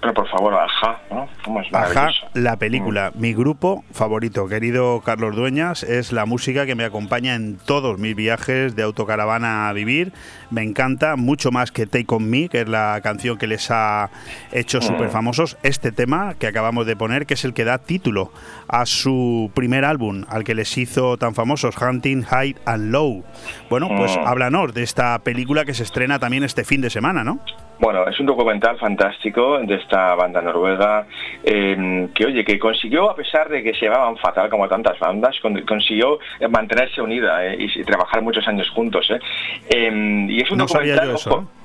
[0.00, 1.28] Pero por favor, Aja, ¿no?
[1.72, 3.10] Aja, la película.
[3.16, 8.14] Mi grupo favorito, querido Carlos Dueñas, es la música que me acompaña en todos mis
[8.14, 10.12] viajes de autocaravana a vivir.
[10.50, 14.10] Me encanta, mucho más que Take On Me, que es la canción que les ha
[14.52, 14.82] hecho mm.
[14.82, 15.56] súper famosos.
[15.64, 18.32] Este tema que acabamos de poner, que es el que da título
[18.68, 23.24] a su primer álbum, al que les hizo tan famosos, Hunting High and Low.
[23.68, 24.26] Bueno, pues mm.
[24.26, 27.40] háblanos de esta película que se estrena también este fin de semana, ¿no?
[27.80, 31.06] Bueno, es un documental fantástico de esta banda noruega
[31.44, 35.36] em, que, oye, que consiguió, a pesar de que se llevaban fatal como tantas bandas,
[35.66, 36.18] consiguió
[36.50, 39.08] mantenerse unida eh, y, trabajar muchos años juntos.
[39.10, 39.20] Eh.
[39.70, 41.10] Em, y es un documental...
[41.10, 41.58] ¿eh?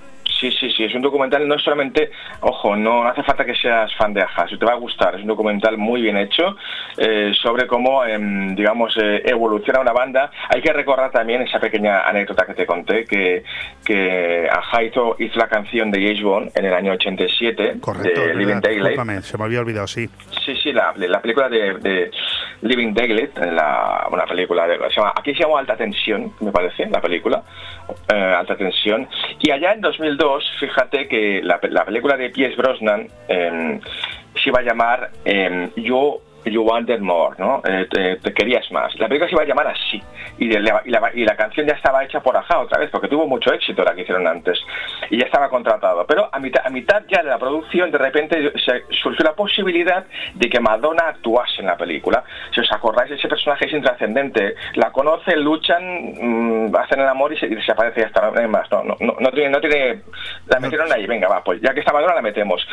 [0.44, 2.12] Sí, sí, sí, es un documental no solamente,
[2.42, 5.22] ojo, no hace falta que seas fan de Aja, si te va a gustar, es
[5.22, 6.58] un documental muy bien hecho
[6.98, 10.30] eh, sobre cómo, em, digamos, eh, evoluciona una banda.
[10.50, 13.46] Hay que recordar también esa pequeña anécdota que te conté, que,
[13.86, 18.60] que Aja hizo, la canción de James Bond en el año 87, Correcto, de Living
[18.60, 19.22] Daylight.
[19.22, 20.10] Se me había olvidado, sí.
[20.46, 20.92] Sí, sí, la,
[21.22, 22.12] película de,
[22.64, 26.88] Living Daylight, la, una película de, se llama, aquí se llama Alta Tensión, me parece,
[26.88, 27.44] la película,
[28.14, 29.08] eh, Alta Tensión,
[29.40, 33.80] y allá en 2002 fíjate que la, película de Pies Brosnan eh,
[34.36, 37.62] se iba a llamar eh, Yo You Wanted More, ¿no?
[37.66, 37.88] Eh,
[38.22, 38.94] te, querías más.
[39.00, 40.02] La película se iba a llamar así.
[40.38, 43.94] Y, la, canción ya estaba hecha por Aja otra vez, porque tuvo mucho éxito la
[43.94, 44.60] que hicieron antes.
[45.10, 46.06] Y ya estaba contratado.
[46.06, 48.54] Pero a mitad, a mitad ya de la producción, de repente
[49.02, 52.24] surgió la posibilidad de que Madonna actuase en la película.
[52.54, 54.56] Si os acordáis, ese personaje es intrascendente.
[54.76, 55.84] La conocen, luchan,
[56.20, 58.30] mm, hacen el amor y se, desaparece y ya está.
[58.30, 58.70] No, más.
[58.72, 60.02] No, no, no, tiene, no tiene...
[60.48, 61.06] La metieron ahí.
[61.06, 62.66] Venga, va, pues ya que está Madonna la metemos.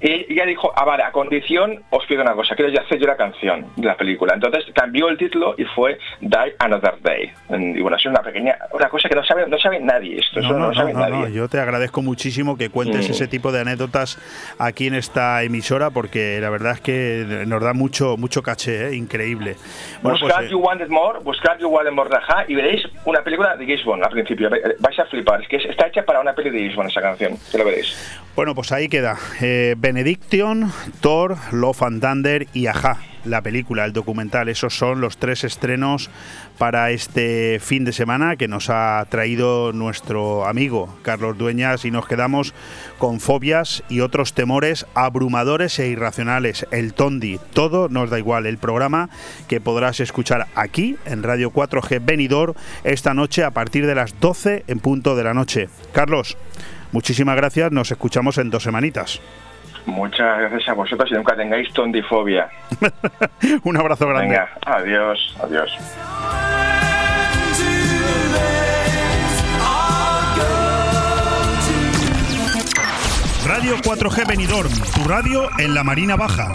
[0.00, 2.54] Y ella dijo, ah, vale, a condición os pido una cosa.
[2.54, 4.32] Quiero ya hacer yo la canción de la película.
[4.32, 7.30] Entonces cambió el título y fue Die Another Day.
[7.50, 10.58] Y bueno, es una pequeña, una cosa que no sabe, no sabe nadie esto, no,
[10.58, 11.32] no, sabe nadie.
[11.32, 13.12] yo te agradezco muchísimo que cuentes mm.
[13.12, 14.18] ese tipo de anécdotas
[14.58, 18.96] aquí en esta emisora porque la verdad es que nos da mucho mucho caché, ¿eh?
[18.96, 19.56] increíble.
[20.02, 22.08] Bueno, buscad pues, You Wanted More, buscad You Wanted More
[22.46, 24.48] y veréis una película de Gisbon al principio.
[24.78, 27.58] Vais a flipar, es que está hecha para una peli de Gisbon esa canción, que
[27.58, 28.20] lo veréis.
[28.38, 29.18] Bueno, pues ahí queda.
[29.40, 34.48] Eh, Benediction, Thor, Love and Thunder y Aja la película, el documental.
[34.48, 36.10] Esos son los tres estrenos
[36.56, 42.06] para este fin de semana que nos ha traído nuestro amigo Carlos Dueñas y nos
[42.06, 42.54] quedamos
[42.98, 46.66] con fobias y otros temores abrumadores e irracionales.
[46.70, 48.46] El Tondi, todo nos da igual.
[48.46, 49.10] El programa
[49.46, 52.54] que podrás escuchar aquí en Radio 4G Benidor
[52.84, 55.68] esta noche a partir de las 12 en punto de la noche.
[55.92, 56.36] Carlos,
[56.92, 57.72] muchísimas gracias.
[57.72, 59.20] Nos escuchamos en dos semanitas.
[59.86, 62.48] Muchas gracias a vosotros y nunca tengáis tondifobia.
[63.64, 64.28] Un abrazo grande.
[64.28, 65.70] Venga, adiós, adiós.
[73.46, 76.54] Radio 4G Benidorm, tu radio en la Marina Baja.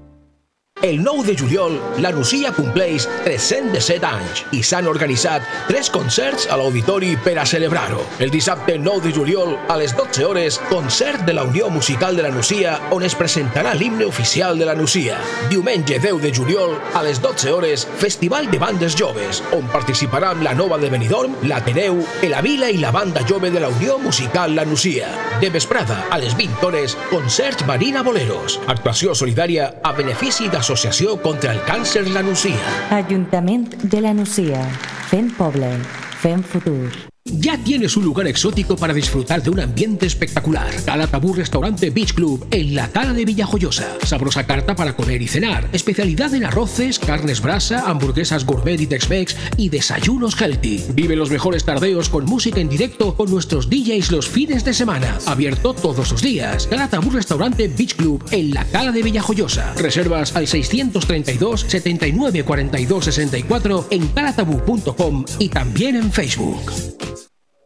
[0.81, 6.55] El 9 de juliol, la Nucia compleix 307 anys i s'han organitzat tres concerts a
[6.57, 8.01] l'Auditori per a celebrar-ho.
[8.17, 12.23] El dissabte 9 de juliol, a les 12 hores, concert de la Unió Musical de
[12.25, 15.19] la Nucia, on es presentarà l'himne oficial de la Nucia.
[15.51, 20.55] Diumenge 10 de juliol, a les 12 hores, Festival de Bandes Joves, on participaran la
[20.55, 24.65] Nova de Benidorm, l'Ateneu, el Avila i la Banda Jove de la Unió Musical La
[24.65, 25.13] Nucia.
[25.41, 28.57] De vesprada, a les 20 hores, concert Marina Boleros.
[28.65, 32.71] Actuació solidària a benefici d'Associació contra el Càncer La Nucia.
[32.95, 34.63] Ajuntament de la Nucia.
[35.11, 35.75] Fent poble.
[36.23, 37.10] Fent futur.
[37.25, 40.73] Ya tienes un lugar exótico para disfrutar de un ambiente espectacular.
[40.85, 43.97] Cala Tabú Restaurante Beach Club en la Cala de Villajoyosa.
[44.03, 45.69] Sabrosa carta para comer y cenar.
[45.71, 50.83] Especialidad en arroces, carnes brasa, hamburguesas gourmet y Tex-Mex y desayunos healthy.
[50.93, 55.19] Vive los mejores tardeos con música en directo con nuestros DJs los fines de semana.
[55.27, 56.65] Abierto todos los días.
[56.65, 59.73] Cala Tabú Restaurante Beach Club en la Cala de Villajoyosa.
[59.75, 66.71] Reservas al 632 79 42 64 en calatabú.com y también en Facebook.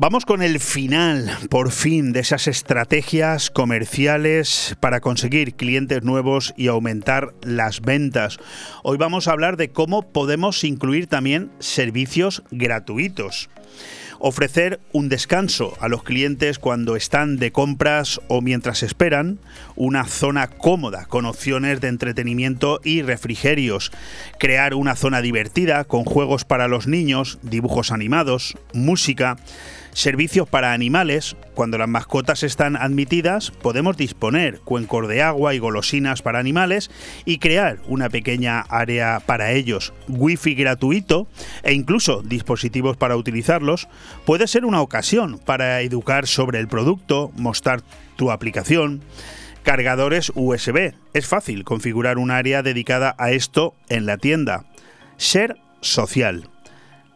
[0.00, 6.68] Vamos con el final, por fin, de esas estrategias comerciales para conseguir clientes nuevos y
[6.68, 8.38] aumentar las ventas.
[8.84, 13.50] Hoy vamos a hablar de cómo podemos incluir también servicios gratuitos.
[14.20, 19.40] Ofrecer un descanso a los clientes cuando están de compras o mientras esperan,
[19.74, 23.90] una zona cómoda con opciones de entretenimiento y refrigerios,
[24.38, 29.36] crear una zona divertida con juegos para los niños, dibujos animados, música,
[29.92, 31.36] Servicios para animales.
[31.54, 36.90] Cuando las mascotas están admitidas, podemos disponer cuencos de agua y golosinas para animales
[37.24, 39.92] y crear una pequeña área para ellos.
[40.08, 41.26] Wi-Fi gratuito
[41.62, 43.88] e incluso dispositivos para utilizarlos
[44.24, 47.82] puede ser una ocasión para educar sobre el producto, mostrar
[48.16, 49.02] tu aplicación.
[49.62, 50.94] Cargadores USB.
[51.12, 54.64] Es fácil configurar un área dedicada a esto en la tienda.
[55.16, 56.48] Ser social.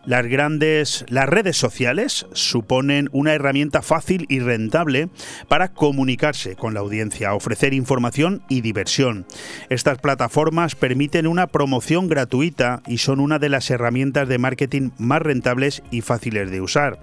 [0.05, 5.11] Las grandes las redes sociales suponen una herramienta fácil y rentable
[5.47, 9.27] para comunicarse con la audiencia, ofrecer información y diversión.
[9.69, 15.23] Estas plataformas permiten una promoción gratuita y son una de las herramientas de marketing más
[15.23, 16.99] rentables y fáciles de usar.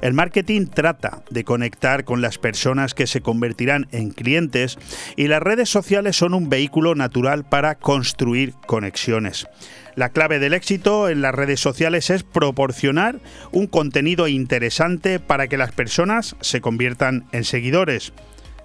[0.00, 4.78] El marketing trata de conectar con las personas que se convertirán en clientes
[5.16, 9.46] y las redes sociales son un vehículo natural para construir conexiones.
[9.94, 13.20] La clave del éxito en las redes sociales es proporcionar
[13.52, 18.12] un contenido interesante para que las personas se conviertan en seguidores.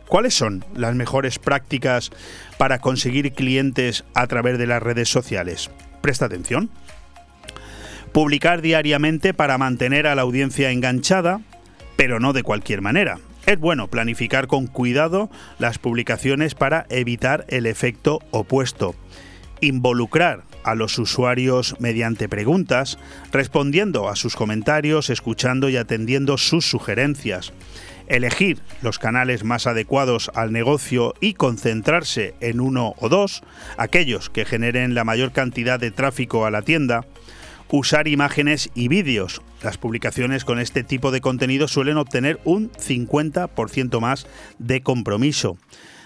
[0.07, 2.09] ¿Cuáles son las mejores prácticas
[2.57, 5.69] para conseguir clientes a través de las redes sociales?
[6.01, 6.71] Presta atención.
[8.11, 11.41] Publicar diariamente para mantener a la audiencia enganchada,
[11.95, 13.19] pero no de cualquier manera.
[13.45, 18.95] Es bueno planificar con cuidado las publicaciones para evitar el efecto opuesto.
[19.61, 22.97] Involucrar a los usuarios mediante preguntas,
[23.31, 27.53] respondiendo a sus comentarios, escuchando y atendiendo sus sugerencias.
[28.07, 33.43] Elegir los canales más adecuados al negocio y concentrarse en uno o dos,
[33.77, 37.05] aquellos que generen la mayor cantidad de tráfico a la tienda,
[37.77, 39.41] usar imágenes y vídeos.
[39.61, 44.27] Las publicaciones con este tipo de contenido suelen obtener un 50% más
[44.57, 45.57] de compromiso.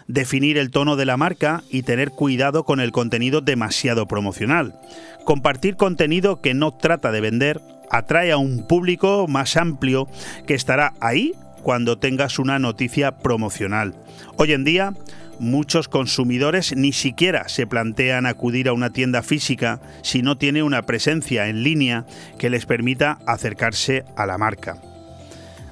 [0.08, 4.80] Definir el tono de la marca y tener cuidado con el contenido demasiado promocional.
[5.24, 10.08] Compartir contenido que no trata de vender atrae a un público más amplio
[10.46, 13.96] que estará ahí cuando tengas una noticia promocional.
[14.36, 14.94] Hoy en día,
[15.40, 20.84] muchos consumidores ni siquiera se plantean acudir a una tienda física si no tiene una
[20.84, 22.06] presencia en línea
[22.38, 24.82] que les permita acercarse a la marca.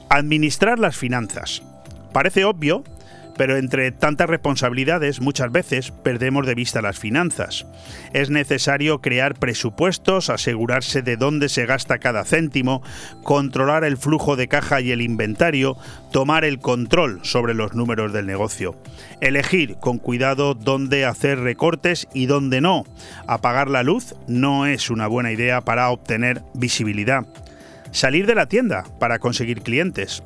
[0.10, 1.62] Administrar las finanzas.
[2.12, 2.84] Parece obvio,
[3.38, 7.66] pero entre tantas responsabilidades muchas veces perdemos de vista las finanzas.
[8.14, 12.82] Es necesario crear presupuestos, asegurarse de dónde se gasta cada céntimo,
[13.24, 15.78] controlar el flujo de caja y el inventario,
[16.12, 18.76] tomar el control sobre los números del negocio.
[19.22, 22.86] Elegir con cuidado dónde hacer recortes y dónde no.
[23.28, 27.26] Apagar la luz no es una buena idea para obtener visibilidad.
[27.92, 30.24] Salir de la tienda para conseguir clientes.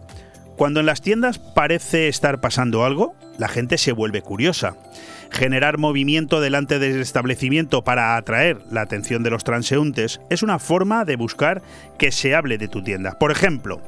[0.55, 4.77] Cuando en las tiendas parece estar pasando algo, la gente se vuelve curiosa.
[5.29, 11.03] Generar movimiento delante del establecimiento para atraer la atención de los transeúntes es una forma
[11.03, 11.61] de buscar
[11.97, 13.19] que se hable de tu tienda.
[13.19, 13.81] Por ejemplo,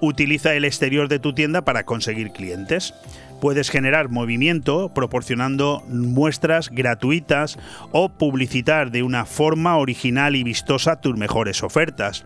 [0.00, 2.94] utiliza el exterior de tu tienda para conseguir clientes.
[3.40, 7.58] Puedes generar movimiento proporcionando muestras gratuitas
[7.92, 12.24] o publicitar de una forma original y vistosa tus mejores ofertas.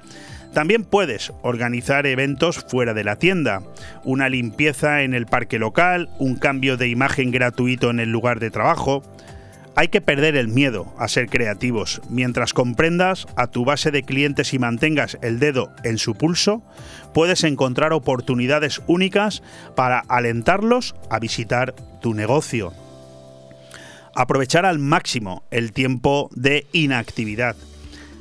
[0.55, 3.63] También puedes organizar eventos fuera de la tienda,
[4.05, 8.53] una limpieza en el parque local, un cambio de imagen gratuito en el lugar de
[8.53, 9.03] trabajo.
[9.75, 12.01] Hay que perder el miedo a ser creativos.
[12.09, 16.63] Mientras comprendas a tu base de clientes y mantengas el dedo en su pulso,
[17.13, 19.43] puedes encontrar oportunidades únicas
[19.75, 22.73] para alentarlos a visitar tu negocio.
[24.15, 27.57] Aprovechar al máximo el tiempo de inactividad.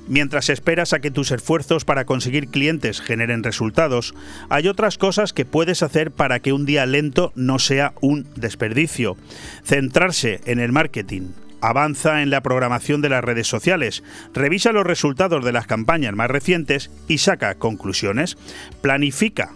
[0.07, 4.13] Mientras esperas a que tus esfuerzos para conseguir clientes generen resultados,
[4.49, 9.15] hay otras cosas que puedes hacer para que un día lento no sea un desperdicio.
[9.63, 11.29] Centrarse en el marketing,
[11.61, 14.03] avanza en la programación de las redes sociales,
[14.33, 18.37] revisa los resultados de las campañas más recientes y saca conclusiones.
[18.81, 19.51] Planifica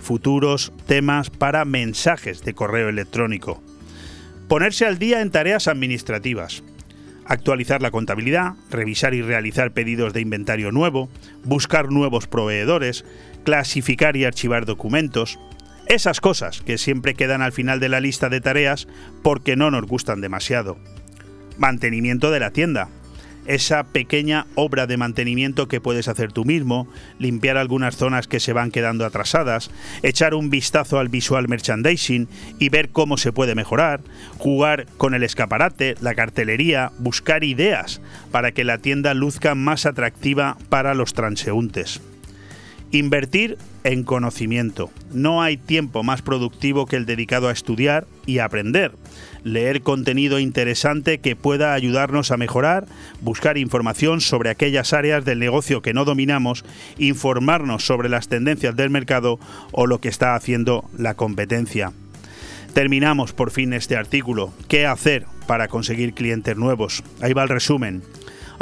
[0.00, 3.62] futuros temas para mensajes de correo electrónico.
[4.48, 6.62] Ponerse al día en tareas administrativas
[7.26, 11.08] actualizar la contabilidad, revisar y realizar pedidos de inventario nuevo,
[11.44, 13.04] buscar nuevos proveedores,
[13.44, 15.38] clasificar y archivar documentos.
[15.86, 18.86] Esas cosas que siempre quedan al final de la lista de tareas
[19.22, 20.78] porque no nos gustan demasiado.
[21.58, 22.88] Mantenimiento de la tienda
[23.46, 26.88] esa pequeña obra de mantenimiento que puedes hacer tú mismo,
[27.18, 29.70] limpiar algunas zonas que se van quedando atrasadas,
[30.02, 32.28] echar un vistazo al visual merchandising
[32.58, 34.00] y ver cómo se puede mejorar,
[34.38, 38.00] jugar con el escaparate, la cartelería, buscar ideas
[38.30, 42.00] para que la tienda luzca más atractiva para los transeúntes.
[42.92, 44.90] Invertir en conocimiento.
[45.12, 48.92] No hay tiempo más productivo que el dedicado a estudiar y aprender
[49.44, 52.86] leer contenido interesante que pueda ayudarnos a mejorar,
[53.20, 56.64] buscar información sobre aquellas áreas del negocio que no dominamos,
[56.98, 59.38] informarnos sobre las tendencias del mercado
[59.72, 61.92] o lo que está haciendo la competencia.
[62.74, 64.52] Terminamos por fin este artículo.
[64.68, 67.02] ¿Qué hacer para conseguir clientes nuevos?
[67.20, 68.02] Ahí va el resumen.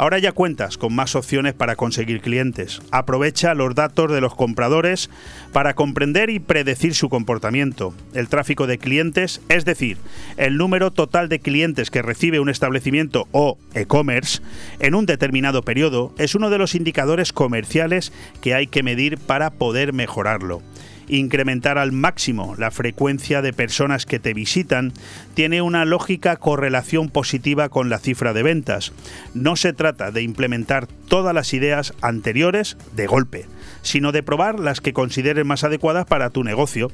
[0.01, 2.81] Ahora ya cuentas con más opciones para conseguir clientes.
[2.89, 5.11] Aprovecha los datos de los compradores
[5.53, 7.93] para comprender y predecir su comportamiento.
[8.15, 9.99] El tráfico de clientes, es decir,
[10.37, 14.41] el número total de clientes que recibe un establecimiento o e-commerce
[14.79, 18.11] en un determinado periodo, es uno de los indicadores comerciales
[18.41, 20.63] que hay que medir para poder mejorarlo
[21.07, 24.93] incrementar al máximo la frecuencia de personas que te visitan
[25.33, 28.93] tiene una lógica correlación positiva con la cifra de ventas.
[29.33, 33.45] No se trata de implementar todas las ideas anteriores de golpe,
[33.81, 36.91] sino de probar las que consideres más adecuadas para tu negocio.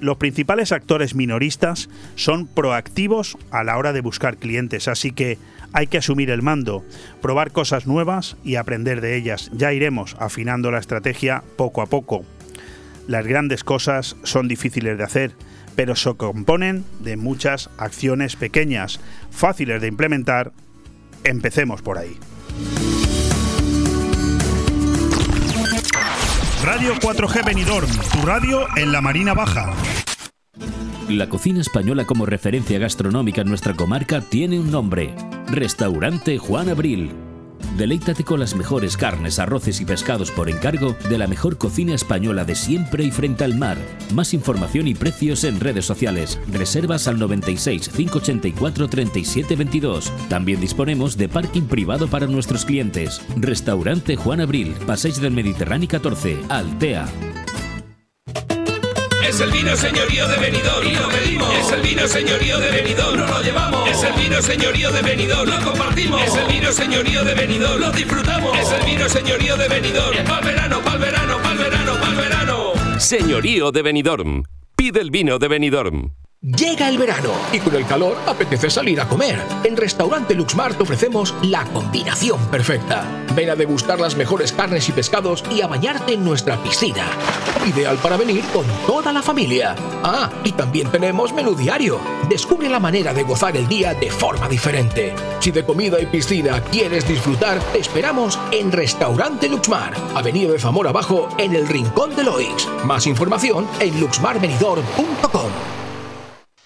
[0.00, 5.38] los principales actores minoristas son proactivos a la hora de buscar clientes, así que
[5.72, 6.84] hay que asumir el mando,
[7.20, 9.50] probar cosas nuevas y aprender de ellas.
[9.52, 12.24] Ya iremos afinando la estrategia poco a poco.
[13.06, 15.32] Las grandes cosas son difíciles de hacer,
[15.76, 19.00] pero se componen de muchas acciones pequeñas,
[19.30, 20.52] fáciles de implementar.
[21.24, 22.18] Empecemos por ahí.
[26.64, 29.72] Radio 4G Benidorm, tu radio en la Marina Baja.
[31.08, 35.14] La cocina española como referencia gastronómica en nuestra comarca tiene un nombre.
[35.46, 37.25] Restaurante Juan Abril.
[37.76, 42.44] Deleítate con las mejores carnes, arroces y pescados por encargo de la mejor cocina española
[42.44, 43.76] de siempre y frente al mar.
[44.14, 46.38] Más información y precios en redes sociales.
[46.52, 50.12] Reservas al 96 584 37 22.
[50.28, 53.20] También disponemos de parking privado para nuestros clientes.
[53.36, 57.06] Restaurante Juan Abril, Paseis del Mediterráneo 14, Altea.
[59.36, 61.54] Es el vino señorío de Benidorm, y lo pedimos.
[61.58, 63.90] Es el vino señorío de Benidorm, no lo llevamos.
[63.90, 66.22] Es el vino señorío de Benidorm, lo compartimos.
[66.22, 68.58] Es el vino señorío de Benidorm, lo disfrutamos.
[68.58, 72.72] Es el vino señorío de Benidorm, pa'l verano, pa'l verano, pa'l verano, pa'l verano.
[72.98, 74.44] Señorío de Benidorm.
[74.74, 76.12] Pide el vino de Benidorm.
[76.46, 79.42] Llega el verano y con el calor apetece salir a comer.
[79.64, 83.04] En Restaurante Luxmar te ofrecemos la combinación perfecta.
[83.34, 87.04] Ven a degustar las mejores carnes y pescados y a bañarte en nuestra piscina.
[87.66, 89.74] Ideal para venir con toda la familia.
[90.04, 91.98] Ah, y también tenemos menú diario.
[92.28, 95.16] Descubre la manera de gozar el día de forma diferente.
[95.40, 100.90] Si de comida y piscina quieres disfrutar, te esperamos en Restaurante Luxmar, Avenida de Zamora
[100.90, 102.68] Abajo, en el Rincón de Loix.
[102.84, 105.85] Más información en luxmarvenidor.com.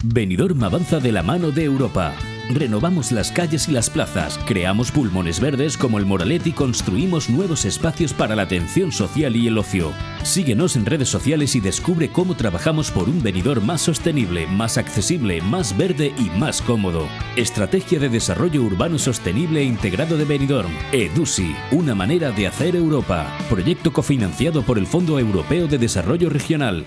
[0.02, 2.14] Benidorm avanza de la mano de Europa.
[2.48, 7.66] Renovamos las calles y las plazas, creamos pulmones verdes como el Moralet y construimos nuevos
[7.66, 9.92] espacios para la atención social y el ocio.
[10.22, 15.42] Síguenos en redes sociales y descubre cómo trabajamos por un venidor más sostenible, más accesible,
[15.42, 17.06] más verde y más cómodo.
[17.36, 20.72] Estrategia de Desarrollo Urbano Sostenible e Integrado de Benidorm.
[20.92, 23.30] EDUSI, una manera de hacer Europa.
[23.50, 26.86] Proyecto cofinanciado por el Fondo Europeo de Desarrollo Regional.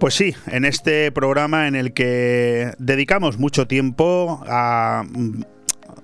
[0.00, 5.04] Pues sí, en este programa en el que dedicamos mucho tiempo a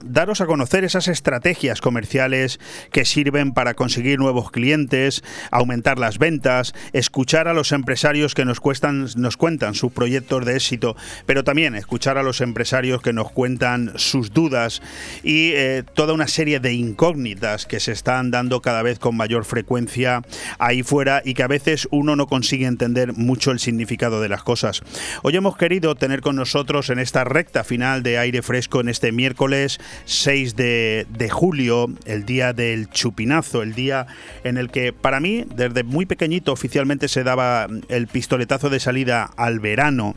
[0.04, 2.60] daros a conocer esas estrategias comerciales
[2.92, 8.60] que sirven para conseguir nuevos clientes, aumentar las ventas, escuchar a los empresarios que nos,
[8.60, 13.30] cuestan, nos cuentan sus proyectos de éxito, pero también escuchar a los empresarios que nos
[13.30, 14.82] cuentan sus dudas
[15.22, 19.44] y eh, toda una serie de incógnitas que se están dando cada vez con mayor
[19.44, 20.22] frecuencia
[20.58, 24.42] ahí fuera y que a veces uno no consigue entender mucho el significado de las
[24.42, 24.82] cosas.
[25.22, 29.12] Hoy hemos querido tener con nosotros en esta recta final de aire fresco en este
[29.12, 34.06] miércoles 6 de, de, julio, el día del chupinazo, el día
[34.44, 39.30] en el que para mí, desde muy pequeñito, oficialmente se daba el pistoletazo de salida
[39.36, 40.14] al verano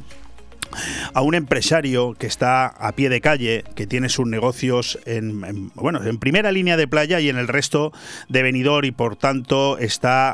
[1.14, 6.04] a un empresario que está a pie de calle, que tiene sus negocios en, bueno,
[6.04, 7.92] en primera línea de playa y en el resto
[8.30, 10.32] de venidor y por tanto está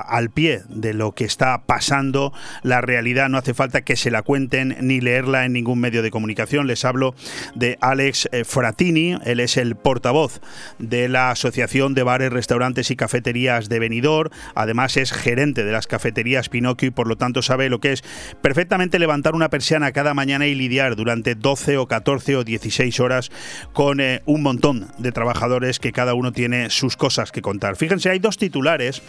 [0.00, 2.32] al pie de lo que está pasando
[2.62, 3.28] la realidad.
[3.28, 6.66] No hace falta que se la cuenten ni leerla en ningún medio de comunicación.
[6.66, 7.14] Les hablo
[7.54, 10.40] de Alex eh, Fratini, él es el portavoz
[10.78, 14.30] de la Asociación de Bares, Restaurantes y Cafeterías de Benidorm.
[14.54, 18.02] Además es gerente de las cafeterías Pinocchio y por lo tanto sabe lo que es
[18.40, 23.30] perfectamente levantar una persiana cada mañana y lidiar durante 12 o 14 o 16 horas
[23.72, 27.76] con eh, un montón de trabajadores que cada uno tiene sus cosas que contar.
[27.76, 29.00] Fíjense, hay dos titulares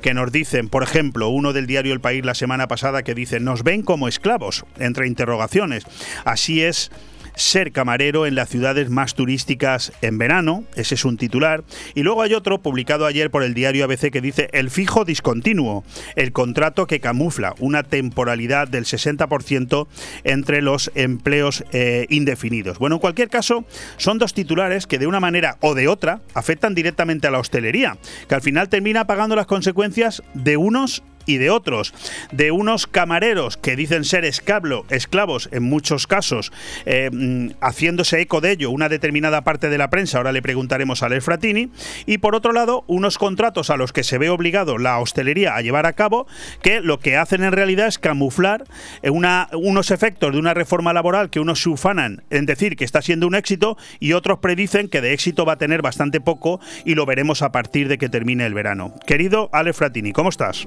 [0.00, 3.40] que nos dicen, por ejemplo, uno del diario El País la semana pasada que dice,
[3.40, 5.82] nos ven como esclavos, entre interrogaciones.
[6.24, 6.92] Así es
[7.34, 11.64] ser camarero en las ciudades más turísticas en verano, ese es un titular,
[11.94, 15.84] y luego hay otro publicado ayer por el diario ABC que dice el fijo discontinuo,
[16.16, 19.86] el contrato que camufla una temporalidad del 60%
[20.24, 22.78] entre los empleos eh, indefinidos.
[22.78, 23.64] Bueno, en cualquier caso,
[23.96, 27.98] son dos titulares que de una manera o de otra afectan directamente a la hostelería,
[28.28, 31.94] que al final termina pagando las consecuencias de unos y de otros,
[32.32, 36.52] de unos camareros que dicen ser escablo, esclavos en muchos casos,
[36.86, 41.02] eh, mm, haciéndose eco de ello una determinada parte de la prensa, ahora le preguntaremos
[41.02, 41.70] a Ler Fratini,
[42.06, 45.62] y por otro lado, unos contratos a los que se ve obligado la hostelería a
[45.62, 46.26] llevar a cabo,
[46.62, 48.64] que lo que hacen en realidad es camuflar
[49.02, 53.02] una, unos efectos de una reforma laboral que unos se ufanan en decir que está
[53.02, 56.94] siendo un éxito y otros predicen que de éxito va a tener bastante poco y
[56.94, 58.94] lo veremos a partir de que termine el verano.
[59.06, 60.66] Querido Ale Fratini, ¿cómo estás?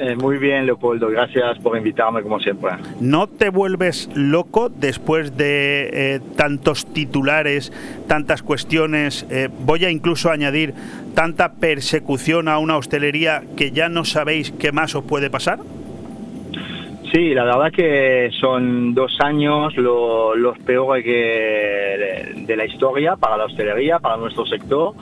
[0.00, 1.08] Eh, muy bien, Leopoldo.
[1.08, 2.70] Gracias por invitarme, como siempre.
[3.00, 7.72] ¿No te vuelves loco después de eh, tantos titulares,
[8.06, 9.26] tantas cuestiones?
[9.28, 10.72] Eh, voy a incluso añadir
[11.14, 15.58] tanta persecución a una hostelería que ya no sabéis qué más os puede pasar.
[17.12, 23.46] Sí, la verdad que son dos años los peores que de la historia para la
[23.46, 24.92] hostelería, para nuestro sector.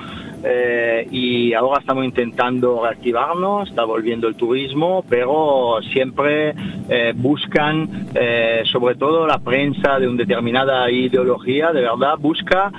[0.45, 6.55] Eh, y ahora estamos intentando reactivarnos, está volviendo el turismo, pero siempre
[6.89, 12.73] eh, buscan, eh, sobre todo la prensa de una determinada ideología, de verdad, busca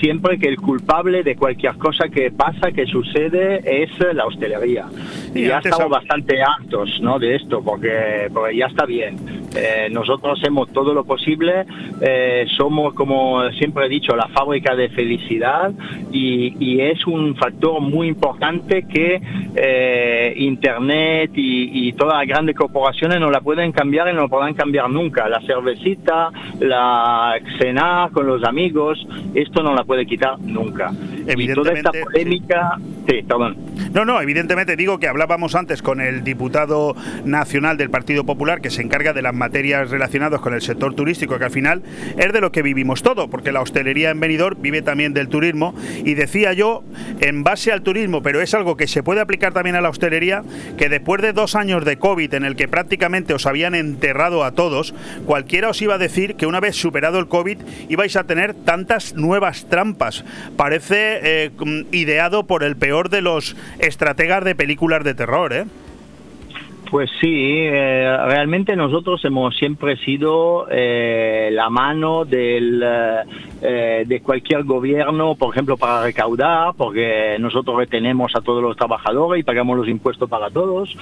[0.00, 4.86] siempre que el culpable de cualquier cosa que pasa, que sucede, es la hostelería.
[5.34, 7.18] Y, ya estamos bastante hartos ¿no?
[7.18, 9.16] de esto, porque, porque ya está bien.
[9.90, 11.66] nosotros hacemos todo lo posible,
[12.56, 15.72] somos, como siempre he dicho, la fábrica de felicidad
[16.12, 19.20] y, y es es un factor muy importante que
[19.54, 24.54] eh, Internet y, todas las grandes corporaciones no la pueden cambiar y no la podrán
[24.54, 25.28] cambiar nunca.
[25.28, 26.30] La cervecita,
[26.60, 30.92] la cenar con los amigos, esto no la puede quitar nunca.
[31.36, 32.78] Y toda esta polémica...
[33.08, 33.56] Sí, perdón.
[33.94, 38.70] No, no, evidentemente digo que hablábamos antes con el diputado nacional del Partido Popular que
[38.70, 41.82] se encarga de las materias relacionadas con el sector turístico, que al final
[42.18, 45.74] es de lo que vivimos todo, porque la hostelería en Benidorm vive también del turismo
[46.04, 46.75] y decía yo
[47.20, 50.42] en base al turismo, pero es algo que se puede aplicar también a la hostelería,
[50.76, 54.52] que después de dos años de COVID en el que prácticamente os habían enterrado a
[54.52, 54.94] todos,
[55.26, 57.58] cualquiera os iba a decir que una vez superado el COVID
[57.88, 60.24] ibais a tener tantas nuevas trampas.
[60.56, 61.50] Parece eh,
[61.92, 65.64] ideado por el peor de los estrategas de películas de terror, ¿eh?
[66.90, 72.82] Pues sí, eh, realmente nosotros hemos siempre sido eh, la mano del,
[73.62, 79.40] eh, de cualquier gobierno, por ejemplo, para recaudar, porque nosotros retenemos a todos los trabajadores
[79.40, 80.96] y pagamos los impuestos para todos.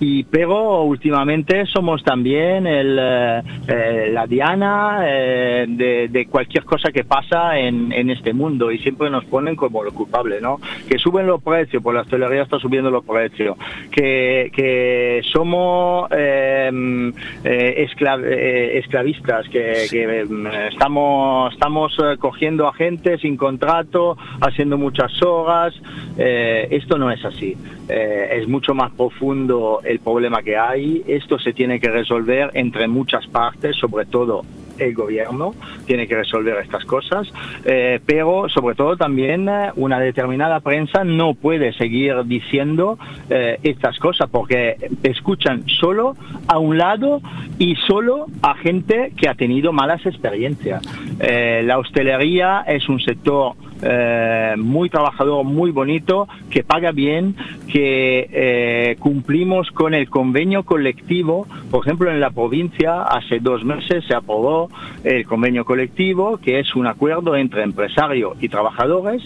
[0.00, 8.10] y, pero últimamente somos también el, la diana de, cualquier cosa que pasa en, en,
[8.10, 10.60] este mundo y siempre nos ponen como lo culpable, ¿no?
[10.88, 13.56] Que suben los precios, pues la hostelería está subiendo los precios,
[13.90, 17.12] que que somos eh,
[17.44, 25.74] eh, esclavistas, que, em, estamos, estamos eh, cogiendo a gente sin contrato, haciendo muchas horas.
[26.16, 27.56] esto no es así.
[27.88, 31.02] es mucho más profundo el problema que hay.
[31.06, 34.44] Esto se tiene que resolver entre muchas partes, sobre todo
[34.80, 35.54] el gobierno
[35.86, 37.32] tiene que resolver estas cosas,
[37.64, 42.98] eh, pero sobre todo también eh, una determinada prensa no puede seguir diciendo
[43.28, 46.16] eh, estas cosas porque escuchan solo
[46.48, 47.20] a un lado
[47.58, 50.82] y solo a gente que ha tenido malas experiencias.
[51.20, 57.34] la hostelería es un sector eh, muy trabajador, muy bonito, que paga bien,
[57.68, 61.46] que eh, cumplimos con el convenio colectivo.
[61.70, 64.68] Por ejemplo, en la provincia hace dos meses se aprobó
[65.04, 69.22] el convenio colectivo, que es un acuerdo entre empresarios y trabajadores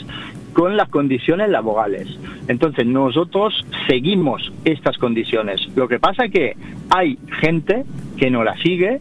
[0.55, 2.09] con las condiciones laborales.
[2.49, 5.61] Entonces nosotros seguimos estas condiciones.
[5.75, 6.57] Lo que pasa es que
[6.89, 7.85] hay gente
[8.17, 9.01] que no la sigue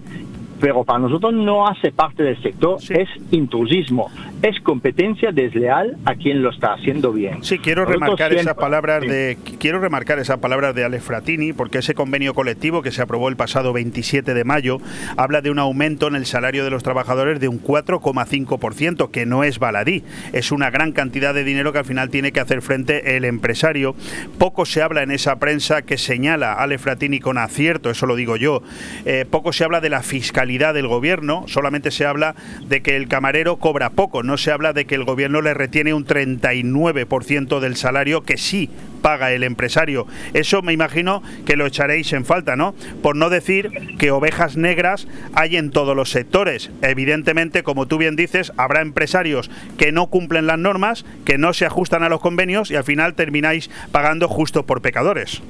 [0.64, 4.10] pero para nosotros no hace parte del sector, es intrusismo,
[4.41, 7.44] es competencia desleal a quien lo está haciendo bien.
[7.44, 11.94] Sí, quiero remarcar esas palabras de quiero remarcar esas palabras de Ale Fratini porque ese
[11.94, 14.77] convenio colectivo que se aprobó el pasado 27 de mayo
[15.18, 19.44] habla de un aumento en el salario de los trabajadores de un 4,5%, que no
[19.44, 23.18] es baladí, es una gran cantidad de dinero que al final tiene que hacer frente
[23.18, 23.95] el empresario.
[24.38, 28.38] Poco se habla en esa prensa que señala Ale Fratini con acierto, eso lo digo
[28.38, 28.64] yo.
[29.03, 32.36] Eh, poco se habla de la fiscalidad del gobierno, solamente se habla
[32.68, 34.24] de que el camarero cobra poco.
[34.24, 38.70] No se habla de que el gobierno le retiene un 39% del salario que sí
[39.02, 40.08] paga el empresario.
[40.34, 42.74] Eso me imagino que lo echaréis en falta, ¿no?
[43.02, 46.72] Por no decir que ovejas negras hay en todos los sectores.
[46.82, 51.66] Evidentemente, como tú bien dices, habrá empresarios que no cumplen las normas, que no se
[51.66, 55.42] ajustan a los convenios y al final termináis pagando justo por pecadores.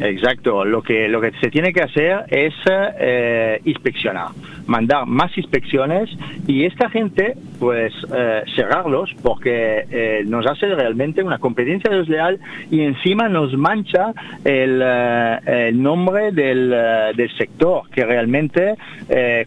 [0.00, 4.28] Exacto, lo que, lo que se tiene que hacer es eh, inspeccionar,
[4.66, 6.08] mandar más inspecciones
[6.46, 12.40] y esta gente, pues, eh, cerrarlos porque eh, nos hace realmente una competencia desleal
[12.70, 18.74] y encima nos mancha el, el nombre del, del, sector que realmente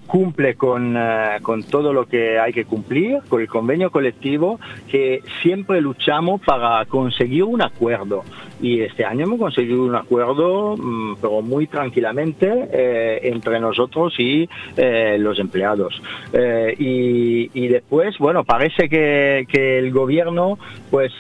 [0.05, 0.97] cumple con,
[1.41, 6.85] con todo lo que hay que cumplir, con el convenio colectivo que siempre luchamos para
[6.85, 8.23] conseguir un acuerdo
[8.63, 14.49] y este año hemos conseguido un acuerdo, mm, pero muy tranquilamente, eh, entre nosotros y
[14.77, 16.01] eh, los empleados.
[16.31, 20.57] Eh, y, después, bueno, parece que, que el gobierno
[20.89, 21.11] pues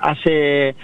[0.00, 0.74] hace,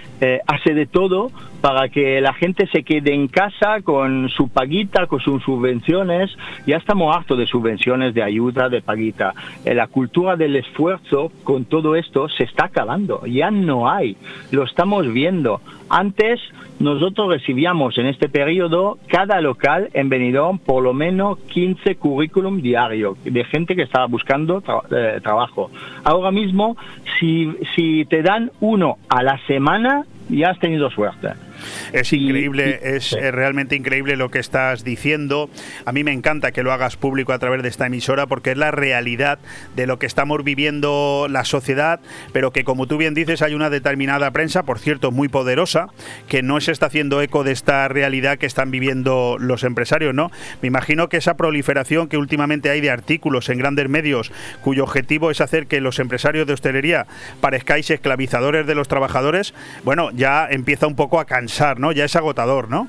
[0.46, 1.30] hace de todo
[1.66, 6.30] para que la gente se quede en casa con su paguita, con sus subvenciones.
[6.64, 9.34] Ya estamos hartos de subvenciones, de ayuda, de paguita.
[9.64, 13.26] La cultura del esfuerzo con todo esto se está acabando.
[13.26, 14.16] Ya no hay.
[14.52, 15.60] Lo estamos viendo.
[15.88, 16.38] Antes
[16.78, 23.18] nosotros recibíamos en este periodo cada local en Benidorm por lo menos 15 currículum diarios
[23.24, 24.62] de gente que estaba buscando
[24.92, 25.72] eh, trabajo.
[26.04, 26.76] Ahora mismo,
[27.18, 31.45] si, si te dan uno a la semana, ya has tenido suerte.
[31.92, 35.50] Es increíble, es realmente increíble lo que estás diciendo.
[35.84, 38.56] A mí me encanta que lo hagas público a través de esta emisora porque es
[38.56, 39.38] la realidad
[39.74, 42.00] de lo que estamos viviendo la sociedad,
[42.32, 45.88] pero que como tú bien dices hay una determinada prensa, por cierto, muy poderosa,
[46.28, 50.30] que no se está haciendo eco de esta realidad que están viviendo los empresarios, ¿no?
[50.62, 55.30] Me imagino que esa proliferación que últimamente hay de artículos en grandes medios cuyo objetivo
[55.30, 57.06] es hacer que los empresarios de hostelería
[57.40, 59.54] parezcáis esclavizadores de los trabajadores,
[59.84, 61.45] bueno, ya empieza un poco a cansar
[61.78, 61.92] ¿no?
[61.92, 62.88] Ya es agotador, ¿no?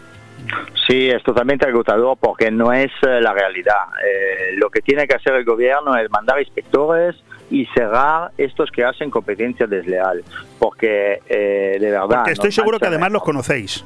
[0.87, 3.75] Sí, es totalmente agotador porque no es eh, la realidad.
[4.05, 7.15] Eh, lo que tiene que hacer el gobierno es mandar inspectores
[7.49, 10.23] y cerrar estos que hacen competencia desleal,
[10.59, 12.07] porque eh, de verdad...
[12.07, 13.83] Porque estoy seguro que además los conocéis.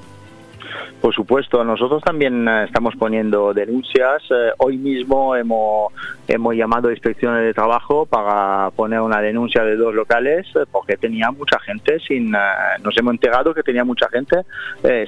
[1.02, 4.22] Por supuesto, nosotros también eh, estamos poniendo denuncias.
[4.30, 5.91] Eh, hoy mismo hemos,
[6.27, 10.98] hemos llamado a inspecciones de trabajo para poner una denuncia de dos locales eh, porque
[10.98, 14.43] tenía mucha gente sin, nos hemos enterado que tenía mucha gente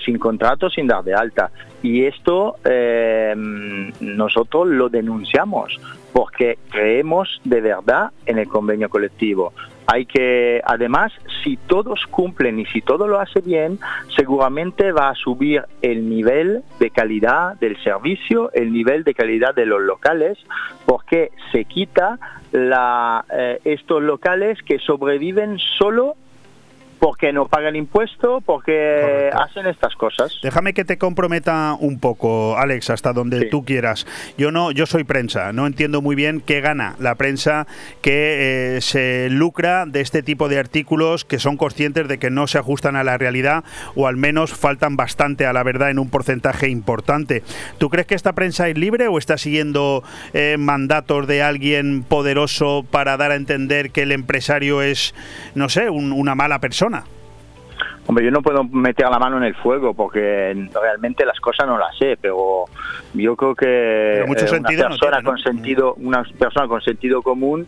[0.03, 1.51] sin contrato, sin dar de alta.
[1.81, 2.55] Y esto
[3.99, 5.79] nosotros lo denunciamos
[6.13, 9.53] porque creemos de verdad en el convenio colectivo.
[9.85, 11.11] Hay que, además,
[11.43, 13.79] si todos cumplen y si todo lo hace bien,
[14.15, 19.65] seguramente va a subir el nivel de calidad del servicio, el nivel de calidad de
[19.65, 20.37] los locales,
[20.85, 22.17] porque se quita
[22.53, 26.15] eh, estos locales que sobreviven solo
[27.03, 30.39] porque no pagan impuesto, porque hacen estas cosas.
[30.41, 34.07] Déjame que te comprometa un poco, Alex, hasta donde tú quieras.
[34.37, 37.67] Yo no, yo soy prensa, no entiendo muy bien qué gana la prensa
[38.01, 42.47] que eh, se lucra de este tipo de artículos que son conscientes de que no
[42.47, 43.65] se ajustan a la realidad
[43.95, 47.43] o al menos faltan bastante a la verdad en un porcentaje importante.
[47.79, 52.85] ¿Tú crees que esta prensa es libre o está siguiendo eh, mandatos de alguien poderoso
[52.89, 55.13] para dar a entender que el empresario es,
[55.53, 56.92] no sé, una mala persona?
[58.05, 61.77] Hombre, yo no puedo meter la mano en el fuego porque realmente las cosas no
[61.77, 62.65] las sé, pero
[63.13, 67.65] yo creo que mucho una persona con sentido, una persona con sentido común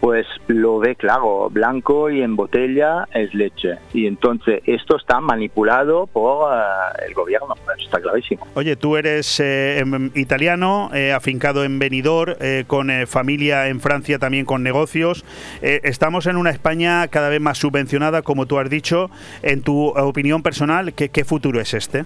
[0.00, 3.76] pues lo ve claro, blanco y en botella es leche.
[3.92, 8.46] Y entonces esto está manipulado por eh, el gobierno, está clarísimo.
[8.54, 12.34] Oye, tú eres eh, em, italiano, eh, afincado en Benidorm,
[12.66, 15.24] con familia en Francia también con negocios.
[15.60, 19.10] estamos en una España cada vez más subvencionada, como tú has dicho.
[19.42, 22.04] En tu opinión personal, qué futuro es este?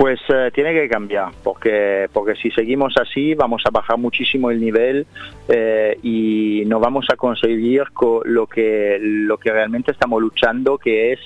[0.00, 4.58] Pues eh, tiene que cambiar, porque, porque si seguimos así vamos a bajar muchísimo el
[4.58, 5.06] nivel
[5.46, 7.82] eh, y no vamos a conseguir
[8.24, 11.20] lo que, lo que realmente estamos luchando, que es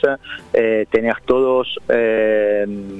[0.52, 1.78] eh, tener todos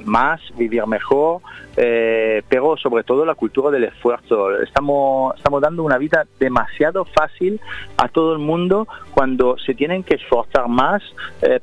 [0.05, 1.41] más, vivir mejor,
[1.75, 4.57] pero sobre todo la cultura del esfuerzo.
[4.61, 7.59] Estamos, estamos dando una vida demasiado fácil
[7.97, 11.03] a todo el mundo cuando se tienen que esforzar más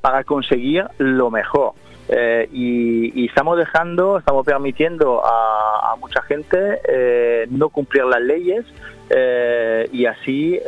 [0.02, 1.72] para conseguir lo mejor.
[2.08, 8.64] Eh, y, estamos dejando, estamos permitiendo a, mucha gente eh, no cumplir las leyes
[9.08, 10.58] eh, y así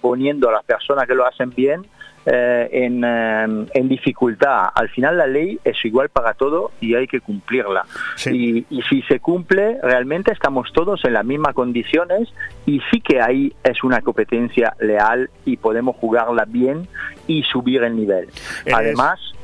[0.00, 1.86] poniendo a las personas que lo hacen bien
[2.26, 4.68] en, en, dificultad.
[4.74, 7.86] Al final la ley es igual para todo y hay que cumplirla.
[8.26, 12.28] Y, y, si se cumple, realmente estamos todos en las mismas condiciones
[12.66, 16.86] y sí que ahí es una competencia leal y podemos jugarla bien
[17.26, 18.28] y subir el nivel.
[18.72, 19.35] Además,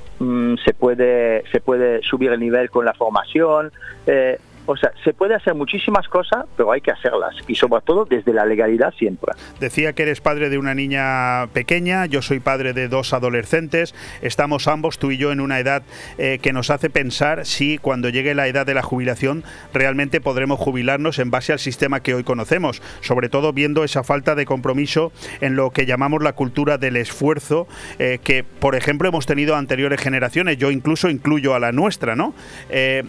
[0.64, 3.72] se puede se puede subir el nivel con la formación.
[4.06, 8.04] Eh, o sea, se puede hacer muchísimas cosas, pero hay que hacerlas y sobre todo
[8.04, 9.32] desde la legalidad siempre.
[9.60, 14.68] Decía que eres padre de una niña pequeña, yo soy padre de dos adolescentes, estamos
[14.68, 15.82] ambos, tú y yo, en una edad
[16.18, 20.60] eh, que nos hace pensar si cuando llegue la edad de la jubilación realmente podremos
[20.60, 25.12] jubilarnos en base al sistema que hoy conocemos, sobre todo viendo esa falta de compromiso
[25.40, 27.66] en lo que llamamos la cultura del esfuerzo,
[27.98, 32.34] eh, que por ejemplo hemos tenido anteriores generaciones, yo incluso incluyo a la nuestra, ¿no?
[32.70, 33.02] Eh,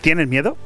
[0.00, 0.56] ¿Tienes miedo?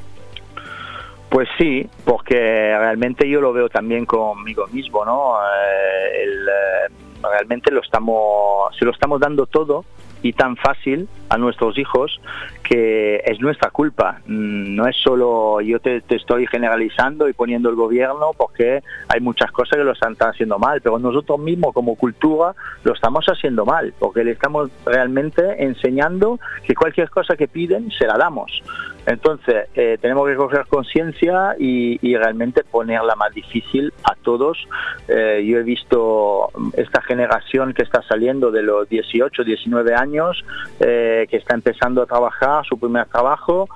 [1.33, 5.37] Pues sí, porque realmente yo lo veo también conmigo mismo, ¿no?
[5.41, 6.93] Eh, eh,
[7.23, 9.83] realmente lo estamos, se lo estamos dando todo
[10.21, 12.21] y tan fácil a nuestros hijos
[12.63, 14.21] que es nuestra culpa.
[14.27, 19.51] Mm, no es solo yo te, estoy generalizando y poniendo el gobierno porque hay muchas
[19.53, 22.55] cosas que lo están haciendo mal, pero nosotros mismos como cultura
[22.85, 28.07] lo estamos haciendo mal porque le estamos realmente enseñando que cualquier cosa que piden se
[28.07, 28.63] la damos.
[29.07, 34.69] Entonces, eh, tenemos que coger conciencia y, realmente ponerla más difícil a todos.
[35.09, 40.45] Eh, yo he visto esta generación que está saliendo de los 18, 19 años,
[40.79, 43.69] eh, que está empezando a trabajar, su primer trabajo,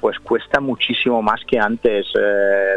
[0.00, 2.06] pues cuesta muchísimo más que antes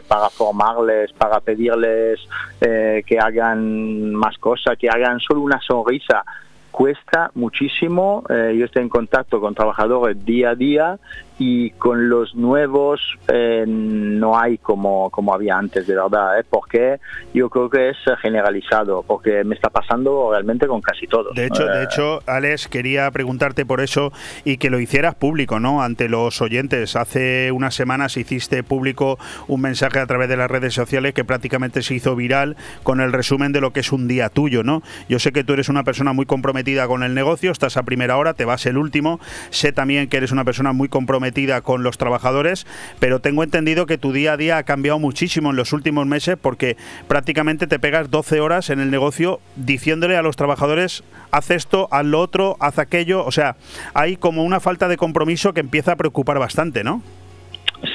[0.08, 2.26] para formarles, para pedirles
[2.62, 6.24] que hagan más cosas, que hagan solo una sonrisa
[6.72, 8.24] cuesta muchísimo.
[8.30, 11.00] Yo estoy en contacto con trabajadores día a día
[11.40, 16.44] y con los nuevos eh, no hay como, como había antes, de verdad, ¿eh?
[16.50, 17.00] porque
[17.34, 21.34] yo creo que es generalizado, porque me está pasando realmente con casi todos.
[21.36, 24.12] De hecho, de Eh, hecho, Alex, quería preguntarte por eso
[24.46, 25.82] y que lo hicieras público, ¿no?
[25.82, 26.96] Ante los oyentes.
[26.96, 31.82] Hace unas semanas hiciste público un mensaje a través de las redes sociales que prácticamente
[31.82, 34.84] se hizo viral con el resumen de lo que es un día tuyo, ¿no?
[35.10, 38.18] Yo sé que tú eres una persona muy comprometida con el negocio, estás a primera
[38.18, 39.20] hora, te vas el último.
[39.50, 41.23] Sé también que eres una persona muy comprometida
[41.62, 42.68] con los trabajadores,
[43.00, 46.38] pero tengo entendido que tu día a día ha cambiado muchísimo en los últimos meses
[46.42, 46.78] porque
[47.08, 52.06] prácticamente te pegas 12 horas en el negocio diciéndole a los trabajadores haz esto, haz
[52.06, 53.56] lo otro, haz aquello, o sea,
[53.94, 57.02] hay como una falta de compromiso que empieza a preocupar bastante, ¿no?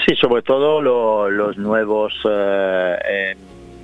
[0.07, 3.37] Sí, sobre todo lo, los nuevos eh,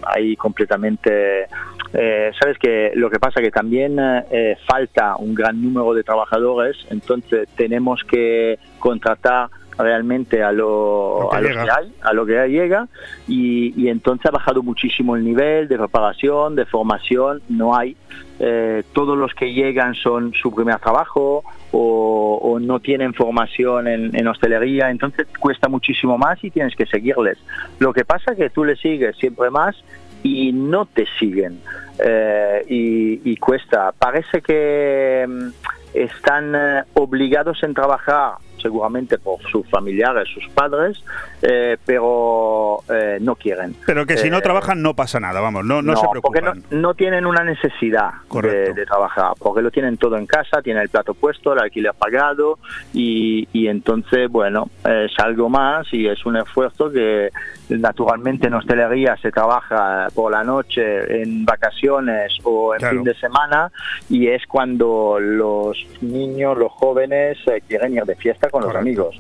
[0.06, 1.46] ahí completamente
[1.92, 6.76] eh, sabes que lo que pasa que también eh, falta un gran número de trabajadores
[6.90, 9.48] entonces tenemos que contratar
[9.78, 12.88] realmente a lo, que a lo que hay, a lo que llega
[13.26, 17.96] y, y entonces ha bajado muchísimo el nivel de preparación, de formación, no hay.
[18.40, 24.14] Eh, todos los que llegan son su primer trabajo o, o no tienen formación en,
[24.14, 27.38] en hostelería, entonces cuesta muchísimo más y tienes que seguirles.
[27.78, 29.76] Lo que pasa es que tú le sigues siempre más
[30.24, 31.60] y no te siguen
[32.04, 33.92] eh, y, y cuesta.
[33.92, 35.48] Parece que mm,
[35.94, 38.34] están eh, obligados en trabajar
[38.64, 41.04] seguramente por sus familiares, sus padres,
[41.42, 43.76] eh, pero eh, no quieren.
[43.86, 46.64] Pero que si no Eh, trabajan no pasa nada, vamos, no, no, se porque preocupan.
[46.70, 48.10] no, no tienen una necesidad
[48.42, 51.92] de, de trabajar, porque lo tienen todo en casa, tienen el plato puesto, el alquiler
[51.92, 52.58] pagado
[52.94, 57.28] y, y entonces, bueno, es algo más y es un esfuerzo que
[57.68, 62.96] naturalmente en hostelería se trabaja por la noche, en vacaciones o en Claro.
[62.96, 63.70] fin de semana
[64.08, 69.16] y es cuando los niños, los jóvenes eh, quieren ir de fiesta con los amigos.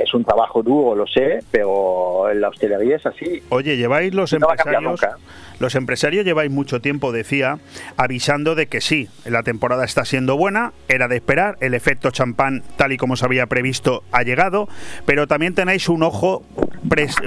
[0.00, 3.42] Es un trabajo duro, lo sé, pero en la hostelería es así.
[3.48, 5.18] Oye, lleváis los No va a cambiar empresarios.
[5.20, 5.28] nunca.
[5.58, 7.58] Los empresarios lleváis mucho tiempo, decía,
[7.96, 12.62] avisando de que sí, la temporada está siendo buena, era de esperar, el efecto champán,
[12.76, 14.68] tal y como se había previsto, ha llegado,
[15.04, 16.44] pero también tenéis un ojo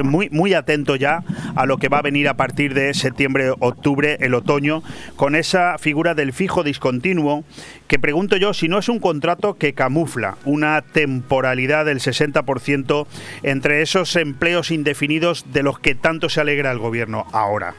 [0.04, 1.24] muy, muy atento ya
[1.56, 4.82] a lo que va a venir a partir de septiembre, octubre, el otoño,
[5.16, 7.44] con esa figura del fijo discontinuo,
[7.88, 13.08] que pregunto yo si no es un contrato que camufla una temporalidad del 60%
[13.44, 17.76] entre esos empleos indefinidos de los que tanto se alegra el gobierno ahora.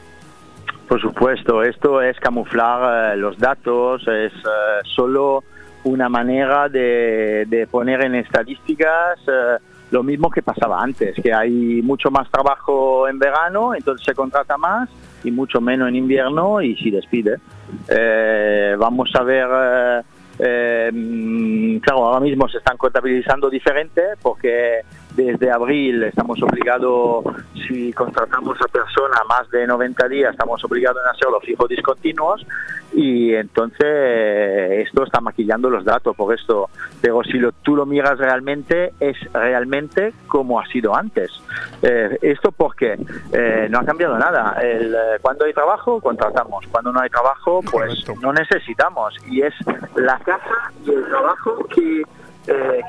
[0.93, 5.43] Por supuesto, esto es camuflar eh, los datos, es eh, solo
[5.85, 9.57] una manera de, poner en estadísticas eh,
[9.89, 14.55] lo mismo que pasaba antes, que hay mucho más trabajo en verano, entonces se contrata
[14.55, 14.87] más
[15.23, 17.37] y mucho menos en invierno y se despide.
[17.89, 20.03] Eh, vamos a ver,
[20.93, 24.81] mm, claro, ahora mismo se están contabilizando diferente porque
[25.15, 27.25] desde abril estamos obligados,
[27.67, 32.45] si contratamos a persona más de 90 días, estamos obligados a hacer los fijos discontinuos
[32.93, 36.69] y entonces esto está maquillando los datos por esto.
[37.01, 41.31] Pero si lo, tú lo miras realmente, es realmente como ha sido antes.
[41.81, 42.97] Eh, esto porque
[43.31, 44.57] eh, no ha cambiado nada.
[44.61, 46.65] El, eh, cuando hay trabajo, contratamos.
[46.67, 49.15] Cuando no hay trabajo, pues no necesitamos.
[49.27, 49.53] Y es
[49.95, 52.03] la casa y el trabajo que,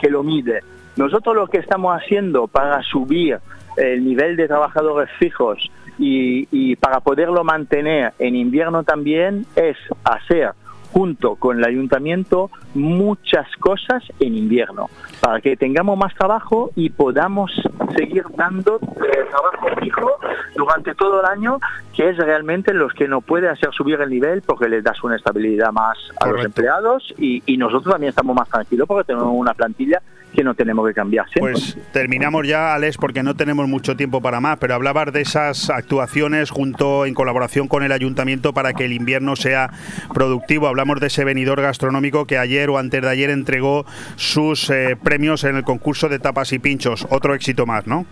[0.01, 0.63] que lo mide.
[0.97, 3.39] Nosotros lo que estamos haciendo para subir
[3.77, 10.53] el nivel de trabajadores fijos y, y para poderlo mantener en invierno también es hacer
[10.95, 14.89] junto con el ayuntamiento muchas cosas en invierno
[15.21, 17.51] para que tengamos más trabajo y podamos
[17.97, 20.13] seguir dando eh, trabajo fijo
[20.55, 21.59] durante todo el año,
[21.97, 25.17] que es realmente los que no puede hacer subir el nivel porque les das una
[25.17, 29.53] estabilidad más a los empleados y, y nosotros también estamos más tranquilos porque tenemos una
[29.53, 30.01] plantilla
[30.35, 31.53] que no tenemos que cambiar siempre.
[31.53, 35.71] Pues terminamos ya, Alex, porque no tenemos mucho tiempo para más, pero hablabas de esas
[35.71, 39.71] actuaciones junto en colaboración con el ayuntamiento para que el invierno sea
[40.13, 40.67] productivo.
[40.67, 43.85] Hablamos de ese venidor gastronómico que ayer o antes de ayer entregó
[44.17, 47.07] sus eh, premios en el concurso de tapas y pinchos.
[47.11, 48.07] Otro éxito más, ¿no?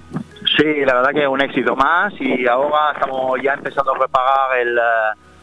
[0.57, 4.59] Sí, la verdad que es un éxito más y ahora estamos ya empezando a preparar
[4.61, 4.79] el,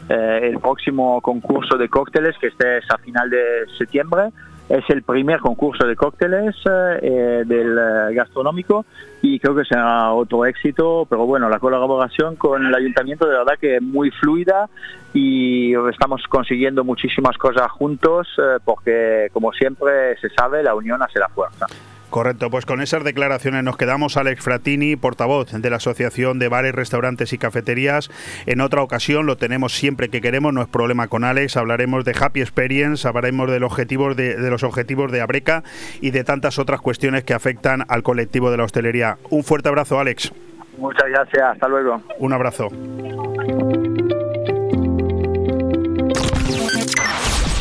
[0.08, 4.30] eh, el próximo concurso de cócteles que este es a final de septiembre
[4.70, 8.86] es el primer concurso de cócteles eh, del eh, gastronómico
[9.20, 13.54] y creo que será otro éxito, pero bueno, la colaboración con el ayuntamiento de verdad
[13.60, 14.70] que es muy fluida
[15.12, 21.18] y estamos consiguiendo muchísimas cosas juntos eh, porque como siempre se sabe, la unión hace
[21.18, 21.66] la fuerza.
[22.10, 24.16] Correcto, pues con esas declaraciones nos quedamos.
[24.16, 28.10] Alex Fratini, portavoz de la Asociación de Bares, Restaurantes y Cafeterías.
[28.46, 31.56] En otra ocasión lo tenemos siempre que queremos, no es problema con Alex.
[31.56, 35.62] Hablaremos de Happy Experience, hablaremos de los objetivos de, de los objetivos de Abreca
[36.00, 39.18] y de tantas otras cuestiones que afectan al colectivo de la hostelería.
[39.30, 40.32] Un fuerte abrazo, Alex.
[40.78, 42.02] Muchas gracias, hasta luego.
[42.18, 42.68] Un abrazo.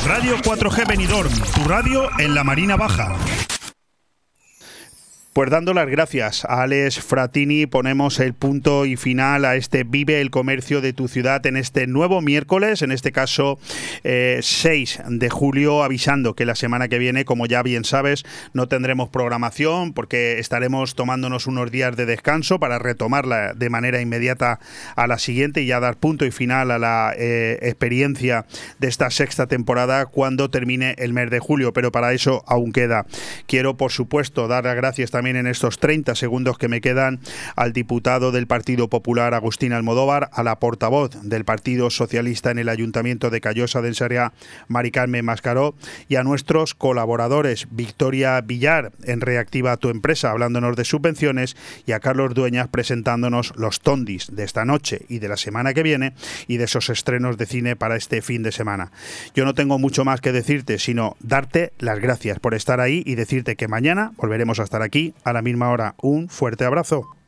[0.07, 3.15] Radio 4G Benidorm, tu radio en la Marina Baja.
[5.39, 10.19] Pues dando las gracias a Alex Fratini, ponemos el punto y final a este Vive
[10.19, 13.57] el Comercio de tu ciudad en este nuevo miércoles, en este caso
[14.03, 18.67] eh, 6 de julio, avisando que la semana que viene, como ya bien sabes, no
[18.67, 24.59] tendremos programación porque estaremos tomándonos unos días de descanso para retomarla de manera inmediata
[24.97, 28.45] a la siguiente y ya dar punto y final a la eh, experiencia
[28.79, 33.05] de esta sexta temporada cuando termine el mes de julio, pero para eso aún queda.
[33.47, 37.19] Quiero, por supuesto, dar las gracias también en estos 30 segundos que me quedan
[37.55, 42.69] al diputado del Partido Popular Agustín Almodóvar, a la portavoz del Partido Socialista en el
[42.69, 44.33] Ayuntamiento de Callosa de Enseria,
[44.67, 45.75] Mari Carmen Mascaró,
[46.07, 51.99] y a nuestros colaboradores, Victoria Villar en Reactiva tu empresa, hablándonos de subvenciones, y a
[51.99, 56.13] Carlos Dueñas presentándonos los tondis de esta noche y de la semana que viene
[56.47, 58.91] y de esos estrenos de cine para este fin de semana.
[59.35, 63.15] Yo no tengo mucho más que decirte, sino darte las gracias por estar ahí y
[63.15, 64.81] decirte que mañana volveremos a estar
[65.23, 65.95] a la misma hora.
[66.01, 67.18] Un fuerte abrazo.